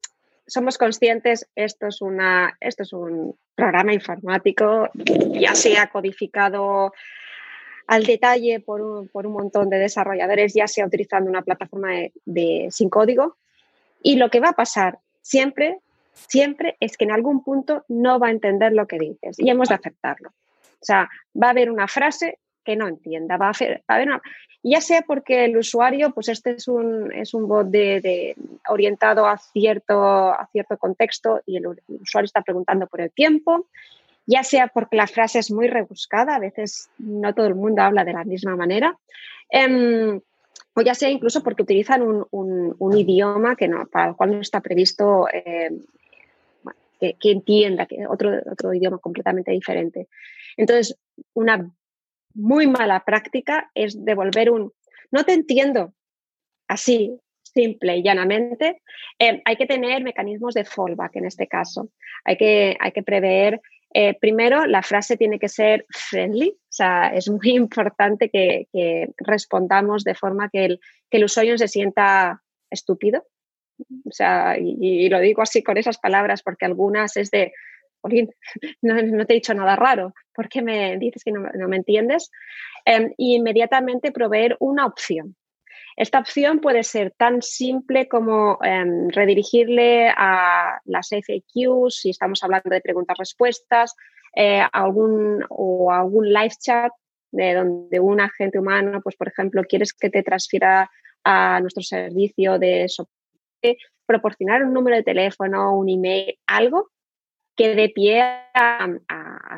somos 0.46 0.76
conscientes, 0.76 1.48
esto 1.54 1.86
es, 1.86 2.02
una, 2.02 2.56
esto 2.60 2.82
es 2.82 2.92
un 2.92 3.36
programa 3.54 3.94
informático, 3.94 4.88
ya 4.94 5.54
sea 5.54 5.86
codificado 5.88 6.92
al 7.86 8.04
detalle 8.04 8.60
por 8.60 8.80
un, 8.80 9.08
por 9.08 9.26
un 9.26 9.34
montón 9.34 9.70
de 9.70 9.78
desarrolladores, 9.78 10.54
ya 10.54 10.66
sea 10.66 10.86
utilizando 10.86 11.30
una 11.30 11.42
plataforma 11.42 11.90
de, 12.24 12.68
sin 12.70 12.88
código. 12.88 13.36
Y 14.02 14.16
lo 14.16 14.30
que 14.30 14.40
va 14.40 14.50
a 14.50 14.54
pasar 14.54 14.98
siempre, 15.22 15.78
siempre 16.12 16.76
es 16.80 16.96
que 16.96 17.04
en 17.04 17.12
algún 17.12 17.42
punto 17.42 17.84
no 17.88 18.18
va 18.18 18.28
a 18.28 18.32
entender 18.32 18.72
lo 18.72 18.86
que 18.86 18.98
dices 18.98 19.38
y 19.38 19.50
hemos 19.50 19.68
de 19.68 19.74
aceptarlo. 19.76 20.30
O 20.30 20.84
sea, 20.84 21.08
va 21.40 21.48
a 21.48 21.50
haber 21.50 21.70
una 21.70 21.88
frase 21.88 22.38
que 22.64 22.76
no 22.76 22.88
entienda, 22.88 23.36
va 23.36 23.50
a, 23.50 24.20
ya 24.62 24.80
sea 24.80 25.02
porque 25.02 25.44
el 25.44 25.56
usuario, 25.56 26.10
pues 26.10 26.28
este 26.28 26.52
es 26.52 26.68
un, 26.68 27.12
es 27.12 27.32
un 27.32 27.48
bot 27.48 27.68
de, 27.68 28.36
orientado 28.68 29.26
a 29.26 29.38
cierto, 29.38 30.30
a 30.30 30.46
cierto 30.52 30.76
contexto 30.76 31.40
y 31.46 31.56
el, 31.56 31.66
usuario 31.66 32.26
está 32.26 32.42
preguntando 32.42 32.86
por 32.86 33.00
el 33.00 33.10
tiempo, 33.10 33.66
ya 34.26 34.42
sea 34.44 34.68
porque 34.68 34.96
la 34.96 35.06
frase 35.06 35.38
es 35.38 35.50
muy 35.50 35.68
rebuscada, 35.68 36.36
a 36.36 36.40
veces 36.40 36.90
no 36.98 37.34
todo 37.34 37.46
el 37.46 37.54
mundo 37.54 37.82
habla 37.82 38.04
de 38.04 38.12
la 38.12 38.24
misma 38.24 38.54
manera, 38.54 38.96
em, 39.48 40.20
o 40.74 40.80
ya 40.82 40.94
sea 40.94 41.10
incluso 41.10 41.42
porque 41.42 41.62
utilizan 41.62 42.02
un, 42.02 42.26
un, 42.78 42.98
idioma 42.98 43.56
que 43.56 43.68
no, 43.68 43.86
para 43.86 44.10
el 44.10 44.16
cual 44.16 44.32
no 44.32 44.40
está 44.40 44.60
previsto 44.60 45.26
que, 47.00 47.14
que, 47.14 47.30
entienda, 47.30 47.86
que 47.86 48.06
otro, 48.06 48.30
otro 48.50 48.72
idioma 48.72 48.98
completamente 48.98 49.50
diferente. 49.50 50.08
Entonces, 50.56 50.96
una 51.34 51.70
muy 52.34 52.66
mala 52.66 53.04
práctica 53.04 53.70
es 53.74 54.04
devolver 54.04 54.50
un 54.50 54.72
no 55.10 55.24
te 55.24 55.32
entiendo 55.32 55.92
así, 56.68 57.18
simple 57.42 57.96
y 57.96 58.02
llanamente. 58.02 58.82
Eh, 59.18 59.42
hay 59.44 59.56
que 59.56 59.66
tener 59.66 60.02
mecanismos 60.02 60.54
de 60.54 60.64
fallback 60.64 61.16
en 61.16 61.26
este 61.26 61.46
caso. 61.46 61.90
Hay 62.24 62.36
que, 62.36 62.76
hay 62.78 62.92
que 62.92 63.02
prever, 63.02 63.60
eh, 63.92 64.16
primero, 64.20 64.66
la 64.66 64.82
frase 64.82 65.16
tiene 65.16 65.38
que 65.38 65.48
ser 65.48 65.84
friendly, 65.90 66.50
o 66.50 66.72
sea, 66.72 67.08
es 67.08 67.28
muy 67.28 67.40
importante 67.56 68.30
que, 68.30 68.68
respondamos 69.18 70.04
de 70.04 70.14
forma 70.14 70.48
que 70.48 70.64
el, 70.64 70.80
que 71.10 71.18
el 71.18 71.24
usuario 71.24 71.58
se 71.58 71.68
sienta 71.68 72.42
estúpido. 72.70 73.26
O 74.04 74.12
sea, 74.12 74.58
y, 74.58 75.08
lo 75.08 75.20
digo 75.20 75.42
así 75.42 75.62
con 75.62 75.78
esas 75.78 75.98
palabras 75.98 76.42
porque 76.42 76.66
algunas 76.66 77.16
es 77.16 77.30
de, 77.30 77.52
no, 78.82 79.26
te 79.26 79.32
he 79.32 79.36
dicho 79.36 79.54
nada 79.54 79.74
raro, 79.74 80.14
¿por 80.34 80.48
qué 80.48 80.62
me 80.62 80.98
dices 80.98 81.24
que 81.24 81.32
no, 81.32 81.68
me 81.68 81.76
entiendes? 81.76 82.30
Em, 82.84 83.12
inmediatamente 83.16 84.12
proveer 84.12 84.56
una 84.60 84.86
opción. 84.86 85.36
Esta 86.00 86.18
opción 86.18 86.60
puede 86.60 86.82
ser 86.82 87.10
tan 87.10 87.42
simple 87.42 88.08
como 88.08 88.58
em, 88.62 89.10
redirigirle 89.10 90.08
a 90.08 90.80
las 90.86 91.10
FAQs, 91.10 91.94
si 91.94 92.08
estamos 92.08 92.42
hablando 92.42 92.70
de 92.70 92.80
preguntas-respuestas, 92.80 93.94
eh, 94.34 94.62
algún, 94.72 95.44
o 95.50 95.92
algún 95.92 96.32
live 96.32 96.54
chat 96.58 96.90
de 97.32 97.52
donde 97.52 98.00
un 98.00 98.18
agente 98.18 98.58
humano, 98.58 99.02
pues 99.02 99.14
por 99.14 99.28
ejemplo, 99.28 99.62
quieres 99.68 99.92
que 99.92 100.08
te 100.08 100.22
transfiera 100.22 100.90
a 101.22 101.60
nuestro 101.60 101.82
servicio 101.82 102.58
de 102.58 102.88
soporte, 102.88 103.76
proporcionar 104.06 104.64
un 104.64 104.72
número 104.72 104.96
de 104.96 105.02
teléfono, 105.02 105.76
un 105.76 105.90
email, 105.90 106.34
algo 106.46 106.88
que 107.60 107.74
dé 107.74 107.90
pie 107.90 108.22
a, 108.22 108.88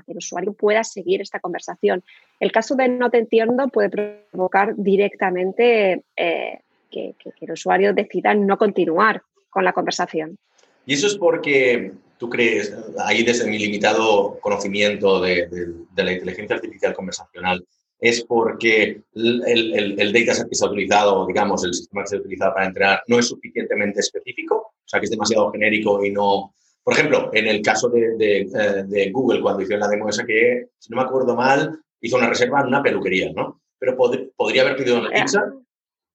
que 0.05 0.11
el 0.11 0.19
usuario 0.19 0.55
pueda 0.55 0.83
seguir 0.83 1.21
esta 1.21 1.39
conversación. 1.39 2.03
El 2.41 2.51
caso 2.51 2.75
de 2.75 2.89
no 2.89 3.11
te 3.11 3.19
entiendo 3.19 3.69
puede 3.69 3.91
provocar 3.91 4.75
directamente 4.77 6.03
eh, 6.17 6.59
que, 6.91 7.15
el 7.41 7.53
usuario 7.53 7.93
decida 7.93 8.35
no 8.35 8.59
continuar 8.59 9.23
con 9.51 9.65
la 9.65 9.73
conversación. 9.73 10.37
Y 10.85 10.95
eso 10.95 11.07
es 11.07 11.15
porque 11.15 11.93
tú 12.19 12.29
crees, 12.29 12.77
ahí 12.99 13.23
desde 13.23 13.49
mi 13.49 13.57
limitado 13.57 14.37
conocimiento 14.41 15.21
de, 15.21 15.49
la 15.95 16.13
inteligencia 16.13 16.57
artificial 16.57 16.95
conversacional, 16.95 17.65
es 18.01 18.25
porque 18.25 19.01
el, 19.15 19.97
el, 20.01 20.13
dataset 20.13 20.49
que 20.49 20.57
se 20.57 20.65
ha 20.65 20.69
utilizado, 20.69 21.25
digamos, 21.25 21.65
el 21.65 21.73
sistema 21.73 22.03
que 22.03 22.09
se 22.09 22.17
ha 22.17 22.19
utilizado 22.19 22.55
para 22.55 22.67
entrenar 22.67 23.05
no 23.07 23.21
es 23.21 23.29
suficientemente 23.29 24.01
específico, 24.01 24.57
o 24.57 24.89
sea, 24.89 24.99
que 24.99 25.05
es 25.05 25.11
demasiado 25.13 25.53
genérico 25.53 26.05
y 26.05 26.11
no... 26.11 26.53
Por 26.83 26.95
ejemplo, 26.95 27.31
en 27.33 27.47
el 27.47 27.63
caso 27.63 27.89
de, 27.89 28.41
eh, 28.41 29.11
Google, 29.13 29.41
cuando 29.41 29.63
hicieron 29.63 29.81
la 29.81 29.89
demo 29.89 30.09
esa 30.09 30.25
que, 30.25 30.67
si 30.79 30.91
no 30.91 30.97
me 30.97 31.03
acuerdo 31.03 31.37
mal, 31.37 31.81
hizo 32.01 32.17
una 32.17 32.29
reserva 32.29 32.61
en 32.61 32.69
una 32.69 32.83
peluquería, 32.83 33.33
¿no? 33.33 33.61
Pero 33.79 33.97
podría 33.97 34.63
haber 34.63 34.77
pedido 34.77 35.01
una 35.01 35.11
eh, 35.11 35.21
pizza 35.23 35.53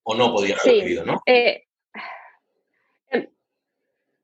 o 0.02 0.14
no 0.14 0.32
podría 0.32 0.56
haber 0.56 0.84
pedido, 0.84 1.04
¿no? 1.04 1.22
Eh, 1.26 1.62
em, 3.10 3.26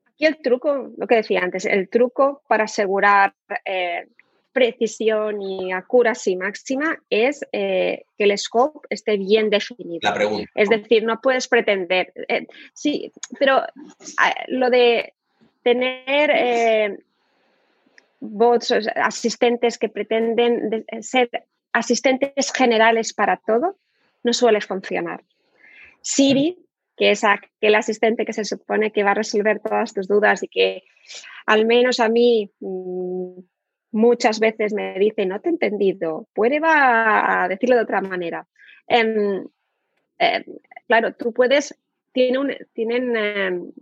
aquí 0.06 0.26
el 0.26 0.40
truco, 0.42 0.92
lo 0.96 1.06
que 1.06 1.16
decía 1.16 1.40
antes, 1.40 1.64
el 1.64 1.88
truco 1.88 2.42
para 2.46 2.64
asegurar 2.64 3.34
precisión 4.54 5.42
y 5.42 5.72
accuracy 5.72 6.36
máxima 6.36 6.96
es 7.10 7.44
eh, 7.52 8.04
que 8.16 8.24
el 8.24 8.38
scope 8.38 8.86
esté 8.88 9.18
bien 9.18 9.50
definido. 9.50 9.98
La 10.00 10.14
pregunta. 10.14 10.50
Es 10.54 10.70
decir, 10.70 11.02
no 11.02 11.20
puedes 11.20 11.48
pretender. 11.48 12.12
Eh, 12.28 12.46
sí, 12.72 13.12
pero 13.38 13.62
ah, 14.18 14.34
lo 14.46 14.70
de 14.70 15.12
tener 15.64 16.30
eh, 16.32 16.98
bots, 18.20 18.72
asistentes 18.94 19.78
que 19.78 19.88
pretenden 19.88 20.84
ser 21.00 21.30
asistentes 21.72 22.52
generales 22.52 23.12
para 23.12 23.38
todo, 23.38 23.76
no 24.22 24.32
suele 24.32 24.60
funcionar. 24.60 25.24
Siri, 26.00 26.58
que 26.96 27.10
es 27.10 27.24
aquel 27.24 27.74
asistente 27.74 28.24
que 28.24 28.32
se 28.32 28.44
supone 28.44 28.92
que 28.92 29.02
va 29.02 29.10
a 29.10 29.14
resolver 29.14 29.58
todas 29.60 29.92
tus 29.92 30.06
dudas 30.06 30.42
y 30.42 30.48
que 30.48 30.84
al 31.46 31.66
menos 31.66 31.98
a 31.98 32.08
mí 32.08 32.52
mm, 32.60 33.38
muchas 33.92 34.38
veces 34.38 34.72
me 34.72 34.98
dice, 34.98 35.26
no 35.26 35.40
te 35.40 35.48
he 35.48 35.52
entendido, 35.52 36.28
puede 36.34 36.60
va 36.60 37.44
a 37.44 37.48
decirlo 37.48 37.76
de 37.76 37.82
otra 37.82 38.00
manera. 38.00 38.46
Em, 38.86 39.44
em, 40.18 40.44
claro, 40.86 41.14
tú 41.14 41.32
puedes, 41.32 41.74
tiene 42.12 42.58
tienen, 42.74 43.16
em, 43.16 43.72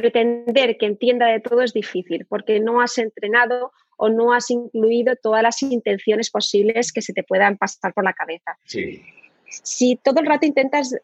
pretender 0.00 0.76
que 0.76 0.86
entienda 0.86 1.26
de 1.26 1.40
todo 1.40 1.62
es 1.62 1.72
difícil 1.72 2.26
porque 2.28 2.60
no 2.60 2.80
has 2.80 2.98
entrenado 2.98 3.72
o 3.96 4.08
no 4.08 4.32
has 4.32 4.50
incluido 4.50 5.16
todas 5.16 5.42
las 5.42 5.62
intenciones 5.62 6.30
posibles 6.30 6.92
que 6.92 7.02
se 7.02 7.12
te 7.12 7.22
puedan 7.22 7.56
pasar 7.56 7.94
por 7.94 8.04
la 8.04 8.12
cabeza. 8.12 8.58
Si 9.48 9.96
todo 9.96 10.20
el 10.20 10.26
rato 10.26 10.44
intentas, 10.44 10.94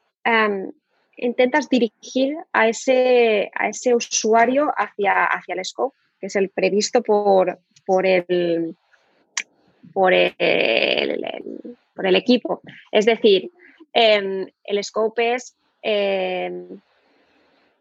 intentas 1.17 1.69
dirigir 1.69 2.37
a 2.53 2.69
ese, 2.69 3.51
a 3.55 3.69
ese 3.69 3.95
usuario 3.95 4.73
hacia, 4.77 5.25
hacia 5.25 5.55
el 5.55 5.65
scope, 5.65 5.97
que 6.21 6.27
es 6.27 6.37
el 6.37 6.51
previsto 6.51 7.03
por, 7.03 7.61
por 7.87 8.07
el, 8.07 8.77
por 9.93 10.13
el, 10.13 10.37
por 11.95 12.07
el 12.07 12.17
equipo. 12.17 12.61
Es 12.91 13.07
decir, 13.07 13.51
em, 13.93 14.47
el 14.65 14.85
scope 14.85 15.35
es 15.35 15.57
em, 15.83 16.81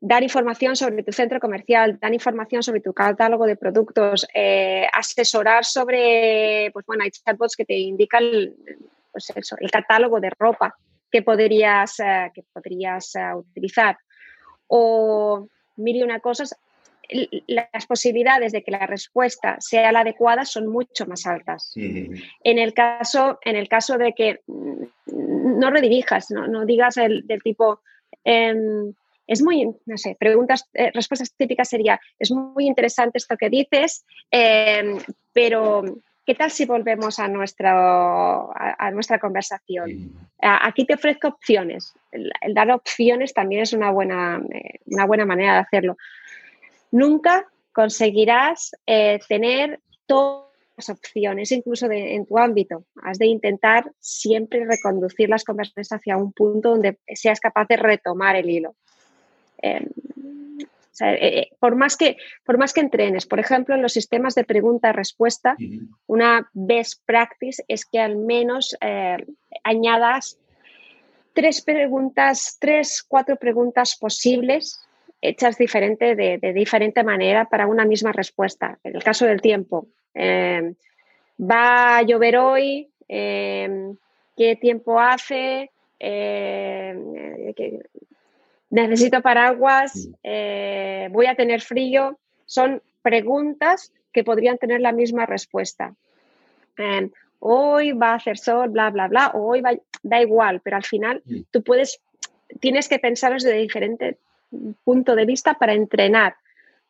dar 0.02 0.24
información 0.24 0.76
sobre 0.76 1.04
tu 1.04 1.12
centro 1.12 1.40
comercial, 1.40 2.00
dar 2.02 2.12
información 2.12 2.64
sobre 2.64 2.82
tu 2.82 2.92
catálogo 2.92 3.46
de 3.46 3.56
productos, 3.56 4.28
eh, 4.34 4.88
asesorar 4.92 5.64
sobre, 5.64 6.72
pues 6.74 6.86
bueno, 6.88 7.04
hay 7.04 7.12
chatbots 7.12 7.56
que 7.56 7.66
te 7.66 7.78
indican 7.78 8.24
pues 9.12 9.32
el 9.60 9.72
catálogo 9.72 10.20
de 10.20 10.32
ropa 10.32 10.76
que 11.12 11.22
podrías, 11.22 12.00
eh, 12.00 12.32
que 12.34 12.44
podrías 12.52 13.16
eh, 13.16 13.36
utilizar. 13.36 13.98
O 14.68 15.48
mil 15.76 16.04
una 16.04 16.20
cosas, 16.20 16.56
las 17.48 17.86
posibilidades 17.86 18.54
de 18.54 18.64
que 18.64 18.72
la 18.72 18.88
respuesta 18.88 19.58
sea 19.60 19.92
la 19.92 20.00
adecuada 20.00 20.46
son 20.46 20.68
mucho 20.68 21.06
más 21.06 21.28
altas. 21.28 21.74
En, 21.76 22.58
el 22.58 22.74
caso, 22.74 23.38
en 23.44 23.56
el 23.56 23.68
caso 23.68 23.98
de 23.98 24.14
que 24.14 24.40
mm, 24.48 25.60
no 25.60 25.70
redirijas, 25.70 26.32
no, 26.32 26.66
digas 26.66 26.98
el, 26.98 27.28
del 27.28 27.44
tipo, 27.44 27.82
em, 28.24 28.94
es 29.32 29.42
muy, 29.42 29.66
no 29.86 29.98
sé, 29.98 30.16
preguntas, 30.20 30.68
eh, 30.74 30.92
respuestas 30.94 31.34
típicas 31.36 31.70
sería, 31.70 32.00
es 32.20 32.32
muy 32.32 32.68
interesante 32.68 33.18
esto 33.18 33.38
que 33.38 33.50
dices, 33.50 34.06
em, 34.30 34.98
pero 35.34 35.84
¿qué 36.26 36.36
tal 36.36 36.52
si 36.52 36.66
volvemos 36.66 37.20
a, 37.20 37.28
nuestra, 37.28 37.72
a, 38.54 38.92
nuestra 38.92 39.20
conversación? 39.20 40.12
Aquí 40.40 40.86
te 40.86 40.96
ofrezco 40.96 41.30
opciones. 41.30 41.94
El, 42.12 42.32
dar 42.54 42.72
opciones 42.72 43.34
también 43.34 43.62
es 43.62 43.74
una 43.74 43.92
buena, 43.92 44.42
eh, 44.54 44.80
una 44.86 45.06
buena 45.06 45.26
manera 45.26 45.54
de 45.54 45.60
hacerlo 45.60 45.98
nunca 46.92 47.48
conseguirás 47.72 48.72
eh, 48.86 49.20
tener 49.28 49.80
todas 50.06 50.52
las 50.78 50.90
opciones, 50.90 51.52
incluso 51.52 51.90
en 51.90 52.26
tu 52.26 52.38
ámbito. 52.38 52.86
Has 53.04 53.18
de 53.18 53.28
intentar 53.28 53.92
siempre 54.00 54.66
reconducir 54.66 55.30
las 55.30 55.44
conversaciones 55.44 55.92
hacia 55.92 56.18
un 56.18 56.34
punto 56.34 56.72
donde 56.72 57.00
seas 57.16 57.40
capaz 57.40 57.68
de 57.68 57.78
retomar 57.78 58.36
el 58.36 58.50
hilo. 58.50 58.76
Em, 59.62 59.86
eh, 61.00 61.18
eh, 61.22 61.50
por, 61.60 61.76
más 61.76 61.98
que, 61.98 62.18
por 62.44 62.58
más 62.58 62.74
que 62.74 62.82
entrenes, 62.82 63.26
por 63.26 63.40
ejemplo, 63.40 63.74
en 63.76 63.82
los 63.82 63.94
sistemas 63.94 64.36
de 64.36 64.44
pregunta-respuesta, 64.44 65.56
una 66.06 66.50
best 66.54 67.02
practice 67.06 67.64
es 67.68 67.86
que 67.86 68.00
al 68.00 68.18
menos 68.18 68.78
añadas 69.64 70.38
tres 71.34 71.62
preguntas, 71.62 72.58
tres, 72.60 73.04
cuatro 73.08 73.36
preguntas 73.38 73.98
posibles 74.00 74.86
hechas 75.22 75.58
diferente 75.58 76.16
de, 76.16 76.54
diferente 76.54 77.04
manera 77.04 77.46
para 77.46 77.68
una 77.68 77.86
misma 77.86 78.12
respuesta. 78.12 78.80
En 78.84 78.96
el 78.96 79.04
caso 79.04 79.26
del 79.26 79.40
tiempo, 79.40 79.88
em, 80.14 80.76
va 81.40 81.98
a 81.98 82.02
llover 82.02 82.38
hoy, 82.38 82.90
em, 83.08 83.96
qué 84.36 84.56
tiempo 84.56 85.00
hace, 85.00 85.70
em, 86.00 87.14
necesito 88.72 89.22
paraguas, 89.22 90.10
eh, 90.24 91.10
voy 91.12 91.28
a 91.28 91.36
tener 91.36 91.62
frío. 91.62 92.18
Son 92.46 92.82
preguntas 93.02 93.94
que 94.12 94.24
podrían 94.24 94.58
tener 94.58 94.82
la 94.82 94.92
misma 94.92 95.26
respuesta. 95.26 95.94
hoy 97.40 97.92
va 97.92 98.12
a 98.12 98.16
hacer 98.16 98.38
sol, 98.38 98.70
bla, 98.70 98.90
bla, 98.90 99.08
bla, 99.08 99.32
hoy 99.34 99.62
va, 99.62 99.72
da 100.04 100.22
igual, 100.22 100.62
pero 100.62 100.78
al 100.78 100.84
final 100.84 101.22
tú 101.52 101.64
puedes, 101.64 102.02
tienes 102.60 102.88
que 102.88 103.00
pensar 103.00 103.34
desde 103.34 103.54
diferente 103.54 104.18
punto 104.84 105.16
de 105.16 105.26
vista 105.26 105.54
para 105.56 105.74
entrenar 105.74 106.36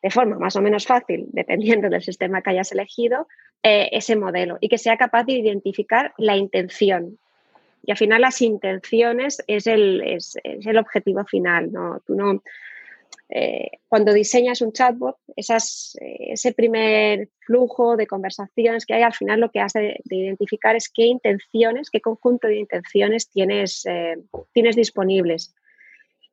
de 0.02 0.10
forma 0.10 0.36
más 0.38 0.56
o 0.56 0.62
menos 0.62 0.86
fácil, 0.86 1.26
dependiendo 1.32 1.88
del 1.88 2.02
sistema 2.02 2.42
que 2.42 2.50
hayas 2.50 2.72
elegido, 2.72 3.28
eh, 3.62 3.88
ese 3.92 4.16
modelo 4.16 4.58
y 4.60 4.68
que 4.68 4.78
sea 4.78 4.96
capaz 4.96 5.24
de 5.24 5.34
identificar 5.34 6.12
la 6.18 6.36
intención. 6.36 7.18
Y 7.82 7.90
al 7.90 7.96
final 7.96 8.20
las 8.20 8.40
intenciones 8.40 9.42
es 9.46 9.66
el, 9.66 10.02
es, 10.02 10.36
el 10.44 10.78
objetivo 10.78 11.24
final. 11.24 11.72
¿no? 11.72 12.00
Tú 12.06 12.14
no, 12.14 12.42
eh, 13.28 13.78
cuando 13.88 14.12
diseñas 14.12 14.60
un 14.60 14.72
chatbot, 14.72 15.16
esas, 15.36 15.96
ese 16.00 16.52
primer 16.52 17.30
flujo 17.40 17.96
de 17.96 18.06
conversaciones 18.06 18.84
que 18.84 18.94
hay, 18.94 19.02
al 19.02 19.14
final 19.14 19.40
lo 19.40 19.50
que 19.50 19.60
has 19.60 19.72
de, 19.72 20.00
identificar 20.04 20.76
es 20.76 20.90
qué 20.90 21.04
intenciones, 21.04 21.88
qué 21.90 22.00
conjunto 22.00 22.46
de 22.46 22.58
intenciones 22.58 23.30
tienes, 23.30 23.86
eh, 23.86 24.18
tienes 24.52 24.76
disponibles. 24.76 25.54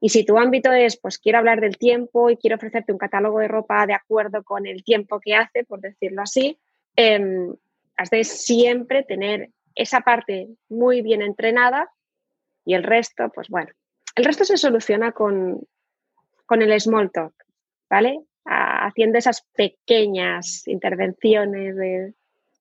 Y 0.01 0.09
si 0.09 0.25
tu 0.25 0.37
ámbito 0.37 0.73
es, 0.73 0.97
pues 0.97 1.17
quiero 1.17 1.39
hablar 1.39 1.61
del 1.61 1.77
tiempo 1.77 2.29
y 2.29 2.37
quiero 2.37 2.57
ofrecerte 2.57 2.91
un 2.91 2.97
catálogo 2.97 3.39
de 3.39 3.47
ropa 3.47 3.87
de 3.87 3.93
acuerdo 3.93 4.43
con 4.43 4.67
el 4.67 4.83
tiempo 4.83 5.19
que 5.19 5.35
hace, 5.35 5.63
por 5.63 5.81
decirlo 5.81 6.21
así, 6.21 6.57
eh, 6.95 7.47
has 7.95 8.09
de 8.09 8.23
siempre 8.23 9.03
tener 9.03 9.49
esa 9.79 10.01
parte 10.01 10.49
muy 10.67 11.01
bien 11.01 11.21
entrenada 11.21 11.89
y 12.65 12.73
el 12.73 12.83
resto, 12.83 13.31
pues 13.33 13.47
bueno, 13.47 13.71
el 14.15 14.25
resto 14.25 14.43
se 14.43 14.57
soluciona 14.57 15.13
con, 15.13 15.61
con 16.45 16.61
el 16.61 16.79
small 16.79 17.11
talk, 17.11 17.33
¿vale? 17.89 18.19
haciendo 18.45 19.19
esas 19.19 19.45
pequeñas 19.55 20.67
intervenciones 20.67 21.75
de 21.75 22.13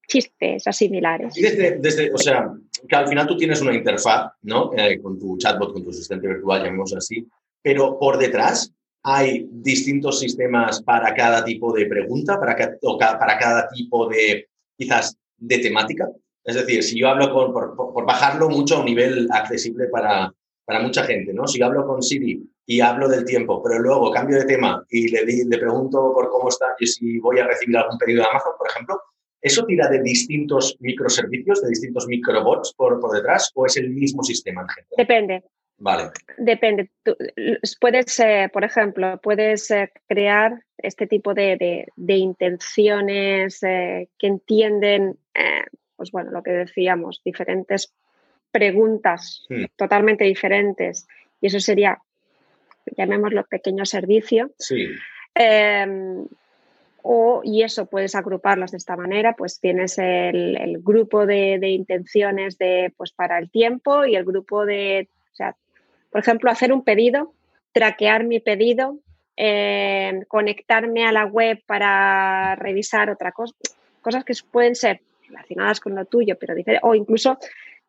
chistes 0.06 0.66
o 0.66 0.72
similares. 0.72 1.34
desde, 1.34 2.12
o 2.12 2.18
sea, 2.18 2.52
que 2.86 2.96
al 2.96 3.08
final 3.08 3.26
tú 3.26 3.36
tienes 3.36 3.60
una 3.62 3.74
interfaz, 3.74 4.32
¿no? 4.42 4.70
Eh, 4.76 5.00
con 5.00 5.18
tu 5.18 5.38
chatbot, 5.38 5.72
con 5.72 5.82
tu 5.82 5.90
asistente 5.90 6.28
virtual, 6.28 6.62
llamemos 6.62 6.94
así, 6.94 7.26
pero 7.62 7.98
por 7.98 8.18
detrás 8.18 8.72
hay 9.02 9.48
distintos 9.50 10.20
sistemas 10.20 10.82
para 10.82 11.14
cada 11.14 11.44
tipo 11.44 11.72
de 11.72 11.86
pregunta, 11.86 12.38
para, 12.38 12.54
para 13.18 13.38
cada 13.38 13.68
tipo 13.68 14.08
de, 14.08 14.48
quizás, 14.76 15.16
de 15.38 15.58
temática. 15.58 16.06
Es 16.48 16.54
decir, 16.54 16.82
si 16.82 16.98
yo 16.98 17.08
hablo 17.08 17.30
con, 17.30 17.52
por, 17.52 18.06
bajarlo 18.06 18.48
mucho 18.48 18.76
a 18.76 18.78
un 18.80 18.86
nivel 18.86 19.28
accesible 19.30 19.88
para, 19.88 20.32
para 20.64 20.80
mucha 20.80 21.04
gente, 21.04 21.34
¿no? 21.34 21.46
Si 21.46 21.58
yo 21.58 21.66
hablo 21.66 21.86
con 21.86 22.02
Siri 22.02 22.42
y 22.64 22.80
hablo 22.80 23.06
del 23.06 23.26
tiempo, 23.26 23.62
pero 23.62 23.78
luego 23.78 24.10
cambio 24.10 24.38
de 24.38 24.46
tema 24.46 24.82
y 24.88 25.08
le, 25.08 25.24
le 25.24 25.58
pregunto 25.58 26.12
por 26.14 26.30
cómo 26.30 26.48
está 26.48 26.74
y 26.78 26.86
si 26.86 27.18
voy 27.18 27.38
a 27.38 27.46
recibir 27.46 27.76
algún 27.76 27.98
pedido 27.98 28.22
de 28.22 28.30
Amazon, 28.30 28.52
por 28.56 28.68
ejemplo, 28.68 28.98
¿Eso 29.40 29.64
tira 29.66 29.88
de 29.88 30.02
distintos 30.02 30.76
microservicios, 30.80 31.62
de 31.62 31.68
distintos 31.68 32.08
microbots 32.08 32.74
por, 32.74 32.98
por 32.98 33.14
detrás 33.14 33.52
o 33.54 33.66
es 33.66 33.76
el 33.76 33.90
mismo 33.90 34.22
sistema 34.24 34.62
en 34.62 34.68
general? 34.68 34.94
Depende. 34.96 35.44
Vale. 35.80 36.10
Depende. 36.38 36.90
puedes, 37.80 38.18
eh, 38.18 38.50
por 38.52 38.64
ejemplo, 38.64 39.20
puedes 39.22 39.70
eh, 39.70 39.92
crear 40.08 40.60
este 40.76 41.06
tipo 41.06 41.34
de, 41.34 41.86
intenciones 41.96 43.62
eh, 43.62 44.08
que 44.18 44.26
entienden 44.26 45.16
pues 45.98 46.12
bueno, 46.12 46.30
lo 46.30 46.42
que 46.42 46.52
decíamos, 46.52 47.20
diferentes 47.24 47.92
preguntas 48.52 49.46
totalmente 49.76 50.24
diferentes. 50.24 51.06
Y 51.40 51.48
eso 51.48 51.60
sería, 51.60 51.98
llamémoslo 52.96 53.44
pequeño 53.44 53.84
servicio. 53.84 54.52
Sí. 54.58 54.86
Em, 55.34 56.26
o, 57.02 57.42
y 57.44 57.62
eso 57.62 57.86
puedes 57.86 58.14
agruparlas 58.14 58.70
de 58.70 58.78
esta 58.78 58.96
manera, 58.96 59.34
pues 59.36 59.60
tienes 59.60 59.98
el, 59.98 60.56
el 60.56 60.78
grupo 60.80 61.26
de, 61.26 61.58
de 61.58 61.70
intenciones 61.70 62.58
de, 62.58 62.92
pues 62.96 63.12
para 63.12 63.38
el 63.38 63.50
tiempo 63.50 64.04
y 64.04 64.14
el 64.14 64.24
grupo 64.24 64.64
de, 64.64 65.08
o 65.32 65.36
sea, 65.36 65.56
por 66.10 66.20
ejemplo, 66.20 66.50
hacer 66.50 66.72
un 66.72 66.84
pedido, 66.84 67.34
traquear 67.72 68.24
mi 68.24 68.40
pedido, 68.40 68.98
eh, 69.36 70.24
conectarme 70.28 71.06
a 71.06 71.12
la 71.12 71.24
web 71.24 71.62
para 71.66 72.56
revisar 72.56 73.10
otra 73.10 73.32
cosa, 73.32 73.54
cosas 74.00 74.24
que 74.24 74.34
pueden 74.50 74.74
ser 74.74 75.00
relacionadas 75.28 75.80
con 75.80 75.94
lo 75.94 76.04
tuyo, 76.04 76.36
pero 76.38 76.54
diferentes, 76.54 76.88
o 76.88 76.94
incluso, 76.94 77.38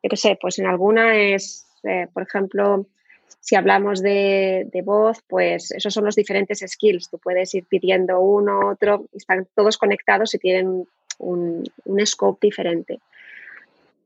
yo 0.02 0.08
qué 0.08 0.16
sé, 0.16 0.38
pues 0.40 0.58
en 0.58 0.66
alguna 0.66 1.16
es, 1.16 1.66
eh, 1.82 2.06
por 2.12 2.22
ejemplo, 2.22 2.86
si 3.40 3.56
hablamos 3.56 4.02
de, 4.02 4.68
de, 4.70 4.82
voz, 4.82 5.22
pues 5.26 5.70
esos 5.70 5.94
son 5.94 6.04
los 6.04 6.14
diferentes 6.14 6.62
skills. 6.66 7.08
Tú 7.08 7.18
puedes 7.18 7.54
ir 7.54 7.64
pidiendo 7.64 8.20
uno, 8.20 8.70
otro, 8.70 9.06
están 9.14 9.46
todos 9.54 9.78
conectados 9.78 10.34
y 10.34 10.38
tienen 10.38 10.86
un, 11.18 11.64
scope 12.04 12.46
diferente. 12.46 13.00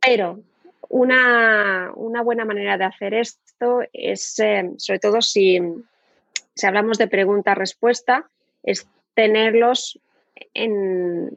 Pero 0.00 0.40
una, 0.88 1.90
una, 1.94 2.22
buena 2.22 2.44
manera 2.44 2.76
de 2.76 2.84
hacer 2.84 3.14
esto 3.14 3.80
es, 3.92 4.38
eh, 4.38 4.70
sobre 4.76 5.00
todo 5.00 5.22
si, 5.22 5.60
si 6.54 6.66
hablamos 6.66 6.98
de 6.98 7.08
pregunta-respuesta, 7.08 8.28
es 8.62 8.86
tenerlos 9.14 9.98
en, 10.52 11.30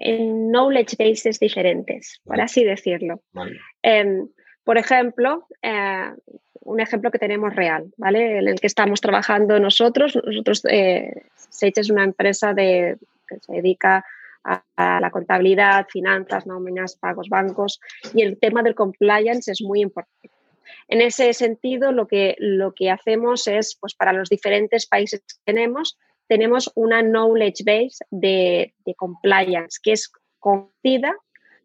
en 0.00 0.50
knowledge 0.50 0.96
bases 0.98 1.38
diferentes, 1.38 2.20
por 2.24 2.40
así 2.40 2.64
decirlo. 2.64 3.22
Vale. 3.32 3.58
Eh, 3.82 4.22
por 4.64 4.78
ejemplo, 4.78 5.46
eh, 5.62 6.10
un 6.60 6.80
ejemplo 6.80 7.10
que 7.10 7.18
tenemos 7.18 7.54
real, 7.56 7.90
¿vale? 7.96 8.38
En 8.38 8.48
el 8.48 8.60
que 8.60 8.66
estamos 8.66 9.00
trabajando 9.00 9.58
nosotros. 9.58 10.18
Nosotros, 10.22 10.62
eh, 10.68 11.22
Sage 11.34 11.80
es 11.80 11.90
una 11.90 12.04
empresa 12.04 12.52
de, 12.52 12.98
que 13.26 13.38
se 13.40 13.52
dedica 13.52 14.04
a, 14.44 14.62
a, 14.76 15.00
la 15.00 15.10
contabilidad, 15.10 15.86
finanzas, 15.88 16.46
nóminas, 16.46 16.96
pagos, 16.96 17.28
bancos, 17.28 17.80
y 18.14 18.22
el 18.22 18.38
tema 18.38 18.62
del 18.62 18.74
compliance 18.74 19.50
es 19.50 19.62
muy 19.62 19.80
importante. 19.80 20.30
En 20.88 21.00
ese 21.00 21.32
sentido, 21.34 21.92
lo 21.92 22.06
que, 22.06 22.34
lo 22.38 22.72
que 22.72 22.90
hacemos 22.90 23.46
es, 23.46 23.76
pues 23.80 23.94
para 23.94 24.12
los 24.12 24.28
diferentes 24.28 24.86
países 24.86 25.20
que 25.20 25.34
tenemos, 25.44 25.98
tenemos 26.28 26.70
una 26.74 27.02
knowledge 27.02 27.64
base 27.64 28.04
de, 28.10 28.74
de 28.84 28.94
compliance 28.94 29.78
que 29.82 29.92
es 29.92 30.12
conocida 30.38 31.16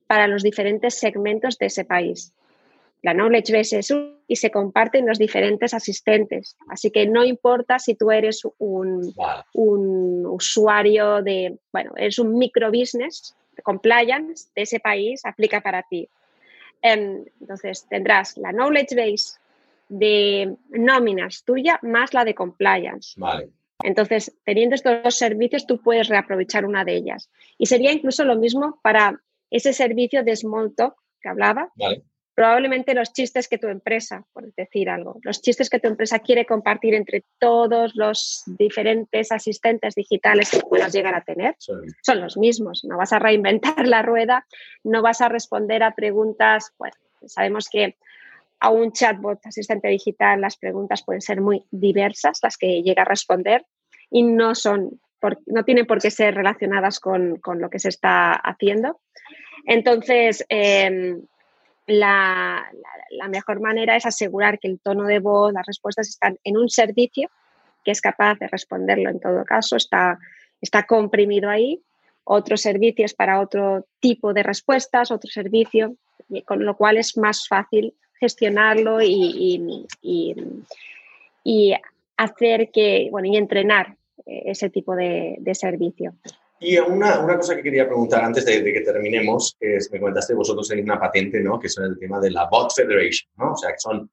para 0.08 0.28
los 0.28 0.42
diferentes 0.42 0.96
segmentos 0.96 1.58
de 1.58 1.68
ese 1.68 1.86
país. 1.86 2.34
La 3.02 3.14
knowledge 3.14 3.52
base 3.52 3.80
es 3.80 3.92
un, 3.92 4.22
y 4.28 4.38
se 4.38 4.50
comparten 4.50 5.06
los 5.06 5.20
diferentes 5.20 5.74
asistentes. 5.74 6.56
Así 6.70 6.90
que 6.90 7.06
no 7.06 7.26
importa 7.26 7.78
si 7.78 7.96
tú 7.96 8.12
eres 8.12 8.42
un, 8.58 9.14
un 9.54 10.26
usuario 10.26 11.22
de, 11.22 11.58
bueno, 11.72 11.92
eres 11.98 12.18
un 12.20 12.38
micro 12.38 12.72
business, 12.72 13.36
compliance 13.64 14.48
de 14.56 14.62
ese 14.62 14.80
país, 14.80 15.22
aplica 15.26 15.62
para 15.62 15.84
ti. 15.84 16.08
Entonces 16.82 17.86
tendrás 17.90 18.38
la 18.38 18.52
knowledge 18.52 18.96
base 18.96 19.40
de 19.90 20.56
nóminas 20.70 21.44
tuya 21.44 21.80
más 21.82 22.14
la 22.14 22.24
de 22.24 22.34
compliance. 22.34 23.20
Vale. 23.20 23.50
Entonces, 23.82 24.38
teniendo 24.46 24.76
estos 24.76 25.04
dos 25.04 25.16
servicios, 25.16 25.66
tú 25.66 25.82
puedes 25.82 26.08
reaprovechar 26.08 26.66
una 26.66 26.86
de 26.86 26.96
ellas. 26.96 27.30
Y 27.58 27.66
sería 27.66 27.92
incluso 27.92 28.24
lo 28.24 28.36
mismo 28.36 28.80
para 28.84 29.22
ese 29.50 29.74
servicio 29.74 30.24
de 30.24 30.36
small 30.36 30.74
talk 30.76 30.96
que 31.22 31.30
hablaba. 31.30 31.72
Vale 31.76 32.04
probablemente 32.36 32.94
los 32.94 33.14
chistes 33.14 33.48
que 33.48 33.58
tu 33.58 33.68
empresa, 33.68 34.26
por 34.34 34.54
decir 34.54 34.90
algo, 34.90 35.20
los 35.22 35.42
chistes 35.42 35.70
que 35.70 35.80
tu 35.80 35.88
empresa 35.88 36.20
quiere 36.20 36.46
compartir 36.46 36.96
entre 36.96 37.26
todos 37.40 37.96
los 37.96 38.44
diferentes 38.46 39.32
asistentes 39.32 39.96
digitales 39.96 40.50
que 40.50 40.60
puedas 40.60 40.94
llegar 40.94 41.16
a 41.16 41.24
tener, 41.24 41.56
sí. 41.60 41.74
son 42.02 42.22
los 42.22 42.38
mismos. 42.38 42.84
No 42.84 42.98
vas 42.98 43.14
a 43.14 43.20
reinventar 43.20 43.88
la 43.88 44.02
rueda, 44.02 44.48
no 44.84 45.02
vas 45.02 45.22
a 45.22 45.30
responder 45.30 45.84
a 45.84 45.96
preguntas, 45.96 46.74
bueno, 46.78 46.96
sabemos 47.28 47.70
que 47.70 47.98
a 48.64 48.70
un 48.70 48.94
chatbot 48.94 49.46
asistente 49.46 49.90
digital 49.90 50.40
las 50.40 50.56
preguntas 50.56 51.04
pueden 51.04 51.22
ser 51.22 51.42
muy 51.42 51.66
diversas, 51.70 52.40
las 52.42 52.58
que 52.58 52.82
llega 52.82 53.02
a 53.02 53.06
responder, 53.06 53.66
y 54.10 54.24
no 54.24 54.56
son, 54.56 55.02
por, 55.20 55.40
no 55.48 55.66
tienen 55.66 55.86
por 55.86 56.00
qué 56.00 56.10
ser 56.10 56.34
relacionadas 56.34 57.02
con, 57.02 57.42
lo 57.46 57.70
que 57.70 57.80
se 57.80 57.90
está 57.90 58.32
haciendo. 58.32 59.02
Entonces, 59.66 60.46
eh, 60.48 61.18
la, 61.88 62.72
mejor 63.30 63.60
manera 63.60 63.98
es 63.98 64.06
asegurar 64.06 64.58
que 64.60 64.70
el 64.70 64.80
tono 64.80 65.04
de 65.08 65.20
voz, 65.20 65.52
las 65.52 65.68
respuestas 65.68 66.08
están 66.08 66.38
en 66.46 66.56
un 66.56 66.70
servicio 66.70 67.30
que 67.84 67.92
es 67.92 68.00
capaz 68.00 68.40
de 68.40 68.48
responderlo 68.48 69.10
en 69.10 69.20
todo 69.20 69.44
caso, 69.44 69.76
está, 69.76 70.20
está 70.62 70.84
comprimido 70.84 71.50
ahí. 71.50 71.84
Otros 72.24 72.62
servicios 72.62 73.14
para 73.14 73.42
otro 73.42 73.88
tipo 74.00 74.34
de 74.34 74.44
respuestas, 74.44 75.12
otro 75.12 75.30
servicio, 75.30 75.98
con 76.46 76.64
lo 76.64 76.78
cual 76.78 76.96
es 76.96 77.18
más 77.18 77.46
fácil 77.46 77.94
gestionarlo 78.20 79.02
y, 79.02 79.86
y, 80.02 80.36
y, 81.44 81.74
hacer 82.18 82.70
que, 82.72 83.10
bueno, 83.12 83.28
y 83.28 83.38
entrenar 83.38 83.98
ese 84.26 84.70
tipo 84.70 84.96
de, 84.96 85.36
de 85.40 85.56
servicio. 85.56 86.14
Y 86.64 86.78
una, 86.78 87.20
una, 87.20 87.36
cosa 87.36 87.58
que 87.58 87.64
quería 87.64 87.86
preguntar 87.86 88.24
antes 88.24 88.46
de, 88.46 88.64
que 88.64 88.82
terminemos, 88.82 89.58
es, 89.60 89.92
me 89.92 90.00
comentaste 90.00 90.34
vosotros 90.34 90.72
en 90.72 90.84
una 90.84 90.98
patente, 90.98 91.42
¿no? 91.42 91.60
Que 91.60 91.68
es 91.68 91.78
el 91.78 92.00
tema 92.00 92.22
de 92.22 92.32
la 92.32 92.48
Bot 92.50 92.72
Federation, 92.74 93.30
¿no? 93.38 93.52
O 93.52 93.58
sea, 93.58 93.72
que 93.72 93.80
son, 93.80 94.10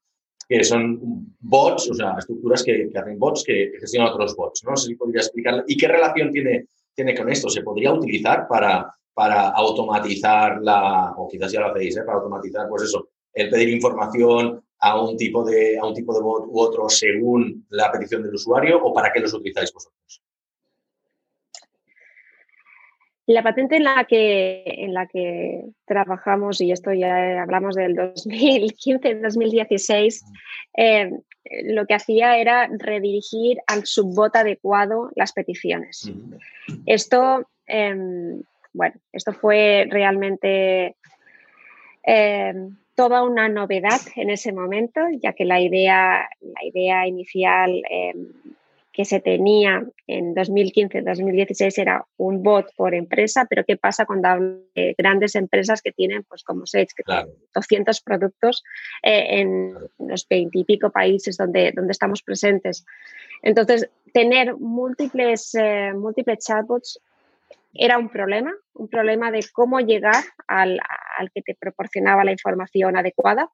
que 0.49 0.61
son 0.65 0.99
bots, 1.39 1.89
o 1.89 1.93
sea, 1.93 2.15
estructuras 2.19 2.61
que, 2.61 2.89
que 2.89 2.99
hacen 2.99 3.17
bots 3.17 3.45
que, 3.45 3.71
que, 3.71 3.79
gestionan 3.79 4.11
otros 4.11 4.35
bots, 4.35 4.65
¿no? 4.65 4.71
No 4.71 4.75
sé 4.75 4.87
si 4.87 4.95
podría 4.95 5.21
explicar. 5.21 5.63
¿Y 5.65 5.77
qué 5.77 5.87
relación 5.87 6.29
tiene, 6.29 6.65
tiene 6.93 7.15
con 7.15 7.29
esto? 7.29 7.47
¿Se 7.49 7.61
podría 7.61 7.93
utilizar 7.93 8.45
para, 8.49 8.93
para 9.13 9.51
automatizar 9.51 10.61
la, 10.61 11.13
o 11.15 11.29
quizás 11.29 11.53
ya 11.53 11.61
lo 11.61 11.71
hacéis, 11.71 11.95
¿eh? 11.95 12.03
Para 12.05 12.17
automatizar, 12.17 12.67
pues 12.67 12.83
eso, 12.83 13.10
el 13.33 13.49
pedir 13.49 13.69
información 13.69 14.63
a 14.79 14.99
un 14.99 15.15
tipo 15.15 15.43
de, 15.43 15.77
a 15.77 15.85
un 15.85 15.93
tipo 15.93 16.13
de 16.13 16.21
bot 16.21 16.47
u 16.47 16.59
otro 16.59 16.89
según 16.89 17.65
la 17.69 17.91
petición 17.91 18.23
del 18.23 18.33
usuario 18.33 18.83
o 18.83 18.93
para 18.93 19.13
qué 19.13 19.19
los 19.19 19.33
utilizáis 19.33 19.71
vosotros? 19.71 20.21
La 23.27 23.43
patente 23.43 23.75
en 23.77 23.83
la 23.83 24.03
que, 24.05 24.63
en 24.65 24.93
la 24.93 25.07
que 25.07 25.63
trabajamos, 25.85 26.59
y 26.59 26.71
esto 26.71 26.91
ya 26.91 27.43
hablamos 27.43 27.75
del 27.75 27.95
2015-2016, 27.95 30.21
eh, 30.75 31.11
lo 31.63 31.85
que 31.85 31.93
hacía 31.93 32.37
era 32.37 32.67
redirigir 32.67 33.59
al 33.67 33.85
subbot 33.85 34.35
adecuado 34.35 35.11
las 35.15 35.33
peticiones. 35.33 36.11
Esto, 36.85 37.47
eh, 37.67 37.95
bueno, 38.73 38.95
esto 39.13 39.33
fue 39.33 39.85
realmente 39.89 40.95
eh, 42.03 42.53
toda 43.01 43.23
una 43.23 43.49
novedad 43.49 43.99
en 44.15 44.29
ese 44.29 44.53
momento, 44.53 45.01
ya 45.23 45.33
que 45.33 45.43
la 45.43 45.59
idea, 45.59 46.29
la 46.39 46.63
idea 46.63 47.07
inicial 47.07 47.81
que 48.93 49.05
se 49.05 49.19
tenía 49.19 49.83
en 50.05 50.35
2015-2016 50.35 51.81
era 51.81 52.05
un 52.17 52.43
bot 52.43 52.67
por 52.75 52.93
empresa, 52.93 53.47
pero 53.49 53.63
¿qué 53.65 53.75
pasa 53.75 54.05
cuando 54.05 54.27
hablo 54.27 54.59
de 54.75 54.93
grandes 54.95 55.33
empresas 55.33 55.81
que 55.81 55.91
tienen, 55.91 56.23
pues 56.29 56.43
como 56.43 56.67
Sage, 56.67 56.89
que 56.95 57.01
claro. 57.01 57.29
tienen 57.29 57.47
200 57.55 58.01
productos 58.01 58.63
eh, 59.01 59.39
en 59.39 59.73
los 59.97 60.27
20 60.27 60.59
y 60.59 60.63
pico 60.63 60.91
países 60.91 61.37
donde, 61.37 61.71
donde 61.71 61.93
estamos 61.93 62.21
presentes? 62.21 62.85
Entonces, 63.41 63.89
tener 64.13 64.55
múltiples, 64.57 65.55
eh, 65.55 65.91
múltiples 65.95 66.45
chatbots 66.45 66.99
era 67.73 67.97
un 67.97 68.09
problema, 68.09 68.53
un 68.73 68.89
problema 68.89 69.31
de 69.31 69.45
cómo 69.53 69.79
llegar 69.79 70.23
al, 70.47 70.79
al 71.17 71.31
que 71.31 71.41
te 71.41 71.55
proporcionaba 71.55 72.23
la 72.23 72.31
información 72.31 72.97
adecuada. 72.97 73.49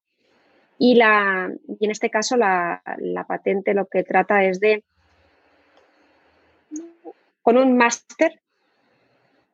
Y, 0.80 0.96
la, 0.96 1.52
y 1.68 1.86
en 1.86 1.92
este 1.92 2.10
caso 2.10 2.38
la, 2.38 2.82
la 3.00 3.26
patente 3.26 3.74
lo 3.74 3.88
que 3.88 4.04
trata 4.04 4.44
es 4.44 4.60
de 4.60 4.84
con 7.42 7.58
un 7.58 7.78
máster 7.78 8.42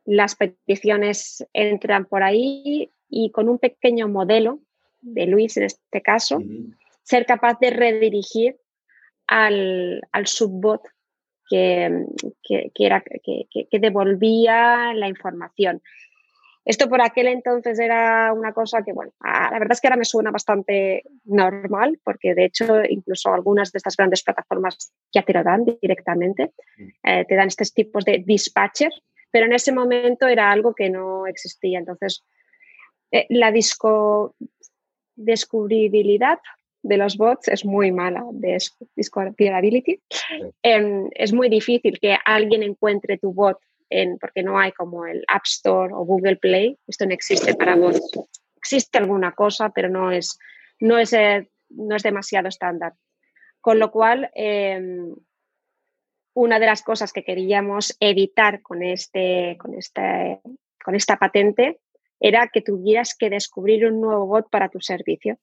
las 0.04 0.36
peticiones 0.36 1.46
entran 1.52 2.04
por 2.04 2.22
ahí 2.22 2.90
y 3.08 3.30
con 3.30 3.48
un 3.48 3.58
pequeño 3.58 4.08
modelo 4.08 4.60
de 5.00 5.26
Luis 5.26 5.56
en 5.56 5.64
este 5.64 6.02
caso, 6.02 6.36
uh 6.36 6.40
-huh. 6.40 6.76
ser 7.02 7.24
capaz 7.24 7.58
de 7.60 7.70
redirigir 7.70 8.56
al, 9.26 10.02
al 10.12 10.26
subbot 10.26 10.82
que, 11.48 12.06
que, 12.42 12.70
que, 12.74 12.86
era, 12.86 13.00
que, 13.00 13.46
que 13.70 13.78
devolvía 13.78 14.92
la 14.94 15.08
información. 15.08 15.82
Esto 16.64 16.88
por 16.88 17.02
aquel 17.02 17.26
entonces 17.26 17.78
era 17.78 18.32
una 18.32 18.54
cosa 18.54 18.82
que, 18.82 18.94
bueno, 18.94 19.12
la 19.22 19.58
verdad 19.58 19.72
es 19.72 19.80
que 19.82 19.88
ahora 19.88 19.98
me 19.98 20.06
suena 20.06 20.30
bastante 20.30 21.02
normal, 21.24 22.00
porque 22.02 22.34
de 22.34 22.46
hecho 22.46 22.82
incluso 22.88 23.34
algunas 23.34 23.70
de 23.70 23.76
estas 23.76 23.96
grandes 23.96 24.22
plataformas 24.22 24.92
ya 25.12 25.22
te 25.22 25.34
lo 25.34 25.42
dan 25.42 25.64
directamente, 25.82 26.52
eh, 27.02 27.26
te 27.28 27.34
dan 27.34 27.48
estos 27.48 27.74
tipos 27.74 28.04
de 28.06 28.22
dispatcher, 28.24 28.92
pero 29.30 29.44
en 29.44 29.52
ese 29.52 29.72
momento 29.72 30.26
era 30.26 30.50
algo 30.50 30.74
que 30.74 30.88
no 30.88 31.26
existía. 31.26 31.78
Entonces, 31.78 32.22
eh, 33.10 33.26
la 33.28 33.52
disco 33.52 34.34
descubribilidad 35.16 36.38
de 36.84 36.98
los 36.98 37.16
bots 37.16 37.48
es 37.48 37.64
muy 37.64 37.90
mala, 37.90 38.22
de 38.32 38.58
discoverability. 38.94 40.00
Em, 40.62 41.08
es 41.14 41.32
muy 41.32 41.48
difícil 41.48 41.98
que 41.98 42.16
alguien 42.24 42.62
encuentre 42.62 43.16
tu 43.16 43.32
bot 43.32 43.58
en, 43.88 44.18
porque 44.18 44.42
no 44.42 44.58
hay 44.58 44.72
como 44.72 45.06
el 45.06 45.24
App 45.28 45.44
Store 45.46 45.92
o 45.94 46.04
Google 46.04 46.36
Play. 46.36 46.78
Esto 46.86 47.06
no 47.06 47.14
existe 47.14 47.54
para 47.54 47.74
bots. 47.74 48.00
Existe 48.56 48.98
alguna 48.98 49.32
cosa, 49.32 49.70
pero 49.70 49.88
no 49.88 50.10
es, 50.10 50.38
no 50.78 50.98
es, 50.98 51.14
eh, 51.14 51.48
no 51.70 51.96
es 51.96 52.02
demasiado 52.02 52.48
estándar. 52.48 52.92
Con 53.62 53.78
lo 53.78 53.90
cual, 53.90 54.30
em, 54.34 55.14
una 56.34 56.58
de 56.58 56.66
las 56.66 56.82
cosas 56.82 57.14
que 57.14 57.24
queríamos 57.24 57.96
evitar 57.98 58.60
con, 58.60 58.82
este, 58.82 59.56
con, 59.58 59.72
este, 59.74 60.40
con 60.84 60.94
esta 60.94 61.16
patente 61.16 61.80
era 62.20 62.50
que 62.52 62.60
tuvieras 62.60 63.16
que 63.18 63.30
descubrir 63.30 63.86
un 63.86 64.02
nuevo 64.02 64.26
bot 64.26 64.50
para 64.50 64.68
tu 64.68 64.80
servicio. 64.80 65.38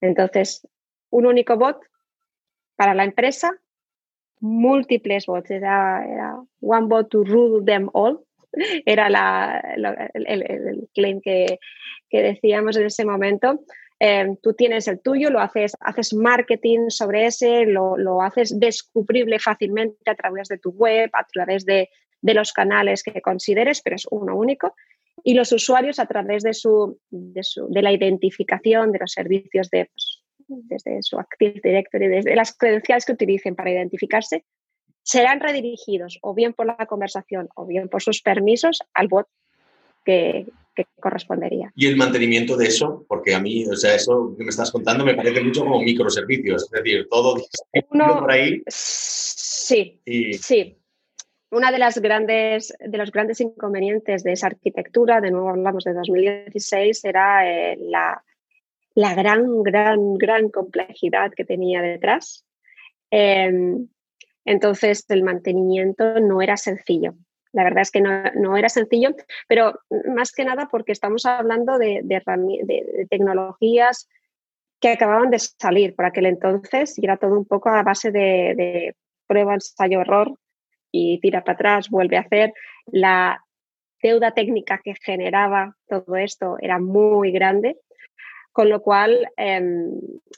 Entonces, 0.00 0.66
un 1.10 1.26
único 1.26 1.56
bot 1.56 1.78
para 2.76 2.94
la 2.94 3.04
empresa, 3.04 3.52
múltiples 4.40 5.26
bots, 5.26 5.50
era, 5.50 6.42
one 6.60 6.86
bot 6.86 7.10
to 7.10 7.24
rule 7.24 7.64
them 7.64 7.90
all, 7.92 8.20
era 8.86 9.60
el, 9.74 10.88
claim 10.94 11.20
que, 11.20 11.58
decíamos 12.10 12.76
en 12.76 12.86
ese 12.86 13.04
momento. 13.04 13.60
Em, 13.98 14.36
tú 14.36 14.54
tienes 14.54 14.88
el 14.88 15.00
tuyo, 15.00 15.28
lo 15.28 15.40
haces, 15.40 15.76
haces 15.80 16.14
marketing 16.14 16.88
sobre 16.88 17.26
ese, 17.26 17.66
lo, 17.66 18.22
haces 18.22 18.58
descubrible 18.58 19.38
fácilmente 19.38 20.10
a 20.10 20.14
través 20.14 20.48
de 20.48 20.56
tu 20.56 20.70
web, 20.70 21.10
a 21.12 21.24
través 21.24 21.66
de, 21.66 21.90
los 22.22 22.52
canales 22.52 23.02
que 23.02 23.20
consideres, 23.20 23.82
pero 23.82 23.96
es 23.96 24.06
uno 24.10 24.36
único. 24.36 24.74
Y 25.24 25.34
los 25.34 25.52
usuarios 25.52 25.98
a 25.98 26.06
través 26.06 26.42
de, 26.42 26.54
su, 26.54 26.98
de, 27.10 27.82
la 27.82 27.92
identificación 27.92 28.92
de 28.92 28.98
los 28.98 29.12
servicios 29.12 29.70
de, 29.70 29.86
pues, 29.86 30.22
desde 30.48 31.02
su 31.02 31.18
Active 31.18 31.60
Directory, 31.62 32.08
desde 32.08 32.34
las 32.34 32.56
credenciales 32.56 33.04
que 33.04 33.12
utilicen 33.12 33.54
para 33.54 33.70
identificarse, 33.70 34.44
serán 35.02 35.40
redirigidos 35.40 36.18
o 36.22 36.34
bien 36.34 36.52
por 36.52 36.66
la 36.66 36.86
conversación 36.86 37.48
o 37.54 37.66
bien 37.66 37.88
por 37.88 38.02
sus 38.02 38.22
permisos 38.22 38.80
al 38.94 39.08
bot 39.08 39.26
que, 40.04 40.46
correspondería. 40.98 41.70
Y 41.76 41.88
el 41.88 41.96
mantenimiento 41.96 42.56
de 42.56 42.68
eso, 42.68 43.04
porque 43.06 43.34
a 43.34 43.40
mí, 43.40 43.66
o 43.66 43.76
sea, 43.76 43.94
eso 43.94 44.34
que 44.38 44.44
me 44.44 44.48
estás 44.48 44.70
contando 44.70 45.04
me 45.04 45.14
parece 45.14 45.42
mucho 45.42 45.60
como 45.60 45.82
microservicios, 45.82 46.62
es 46.64 46.70
decir, 46.70 47.06
todo 47.10 47.36
Uno, 47.90 48.20
por 48.20 48.32
ahí. 48.32 48.62
Sí, 48.66 50.00
sí. 50.40 50.79
Una 51.50 51.72
de 51.72 51.78
las 51.78 51.98
grandes, 51.98 52.72
de 52.78 52.98
los 52.98 53.10
grandes 53.10 53.40
inconvenientes 53.40 54.22
de 54.22 54.32
esa 54.32 54.46
arquitectura, 54.46 55.20
de 55.20 55.32
nuevo 55.32 55.50
hablamos 55.50 55.82
de 55.82 55.94
2016, 55.94 57.04
era 57.04 57.48
eh, 57.50 57.76
la, 57.80 58.22
la, 58.94 59.14
gran, 59.14 59.62
gran, 59.64 60.14
gran 60.14 60.48
complejidad 60.50 61.32
que 61.32 61.44
tenía 61.44 61.82
detrás. 61.82 62.46
Em, 63.10 63.88
entonces, 64.44 65.04
el 65.08 65.24
mantenimiento 65.24 66.20
no 66.20 66.40
era 66.40 66.56
sencillo. 66.56 67.14
La 67.52 67.64
verdad 67.64 67.82
es 67.82 67.90
que 67.90 68.00
no, 68.00 68.56
era 68.56 68.68
sencillo, 68.68 69.10
pero 69.48 69.80
más 70.06 70.30
que 70.30 70.44
nada 70.44 70.68
porque 70.70 70.92
estamos 70.92 71.26
hablando 71.26 71.78
de, 71.78 72.04
tecnologías 73.10 74.08
que 74.78 74.90
acababan 74.90 75.30
de 75.30 75.40
salir 75.40 75.96
por 75.96 76.04
aquel 76.04 76.26
entonces 76.26 76.96
y 76.96 77.04
era 77.04 77.16
todo 77.16 77.36
un 77.36 77.44
poco 77.44 77.70
a 77.70 77.82
base 77.82 78.12
de, 78.12 78.94
prueba, 79.26 79.54
ensayo, 79.54 80.00
error 80.00 80.38
y 80.92 81.20
tira 81.20 81.42
para 81.42 81.54
atrás, 81.54 81.90
vuelve 81.90 82.16
a 82.16 82.20
hacer. 82.20 82.52
La 82.86 83.44
deuda 84.02 84.32
técnica 84.32 84.80
que 84.82 84.94
generaba 84.94 85.76
todo 85.88 86.16
esto 86.16 86.56
era 86.60 86.78
muy 86.78 87.32
grande, 87.32 87.78
con 88.52 88.68
lo 88.68 88.82
cual 88.82 89.28
em, 89.36 89.90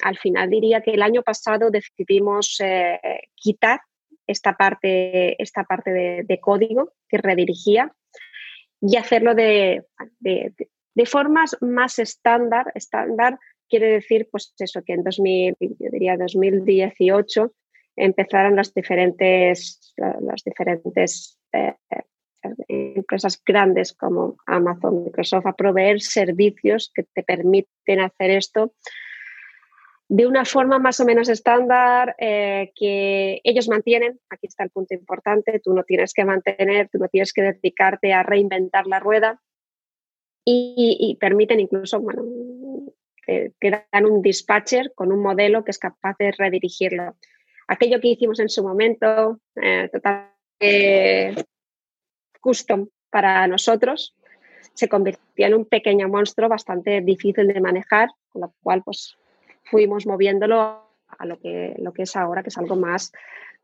al 0.02 0.18
final 0.18 0.50
diría 0.50 0.82
que 0.82 0.92
el 0.92 1.02
año 1.02 1.22
pasado 1.22 1.70
decidimos 1.70 2.60
eh, 2.60 3.00
quitar 3.34 3.80
esta 4.26 4.54
parte, 4.54 5.40
esta 5.42 5.64
parte 5.64 5.90
de, 5.90 6.40
código 6.40 6.92
que 7.08 7.18
redirigía 7.18 7.92
y 8.80 8.96
hacerlo 8.96 9.34
de, 9.34 9.84
de, 10.20 11.06
formas 11.06 11.56
más 11.60 11.98
estándar. 11.98 12.70
Estándar 12.74 13.38
quiere 13.68 13.86
decir, 13.86 14.28
pues 14.30 14.54
eso, 14.58 14.82
que 14.84 14.92
en 14.92 15.02
2000, 15.02 15.56
yo 15.60 15.90
diría 15.90 16.16
2018 16.16 17.52
empezaron 17.96 18.56
las 18.56 18.72
diferentes, 18.74 19.94
las 19.96 20.42
diferentes 20.44 21.38
eh, 21.52 21.74
empresas 22.68 23.40
grandes 23.44 23.92
como 23.92 24.36
Amazon, 24.46 25.04
Microsoft 25.04 25.46
a 25.46 25.52
proveer 25.54 26.00
servicios 26.00 26.90
que 26.94 27.04
te 27.04 27.22
permiten 27.22 28.00
hacer 28.00 28.30
esto 28.30 28.74
de 30.14 30.26
una 30.26 30.44
forma 30.44 30.78
más 30.78 31.00
o 31.00 31.06
menos 31.06 31.30
estándar 31.30 32.14
eh, 32.18 32.70
que 32.76 33.40
ellos 33.44 33.66
mantienen. 33.66 34.20
Aquí 34.28 34.46
está 34.46 34.62
el 34.62 34.68
punto 34.68 34.94
importante, 34.94 35.58
tú 35.58 35.72
no 35.72 35.84
tienes 35.84 36.12
que 36.12 36.26
mantener, 36.26 36.90
tú 36.90 36.98
no 36.98 37.08
tienes 37.08 37.32
que 37.32 37.40
dedicarte 37.40 38.12
a 38.12 38.22
reinventar 38.22 38.86
la 38.86 39.00
rueda 39.00 39.40
y, 40.44 41.16
permiten 41.18 41.60
incluso, 41.60 41.98
bueno, 41.98 42.24
que, 43.24 43.52
dan 43.90 44.04
un 44.04 44.20
dispatcher 44.20 44.92
con 44.94 45.12
un 45.12 45.22
modelo 45.22 45.64
que 45.64 45.70
es 45.70 45.78
capaz 45.78 46.16
de 46.18 46.32
redirigirlo. 46.32 47.16
Aquello 47.72 48.00
que 48.02 48.08
hicimos 48.08 48.38
en 48.38 48.50
su 48.50 48.62
momento, 48.62 49.40
eh, 49.56 49.88
totalmente 49.90 51.42
custom 52.38 52.88
para 53.08 53.46
nosotros, 53.46 54.14
se 54.74 54.90
convirtió 54.90 55.46
en 55.46 55.54
un 55.54 55.64
pequeño 55.64 56.06
monstruo 56.06 56.50
bastante 56.50 57.00
difícil 57.00 57.46
de 57.46 57.62
manejar, 57.62 58.10
con 58.28 58.42
lo 58.42 58.52
cual 58.62 58.82
pues 58.82 59.16
fuimos 59.64 60.06
moviéndolo 60.06 60.82
a 61.06 61.24
lo 61.24 61.40
que, 61.40 61.74
lo 61.78 61.94
que 61.94 62.02
es 62.02 62.14
ahora, 62.14 62.42
que 62.42 62.50
es 62.50 62.58
algo 62.58 62.76
más, 62.76 63.10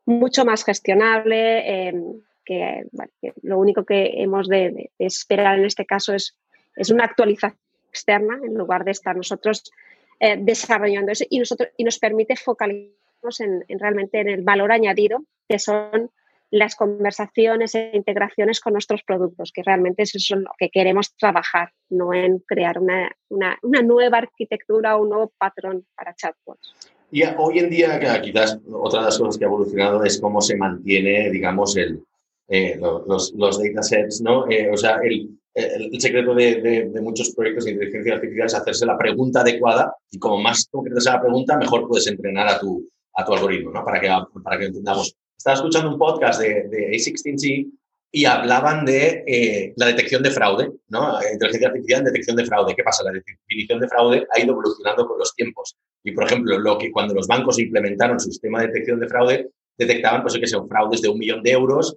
mucho 0.07 0.47
más 0.47 0.65
gestionable, 0.65 1.89
em, 1.89 2.23
que, 2.47 2.87
lo 3.43 3.59
único 3.59 3.85
que 3.85 4.23
hemos 4.23 4.49
de, 4.49 4.91
esperar 4.99 5.59
en 5.59 5.67
este 5.67 5.85
caso 5.85 6.15
es, 6.15 6.35
es 6.77 6.89
una 6.89 7.05
actualización 7.05 7.61
externa 7.91 8.41
en 8.43 8.55
lugar 8.55 8.85
de 8.85 8.93
estar 8.93 9.15
nosotros 9.15 9.71
eh, 10.19 10.39
desarrollando 10.39 11.13
eso 11.13 11.27
y, 11.29 11.39
nosotros, 11.39 11.69
y 11.77 11.85
nos 11.85 11.99
permite 11.99 12.37
focalizarnos 12.37 13.08
en, 13.41 13.79
realmente 13.79 14.21
en 14.21 14.29
el 14.29 14.43
valor 14.43 14.73
añadido 14.73 15.25
que 15.49 15.59
son 15.59 16.11
las 16.51 16.77
conversaciones 16.77 17.75
e 17.75 17.91
integraciones 17.93 18.61
con 18.61 18.73
nuestros 18.73 19.03
productos, 19.03 19.53
que 19.53 19.63
realmente 19.63 20.03
es 20.03 20.15
eso 20.15 20.37
lo 20.37 20.51
que 20.59 20.71
queremos 20.71 21.15
trabajar, 21.17 21.73
no 21.91 22.15
en 22.15 22.39
crear 22.39 22.79
una, 22.79 23.11
nueva 23.85 24.19
arquitectura 24.19 24.97
o 24.97 25.03
un 25.03 25.11
nuevo 25.11 25.33
patrón 25.39 25.87
para 25.95 26.15
chatbots. 26.15 26.75
Y 27.11 27.23
hoy 27.37 27.59
en 27.59 27.71
día, 27.71 28.21
quizás 28.23 28.59
otra 28.71 29.01
de 29.01 29.07
las 29.07 29.19
cosas 29.19 29.39
que 29.39 29.45
ha 29.45 29.49
evolucionado 29.49 30.05
es 30.05 30.21
cómo 30.21 30.41
se 30.41 30.57
mantiene, 30.57 31.31
digamos, 31.31 31.77
el, 31.77 32.03
eh, 32.49 32.79
los, 32.79 33.33
los 33.35 33.63
datasets, 33.63 34.23
¿no? 34.23 34.49
Eh, 34.51 34.71
o 34.73 34.77
sea, 34.77 34.99
el, 35.03 35.39
el, 35.55 36.01
secreto 36.01 36.35
de, 36.35 36.89
de, 36.93 37.01
muchos 37.01 37.35
proyectos 37.35 37.65
de 37.65 37.73
inteligencia 37.73 38.15
artificial 38.15 38.47
es 38.47 38.55
hacerse 38.55 38.87
la 38.87 38.97
pregunta 38.97 39.41
adecuada 39.41 39.95
y 40.11 40.19
como 40.19 40.39
más 40.39 40.69
concreta 40.71 41.01
sea 41.01 41.15
la 41.15 41.23
pregunta, 41.23 41.59
mejor 41.59 41.89
puedes 41.89 42.07
entrenar 42.07 42.49
a 42.49 42.59
tu, 42.59 42.89
a 43.19 43.25
tu 43.25 43.35
algoritmo, 43.35 43.73
¿no? 43.73 43.85
Para 43.85 44.01
que, 44.01 44.09
para 44.43 44.59
que 44.59 44.67
entendamos 44.67 45.15
estaba 45.37 45.55
escuchando 45.55 45.91
un 45.91 45.99
podcast 45.99 46.41
de, 46.41 46.69
de 46.69 46.91
A16Z 46.91 47.71
y 48.11 48.25
hablaban 48.25 48.85
de 48.85 49.23
eh, 49.27 49.73
la 49.77 49.87
detección 49.87 50.23
de 50.23 50.31
fraude, 50.31 50.71
¿no? 50.89 51.19
Inteligencia 51.33 51.69
artificial 51.69 52.05
detección 52.05 52.37
de 52.37 52.47
fraude. 52.47 52.75
¿Qué 52.75 52.83
pasa? 52.83 53.05
La 53.05 53.13
definición 53.13 53.81
de 53.81 53.89
fraude 53.89 54.27
ha 54.33 54.41
ido 54.41 54.53
evolucionando 54.53 55.07
con 55.07 55.19
los 55.19 55.35
tiempos. 55.35 55.77
Y, 56.03 56.13
por 56.13 56.25
ejemplo, 56.25 56.59
lo 56.59 56.79
que 56.79 56.91
cuando 56.91 57.15
los 57.15 57.27
bancos 57.27 57.59
implementaron 57.59 58.19
su 58.19 58.31
sistema 58.31 58.61
de 58.61 58.69
detección 58.69 58.99
de 58.99 59.09
fraude, 59.09 59.51
detectaban, 59.77 60.23
pues, 60.23 60.39
que 60.39 60.47
son 60.47 60.69
fraudes 60.69 61.03
de 61.03 61.09
un 61.09 61.19
millón 61.19 61.43
de 61.43 61.53
euros 61.53 61.97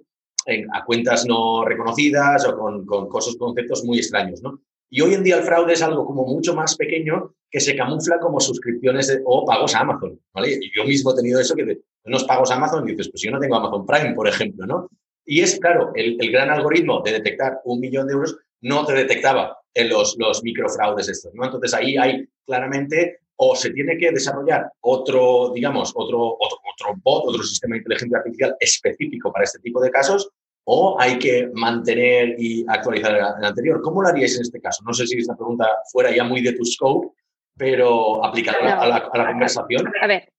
a 0.72 0.84
cuentas 0.84 1.24
no 1.24 1.64
reconocidas 1.64 2.46
o 2.46 2.58
con, 2.58 2.84
con 2.84 3.08
conceptos 3.08 3.84
muy 3.84 3.98
extraños, 3.98 4.42
¿no? 4.42 4.60
Y 4.94 5.00
hoy 5.00 5.14
en 5.14 5.24
día 5.24 5.38
el 5.38 5.42
fraude 5.42 5.72
es 5.72 5.80
algo 5.80 6.04
como 6.04 6.26
mucho 6.26 6.54
más 6.54 6.76
pequeño 6.76 7.34
que 7.50 7.60
se 7.60 7.74
camufla 7.74 8.18
como 8.20 8.38
suscripciones 8.38 9.22
o 9.24 9.46
pagos 9.46 9.74
a 9.74 9.80
Amazon, 9.80 10.20
¿vale? 10.34 10.60
Yo 10.76 10.84
mismo 10.84 11.12
he 11.12 11.16
tenido 11.16 11.40
eso 11.40 11.54
que 11.54 11.80
unos 12.04 12.24
pagos 12.24 12.50
a 12.50 12.56
Amazon 12.56 12.86
y 12.86 12.90
dices, 12.90 13.08
pues 13.08 13.22
yo 13.22 13.30
no 13.30 13.40
tengo 13.40 13.56
Amazon 13.56 13.86
Prime, 13.86 14.12
por 14.12 14.28
ejemplo, 14.28 14.66
¿no? 14.66 14.90
Y 15.24 15.40
es, 15.40 15.58
claro, 15.58 15.92
el, 15.94 16.18
gran 16.30 16.50
algoritmo 16.50 17.00
de 17.00 17.12
detectar 17.12 17.62
un 17.64 17.80
millón 17.80 18.06
de 18.06 18.12
euros 18.12 18.36
no 18.60 18.84
te 18.84 18.92
detectaba 18.92 19.56
en 19.72 19.88
los, 19.88 20.14
los 20.18 20.42
microfraudes 20.42 21.08
estos, 21.08 21.32
¿no? 21.32 21.46
Entonces 21.46 21.72
ahí 21.72 21.96
hay 21.96 22.28
claramente 22.44 23.20
o 23.36 23.56
se 23.56 23.70
tiene 23.70 23.96
que 23.96 24.10
desarrollar 24.10 24.70
otro, 24.80 25.52
digamos, 25.54 25.90
otro, 25.94 26.36
otro, 26.38 26.58
otro 26.70 27.00
bot, 27.02 27.24
otro 27.28 27.42
sistema 27.42 27.76
de 27.76 27.78
inteligencia 27.78 28.18
artificial 28.18 28.54
específico 28.60 29.32
para 29.32 29.44
este 29.44 29.58
tipo 29.60 29.80
de 29.80 29.90
casos, 29.90 30.28
o 30.64 30.96
hay 31.00 31.18
que 31.18 31.50
mantener 31.54 32.36
y 32.38 32.64
actualizar 32.68 33.14
el 33.16 33.44
anterior. 33.44 33.80
¿Cómo 33.82 34.02
lo 34.02 34.08
haríais 34.08 34.36
en 34.36 34.42
este 34.42 34.60
caso? 34.60 34.82
No 34.84 34.92
sé 34.92 35.06
si 35.06 35.18
esta 35.18 35.34
pregunta 35.34 35.66
fuera 35.90 36.14
ya 36.14 36.24
muy 36.24 36.40
de 36.40 36.52
tu 36.52 36.64
scope, 36.64 37.08
pero 37.56 38.24
aplicada 38.24 38.80
a, 38.80 38.86
la, 38.86 38.96
a 38.96 39.18
la 39.18 39.26
conversación. 39.28 39.92
A 40.00 40.06
ver, 40.06 40.32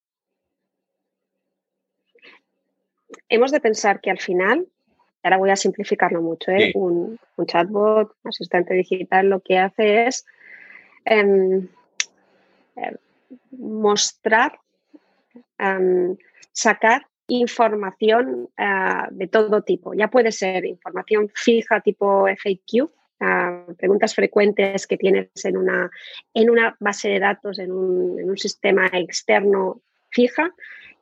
hemos 3.30 3.52
de 3.52 3.60
pensar 3.60 4.00
que 4.00 4.12
al 4.12 4.20
final 4.20 4.68
ahora 5.24 5.38
voy 5.38 5.50
a 5.50 5.56
simplificarlo 5.56 6.22
mucho, 6.22 6.52
¿eh? 6.52 6.72
un, 6.76 7.18
chatbot, 7.46 8.14
un 8.24 8.30
asistente 8.30 8.74
digital, 8.74 9.30
lo 9.30 9.40
que 9.40 9.58
hace 9.58 10.08
es 10.08 10.26
em, 11.06 11.68
em, 12.76 12.96
mostrar, 13.52 14.60
em, 15.58 16.18
sacar 16.52 17.08
información 17.28 18.50
ah, 18.58 19.08
de 19.12 19.28
todo 19.28 19.62
tipo. 19.62 19.94
Ya 19.94 20.10
puede 20.10 20.32
ser 20.32 20.66
información 20.66 21.32
fija 21.34 21.82
tipo 21.82 22.28
FAQ, 22.28 22.90
ah, 23.20 23.66
preguntas 23.78 24.16
frecuentes 24.16 24.88
que 24.88 24.98
tienes 24.98 25.30
en 25.44 25.58
una, 25.58 25.90
en 26.34 26.50
una 26.50 26.76
base 26.80 27.10
de 27.10 27.20
datos, 27.20 27.60
en 27.60 27.72
un, 27.72 28.20
en 28.20 28.30
un 28.30 28.38
sistema 28.38 28.88
externo 28.94 29.82
fija. 30.10 30.52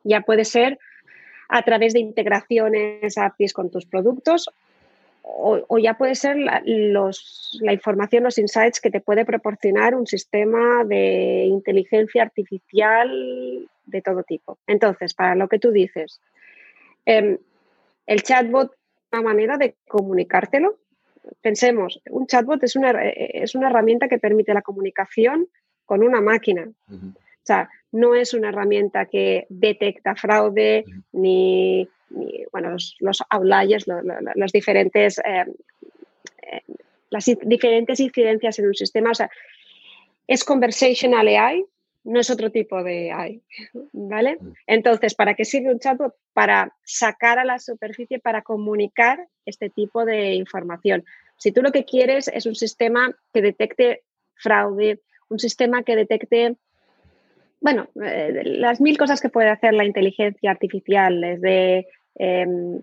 Ya 0.03 0.21
puede 0.21 0.45
ser 0.45 0.79
a 1.49 1.63
través 1.63 1.93
de 1.93 1.99
integraciones 1.99 3.17
APIs 3.17 3.53
con 3.53 3.69
tus 3.69 3.85
productos 3.85 4.49
o, 5.23 5.77
ya 5.77 5.97
puede 5.97 6.15
ser 6.15 6.37
los, 6.65 7.59
la 7.61 7.73
información, 7.73 8.23
los 8.23 8.37
insights 8.37 8.81
que 8.81 8.91
te 8.91 9.01
puede 9.01 9.25
proporcionar 9.25 9.95
un 9.95 10.07
sistema 10.07 10.83
de 10.83 11.45
inteligencia 11.45 12.23
artificial 12.23 13.69
de 13.91 14.01
todo 14.01 14.23
tipo. 14.23 14.57
Entonces, 14.67 15.13
para 15.13 15.35
lo 15.35 15.47
que 15.47 15.59
tú 15.59 15.71
dices, 15.71 16.21
em, 17.05 17.37
el 18.07 18.23
chatbot 18.23 18.71
es 18.71 18.79
una 19.11 19.21
manera 19.21 19.57
de 19.57 19.75
comunicártelo. 19.87 20.79
Pensemos, 21.41 22.01
un 22.09 22.25
chatbot 22.25 22.63
es 22.63 22.75
una, 22.75 22.91
es 23.03 23.53
una 23.53 23.69
herramienta 23.69 24.07
que 24.07 24.17
permite 24.17 24.53
la 24.53 24.63
comunicación 24.63 25.47
con 25.85 26.03
una 26.03 26.21
máquina. 26.21 26.69
O 26.89 27.43
sea, 27.43 27.69
no 27.91 28.15
es 28.15 28.33
una 28.33 28.49
herramienta 28.49 29.05
que 29.05 29.45
detecta 29.49 30.15
fraude 30.15 30.85
ni, 31.11 31.87
bueno, 32.51 32.71
los, 32.71 32.95
los 32.99 33.23
outliers, 33.29 33.85
los, 34.35 34.51
diferentes, 34.51 35.19
eh, 35.19 35.45
eh, 36.41 36.61
las 37.09 37.25
diferentes 37.25 37.99
incidencias 37.99 38.59
en 38.59 38.67
un 38.67 38.73
sistema. 38.73 39.11
O 39.11 39.15
sea, 39.15 39.29
es 40.27 40.43
conversational 40.43 41.27
AI, 41.27 41.65
no 42.03 42.19
es 42.19 42.29
otro 42.29 42.51
tipo 42.51 42.83
de 42.83 43.11
AI, 43.11 43.41
¿vale? 43.93 44.37
Entonces, 44.67 45.15
¿para 45.15 45.35
qué 45.35 45.45
sirve 45.45 45.71
un 45.71 45.79
chatbot? 45.79 46.15
Para 46.33 46.73
sacar 46.83 47.39
a 47.39 47.45
la 47.45 47.59
superficie, 47.59 48.19
para 48.19 48.41
comunicar 48.41 49.27
este 49.45 49.69
tipo 49.69 50.05
de 50.05 50.33
información. 50.33 51.05
Si 51.37 51.51
tú 51.51 51.61
lo 51.61 51.71
que 51.71 51.85
quieres 51.85 52.27
es 52.27 52.45
un 52.45 52.55
sistema 52.55 53.15
que 53.33 53.41
detecte 53.41 54.03
fraude, 54.35 54.99
un 55.29 55.39
sistema 55.39 55.83
que 55.83 55.95
detecte 55.95 56.55
bueno, 57.61 57.87
eh, 58.03 58.41
las 58.43 58.81
mil 58.81 58.97
cosas 58.97 59.21
que 59.21 59.29
puede 59.29 59.49
hacer 59.49 59.75
la 59.75 59.85
inteligencia 59.85 60.49
artificial, 60.49 61.21
desde 61.21 61.87
em, 62.15 62.79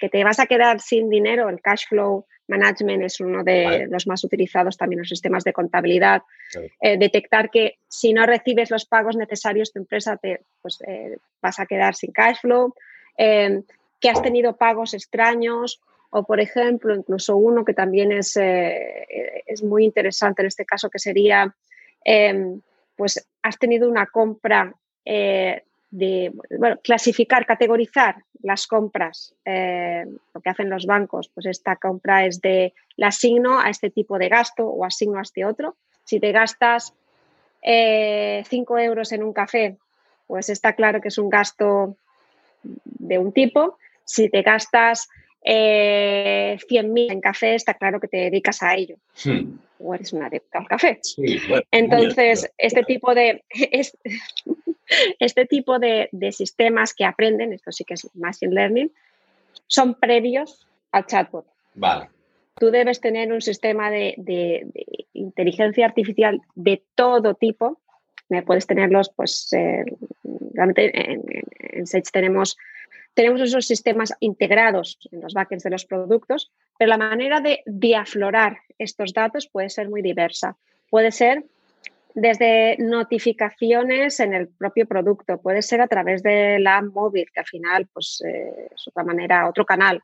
que 0.00 0.08
te 0.08 0.24
vas 0.24 0.40
a 0.40 0.46
quedar 0.46 0.80
sin 0.80 1.08
dinero, 1.10 1.48
el 1.48 1.60
cash 1.60 1.86
flow 1.88 2.26
management 2.48 3.04
es 3.04 3.20
uno 3.20 3.44
de 3.44 3.86
los 3.88 4.06
más 4.06 4.24
utilizados 4.24 4.76
también 4.76 4.98
en 4.98 5.02
los 5.02 5.08
sistemas 5.08 5.44
de 5.44 5.52
contabilidad. 5.52 6.22
Eh, 6.80 6.98
detectar 6.98 7.50
que 7.50 7.78
si 7.88 8.12
no 8.12 8.26
recibes 8.26 8.70
los 8.70 8.86
pagos 8.86 9.16
necesarios, 9.16 9.72
tu 9.72 9.78
empresa 9.78 10.16
te 10.16 10.40
pues, 10.60 10.80
eh, 10.86 11.18
vas 11.40 11.60
a 11.60 11.66
quedar 11.66 11.94
sin 11.94 12.10
cash 12.12 12.40
flow. 12.40 12.74
Em, 13.16 13.62
que 14.00 14.08
has 14.08 14.22
tenido 14.22 14.56
pagos 14.56 14.94
extraños 14.94 15.80
o, 16.08 16.24
por 16.24 16.40
ejemplo, 16.40 16.94
incluso 16.94 17.36
uno 17.36 17.64
que 17.64 17.74
también 17.74 18.10
es, 18.10 18.36
es 18.36 19.62
muy 19.62 19.84
interesante 19.84 20.40
en 20.40 20.46
este 20.48 20.64
caso, 20.64 20.88
que 20.88 20.98
sería 20.98 21.54
em, 22.02 22.62
pues 22.96 23.26
has 23.42 23.58
tenido 23.58 23.88
una 23.88 24.06
compra 24.06 24.74
eh, 25.04 25.62
de, 25.90 26.32
bueno, 26.58 26.78
clasificar, 26.82 27.46
categorizar 27.46 28.22
las 28.42 28.66
compras, 28.66 29.34
eh, 29.44 30.04
lo 30.32 30.40
que 30.40 30.50
hacen 30.50 30.70
los 30.70 30.86
bancos, 30.86 31.28
pues 31.34 31.46
esta 31.46 31.76
compra 31.76 32.24
es 32.26 32.40
de, 32.40 32.72
la 32.96 33.08
asigno 33.08 33.60
a 33.60 33.70
este 33.70 33.90
tipo 33.90 34.18
de 34.18 34.28
gasto 34.28 34.66
o 34.66 34.84
asigno 34.84 35.18
a 35.18 35.22
este 35.22 35.44
otro. 35.44 35.76
Si 36.04 36.20
te 36.20 36.32
gastas 36.32 36.94
5 37.62 37.64
eh, 37.64 38.44
euros 38.84 39.12
en 39.12 39.22
un 39.22 39.32
café, 39.32 39.76
pues 40.26 40.48
está 40.48 40.74
claro 40.74 41.00
que 41.00 41.08
es 41.08 41.18
un 41.18 41.28
gasto 41.28 41.96
de 42.62 43.18
un 43.18 43.32
tipo. 43.32 43.78
Si 44.04 44.28
te 44.28 44.42
gastas 44.42 45.08
eh, 45.42 46.58
100.000 46.68 47.12
en 47.12 47.20
café, 47.20 47.54
está 47.54 47.74
claro 47.74 48.00
que 48.00 48.08
te 48.08 48.16
dedicas 48.18 48.62
a 48.62 48.74
ello. 48.76 48.96
Hmm. 49.24 49.58
O 49.78 49.94
eres 49.94 50.12
una 50.12 50.26
adepta 50.26 50.58
al 50.58 50.68
café. 50.68 51.00
Entonces, 51.70 52.50
este 52.58 52.84
tipo 52.84 53.14
de 53.14 53.42
este 55.18 55.46
tipo 55.46 55.78
de, 55.78 56.08
sistemas 56.32 56.94
que 56.94 57.04
aprenden, 57.04 57.52
esto 57.52 57.72
sí 57.72 57.84
que 57.84 57.94
es 57.94 58.08
Machine 58.14 58.54
Learning, 58.54 58.92
son 59.66 59.94
previos 59.94 60.66
al 60.92 61.06
chatbot. 61.06 61.46
Vale. 61.74 62.08
Tú 62.56 62.70
debes 62.70 63.00
tener 63.00 63.32
un 63.32 63.40
sistema 63.40 63.90
de, 63.90 64.66
inteligencia 65.12 65.86
artificial 65.86 66.40
de 66.54 66.82
todo 66.94 67.34
tipo. 67.34 67.80
Puedes 68.46 68.66
tenerlos, 68.66 69.10
pues, 69.14 69.52
eh, 69.52 69.84
realmente 70.54 71.12
en, 71.12 71.22
en 71.58 71.86
Sage 71.86 72.10
tenemos 72.12 72.56
tenemos 73.14 73.40
esos 73.40 73.66
sistemas 73.66 74.14
integrados 74.20 74.98
en 75.10 75.20
los 75.20 75.34
backends 75.34 75.64
de 75.64 75.70
los 75.70 75.84
productos, 75.84 76.50
pero 76.78 76.90
la 76.90 76.98
manera 76.98 77.40
de, 77.40 77.62
de 77.66 77.96
aflorar 77.96 78.58
estos 78.78 79.12
datos 79.12 79.48
puede 79.48 79.68
ser 79.68 79.88
muy 79.88 80.00
diversa. 80.00 80.56
Puede 80.90 81.12
ser 81.12 81.44
desde 82.14 82.76
notificaciones 82.78 84.20
en 84.20 84.34
el 84.34 84.48
propio 84.48 84.86
producto, 84.86 85.40
puede 85.40 85.62
ser 85.62 85.80
a 85.80 85.88
través 85.88 86.22
de 86.22 86.58
la 86.58 86.82
móvil, 86.82 87.26
que 87.32 87.40
al 87.40 87.46
final 87.46 87.88
pues, 87.92 88.22
eh, 88.26 88.68
es 88.74 88.88
otra 88.88 89.04
manera, 89.04 89.48
otro 89.48 89.64
canal. 89.64 90.02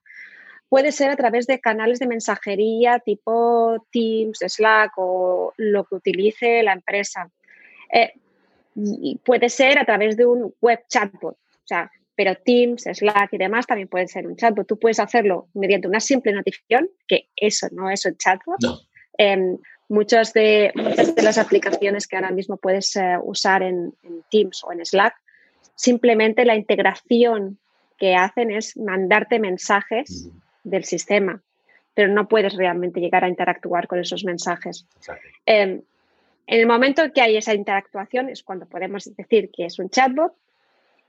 Puede 0.69 0.93
ser 0.93 1.11
a 1.11 1.17
través 1.17 1.47
de 1.47 1.61
canales 1.61 1.99
de 1.99 2.09
mensajería 2.09 2.99
tipo 2.99 3.87
Teams, 3.93 4.39
Slack 4.41 4.93
o 4.97 5.53
lo 5.57 5.85
que 5.85 5.95
utilice 5.95 6.63
la 6.63 6.73
empresa. 6.73 7.31
Eh, 7.93 8.13
y 8.75 9.19
puede 9.25 9.49
ser 9.49 9.79
a 9.79 9.85
través 9.85 10.17
de 10.17 10.27
un 10.27 10.55
web 10.61 10.81
chatbot. 10.89 11.35
O 11.35 11.67
sea, 11.67 11.91
pero 12.15 12.35
Teams, 12.35 12.83
Slack 12.83 13.33
y 13.33 13.39
demás 13.39 13.67
también 13.67 13.89
pueden 13.89 14.09
ser 14.09 14.27
un 14.27 14.37
chatbot. 14.37 14.67
Tú 14.67 14.79
puedes 14.79 14.99
hacerlo 14.99 15.49
mediante 15.55 15.87
una 15.87 16.01
simple 16.01 16.33
notificación, 16.33 16.89
que 17.07 17.29
eso 17.37 17.69
no 17.73 17.91
es 17.91 18.05
un 18.05 18.17
chatbot. 18.17 18.59
Em, 19.19 19.59
muchas, 19.89 20.32
de, 20.32 20.72
muchas 20.74 21.14
de 21.14 21.22
las 21.22 21.39
aplicaciones 21.39 22.07
que 22.07 22.16
ahora 22.16 22.30
mismo 22.30 22.57
puedes 22.57 22.97
eh, 22.97 23.16
usar 23.22 23.62
en, 23.62 23.95
Teams 24.30 24.64
o 24.64 24.72
en 24.72 24.84
Slack, 24.84 25.14
simplemente 25.74 26.45
la 26.45 26.57
integración 26.57 27.59
que 27.99 28.14
hacen 28.14 28.51
es 28.51 28.76
mandarte 28.76 29.39
mensajes 29.39 30.28
del 30.64 30.84
sistema, 30.84 31.43
pero 31.95 32.12
no 32.12 32.28
puedes 32.28 32.55
realmente 32.55 33.01
llegar 33.01 33.24
a 33.24 33.28
interactuar 33.28 33.87
con 33.87 33.99
esos 33.99 34.24
mensajes. 34.24 34.87
Em, 35.47 35.82
en 36.47 36.61
el 36.61 36.66
momento 36.66 37.12
que 37.12 37.20
hay 37.22 37.37
esa 37.37 37.55
interactuación 37.55 38.28
es 38.28 38.43
cuando 38.43 38.66
podemos 38.66 39.05
decir 39.16 39.51
que 39.51 39.66
es 39.66 39.78
un 39.78 39.91
chatbot 39.91 40.32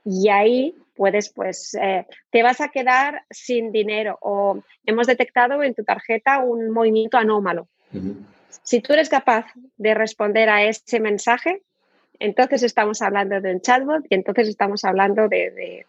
y 0.04 0.28
ahí 0.28 0.74
puedes, 0.96 1.28
pues, 1.28 1.74
eh, 1.74 2.06
te 2.30 2.42
vas 2.42 2.60
a 2.60 2.68
quedar 2.68 3.24
sin 3.30 3.72
dinero 3.72 4.18
o 4.20 4.62
hemos 4.86 5.06
detectado 5.06 5.62
en 5.62 5.74
tu 5.74 5.84
tarjeta 5.84 6.38
un 6.38 6.70
movimiento 6.70 7.18
anómalo. 7.18 7.68
Si 8.62 8.80
tú 8.80 8.92
eres 8.92 9.08
capaz 9.08 9.46
de 9.76 9.94
responder 9.94 10.48
a 10.48 10.64
ese 10.64 11.00
mensaje, 11.00 11.62
entonces 12.18 12.62
estamos 12.62 13.02
hablando 13.02 13.40
de 13.40 13.52
un 13.52 13.60
chatbot 13.60 14.04
y 14.08 14.14
entonces 14.14 14.48
estamos 14.48 14.84
hablando 14.84 15.28
de, 15.28 15.84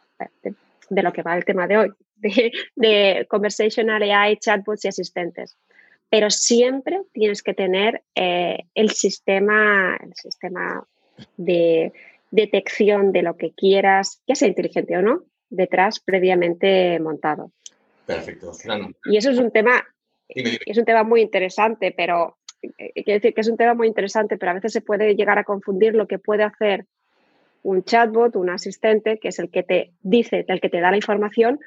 de, 0.89 1.03
lo 1.03 1.11
que 1.13 1.23
va 1.23 1.37
el 1.37 1.45
tema 1.45 1.67
de 1.67 1.77
hoy, 1.77 1.91
de, 2.75 3.25
conversational 3.29 4.01
AI, 4.03 4.37
chatbots 4.37 4.85
y 4.85 4.89
asistentes. 4.89 5.57
Pero 6.09 6.29
siempre 6.29 7.01
tienes 7.13 7.43
que 7.43 7.53
tener 7.53 8.03
eh, 8.15 8.63
el 8.73 8.91
sistema, 8.91 9.95
el 10.01 10.13
sistema 10.15 10.83
de 11.37 11.93
detección 12.31 13.11
de 13.11 13.21
lo 13.21 13.37
que 13.37 13.51
quieras, 13.51 14.21
ya 14.27 14.35
sea 14.35 14.47
inteligente 14.47 14.97
o 14.97 15.01
no, 15.01 15.23
detrás 15.49 15.99
previamente 15.99 16.99
montado. 16.99 17.51
Perfecto. 18.05 18.53
Y 19.05 19.17
eso 19.17 19.29
es 19.29 19.37
un 19.37 19.51
tema, 19.51 19.83
es 20.27 20.77
un 20.77 20.85
tema 20.85 21.03
muy 21.03 21.21
interesante, 21.21 21.93
pero 21.95 22.38
quiero 22.61 23.13
decir 23.13 23.33
que 23.33 23.41
es 23.41 23.47
un 23.47 23.57
tema 23.57 23.73
muy 23.73 23.87
interesante, 23.87 24.37
pero 24.37 24.51
a 24.51 24.55
veces 24.55 24.73
se 24.73 24.81
puede 24.81 25.15
llegar 25.15 25.37
a 25.39 25.43
confundir 25.43 25.95
lo 25.95 26.07
que 26.07 26.19
puede 26.19 26.43
hacer 26.43 26.85
un 27.63 27.83
chatbot, 27.83 28.35
un 28.35 28.49
asistente, 28.49 29.19
que 29.19 29.29
es 29.29 29.39
el 29.39 29.49
que 29.49 29.63
te 29.63 29.91
dice, 30.01 30.45
el 30.47 30.61
que 30.61 30.69
te 30.69 30.79
da 30.79 30.91
la 30.91 30.97
información, 30.97 31.59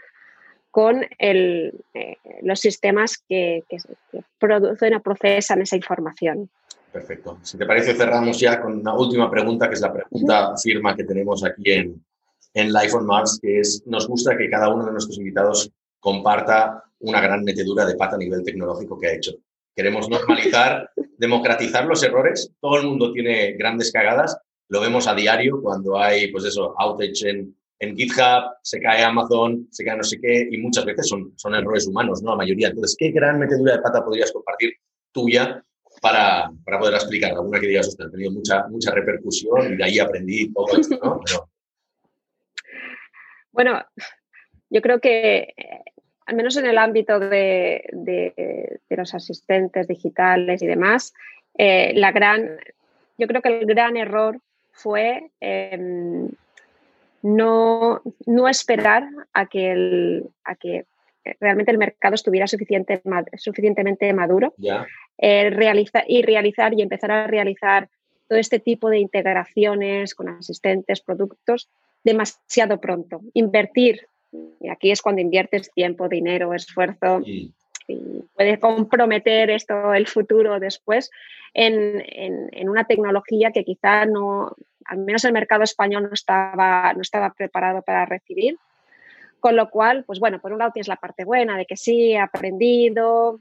con 0.70 1.04
el, 1.18 1.74
eh, 1.92 2.16
los 2.42 2.60
sistemas 2.60 3.22
que, 3.28 3.62
que, 3.68 3.76
producen 4.38 4.94
o 4.94 5.02
procesan 5.02 5.60
esa 5.60 5.76
información. 5.76 6.48
Perfecto. 6.90 7.38
Si 7.42 7.58
te 7.58 7.66
parece, 7.66 7.94
cerramos 7.94 8.40
ya 8.40 8.60
con 8.60 8.80
una 8.80 8.94
última 8.94 9.30
pregunta, 9.30 9.68
que 9.68 9.74
es 9.74 9.80
la 9.80 9.92
pregunta 9.92 10.54
firma 10.56 10.96
que 10.96 11.04
tenemos 11.04 11.44
aquí 11.44 11.72
en, 11.72 12.02
en 12.54 12.72
Life 12.72 12.96
on 12.96 13.06
Mars, 13.06 13.38
que 13.40 13.60
es, 13.60 13.82
nos 13.86 14.08
gusta 14.08 14.36
que 14.36 14.48
cada 14.48 14.68
uno 14.70 14.86
de 14.86 14.92
nuestros 14.92 15.18
invitados 15.18 15.70
comparta 16.00 16.84
una 17.00 17.20
gran 17.20 17.44
metedura 17.44 17.84
de 17.84 17.94
pata 17.94 18.16
a 18.16 18.18
nivel 18.18 18.42
tecnológico 18.42 18.98
que 18.98 19.08
ha 19.08 19.14
hecho. 19.14 19.32
Queremos 19.74 20.08
normalizar, 20.08 20.90
democratizar 21.18 21.84
los 21.86 22.02
errores. 22.02 22.52
Todo 22.60 22.80
el 22.80 22.86
mundo 22.86 23.12
tiene 23.12 23.52
grandes 23.52 23.92
cagadas. 23.92 24.36
Lo 24.68 24.80
vemos 24.80 25.06
a 25.06 25.14
diario 25.14 25.60
cuando 25.60 25.98
hay, 25.98 26.30
pues 26.30 26.44
eso, 26.44 26.74
outage 26.78 27.28
en, 27.28 27.54
en 27.82 27.96
GitHub, 27.96 28.54
se 28.62 28.80
cae 28.80 29.02
Amazon, 29.02 29.66
se 29.70 29.84
cae 29.84 29.96
no 29.96 30.04
sé 30.04 30.18
qué, 30.20 30.48
y 30.50 30.56
muchas 30.58 30.84
veces 30.84 31.08
son, 31.08 31.32
son 31.36 31.54
errores 31.54 31.86
humanos, 31.86 32.22
¿no? 32.22 32.30
La 32.30 32.36
mayoría. 32.36 32.68
Entonces, 32.68 32.96
¿qué 32.96 33.10
gran 33.10 33.40
metedura 33.40 33.76
de 33.76 33.82
pata 33.82 34.04
podrías 34.04 34.30
compartir 34.30 34.74
tuya 35.10 35.62
para, 36.00 36.50
para 36.64 36.78
poder 36.78 36.94
explicar? 36.94 37.32
Alguna 37.32 37.58
que 37.58 37.66
digas, 37.66 37.88
usted 37.88 38.04
ha 38.04 38.10
tenido 38.10 38.30
mucha, 38.30 38.68
mucha 38.68 38.92
repercusión 38.92 39.72
y 39.72 39.76
de 39.76 39.84
ahí 39.84 39.98
aprendí 39.98 40.52
todo 40.52 40.78
esto, 40.78 40.98
¿no? 41.02 41.20
Bueno, 43.54 43.84
yo 44.70 44.80
creo 44.80 44.98
que 44.98 45.52
al 46.26 46.36
menos 46.36 46.56
en 46.56 46.66
el 46.66 46.78
ámbito 46.78 47.18
de, 47.18 47.88
de, 47.92 48.80
los 48.90 49.14
asistentes 49.14 49.88
digitales 49.88 50.62
y 50.62 50.66
demás, 50.66 51.14
eh, 51.56 51.92
la 51.94 52.12
gran, 52.12 52.58
yo 53.18 53.26
creo 53.26 53.42
que 53.42 53.60
el 53.60 53.66
gran 53.66 53.96
error 53.96 54.38
fue 54.72 55.30
em, 55.40 56.30
no, 57.22 58.02
no, 58.26 58.48
esperar 58.48 59.08
a 59.32 59.46
que, 59.46 59.70
el, 59.70 60.24
a 60.44 60.54
que 60.56 60.86
realmente 61.40 61.70
el 61.70 61.78
mercado 61.78 62.14
estuviera 62.14 62.46
suficiente, 62.46 63.00
suficientemente 63.36 64.12
maduro 64.12 64.54
eh, 65.18 65.50
realiza, 65.50 66.02
y 66.06 66.22
realizar 66.22 66.74
y 66.74 66.82
empezar 66.82 67.10
a 67.12 67.26
realizar 67.26 67.88
todo 68.28 68.38
este 68.38 68.58
tipo 68.58 68.88
de 68.88 68.98
integraciones 68.98 70.14
con 70.14 70.28
asistentes, 70.28 71.00
productos, 71.00 71.68
demasiado 72.02 72.80
pronto. 72.80 73.20
Invertir, 73.34 74.08
y 74.60 74.68
aquí 74.68 74.90
es 74.90 75.02
cuando 75.02 75.20
inviertes 75.20 75.70
tiempo, 75.72 76.08
dinero, 76.08 76.54
esfuerzo, 76.54 77.20
y 77.24 77.52
puede 78.34 78.58
comprometer 78.58 79.50
esto 79.50 79.92
el 79.92 80.06
futuro 80.06 80.58
después 80.60 81.10
en, 81.54 82.02
en, 82.52 82.68
una 82.68 82.84
tecnología 82.84 83.50
que 83.50 83.64
quizá 83.64 84.06
no, 84.06 84.56
al 84.84 84.98
menos 84.98 85.24
el 85.24 85.32
mercado 85.32 85.62
español 85.62 86.04
no 86.04 86.12
estaba, 86.12 86.92
no 86.94 87.02
estaba 87.02 87.32
preparado 87.34 87.82
para 87.82 88.06
recibir. 88.06 88.56
Con 89.40 89.56
lo 89.56 89.70
cual, 89.70 90.04
pues 90.04 90.20
bueno, 90.20 90.40
por 90.40 90.52
un 90.52 90.60
lado 90.60 90.70
tienes 90.70 90.86
la 90.86 90.96
parte 90.96 91.24
buena 91.24 91.56
de 91.56 91.66
que 91.66 91.76
sí, 91.76 92.12
he 92.12 92.18
aprendido, 92.18 93.40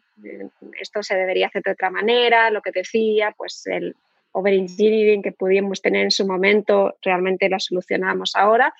esto 0.80 1.04
se 1.04 1.16
debería 1.16 1.46
hacer 1.46 1.62
de 1.62 1.74
otra 1.74 1.92
manera, 1.92 2.50
lo 2.50 2.64
que 2.64 2.72
decía, 2.72 3.36
pues 3.38 3.68
el 3.68 3.96
overengineering 4.32 5.22
que 5.22 5.32
pudimos 5.32 5.80
tener 5.80 6.06
en 6.06 6.12
su 6.12 6.26
momento, 6.26 6.96
realmente 7.04 7.50
lo 7.50 7.60
solucionamos 7.60 8.36
ahora, 8.36 8.74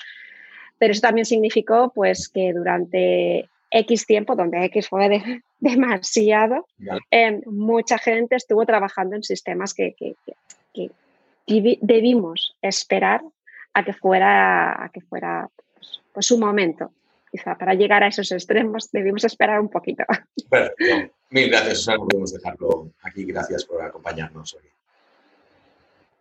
pero 0.82 0.94
eso 0.94 1.02
también 1.02 1.26
significó 1.26 1.92
pues 1.94 2.28
que 2.28 2.54
durante 2.54 3.48
X 3.70 4.08
tiempo, 4.08 4.36
donde 4.36 4.66
X 4.66 4.90
fue 4.90 5.22
demasiado, 5.60 6.66
eh, 7.12 7.40
mucha 7.46 8.00
gente 8.00 8.36
estuvo 8.36 8.66
trabajando 8.66 9.16
en 9.16 9.22
sistemas 9.22 9.76
que, 9.76 9.94
que, 9.94 10.16
que, 10.74 10.90
debimos 11.82 12.58
esperar 12.64 13.22
a 13.76 13.86
que 13.86 13.94
fuera, 13.94 14.84
a 14.84 14.90
que 14.90 15.02
fuera 15.02 15.48
pues, 15.76 16.02
pues, 16.12 16.26
su 16.26 16.40
momento. 16.40 16.92
Quizá 17.32 17.56
para 17.56 17.76
llegar 17.76 18.02
a 18.02 18.08
esos 18.08 18.32
extremos 18.32 18.90
debimos 18.92 19.24
esperar 19.24 19.60
un 19.60 19.70
poquito. 19.70 20.04
Perfecto. 20.50 21.14
Mil 21.30 21.48
gracias, 21.48 21.78
Susana. 21.78 22.00
Podemos 22.00 22.34
dejarlo 22.34 22.90
aquí. 23.04 23.24
Gracias 23.26 23.66
por 23.66 23.84
acompañarnos 23.84 24.56
hoy. 24.56 24.68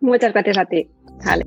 Muchas 0.00 0.34
gracias 0.34 0.58
a 0.58 0.66
ti. 0.66 0.86
Vale. 1.24 1.46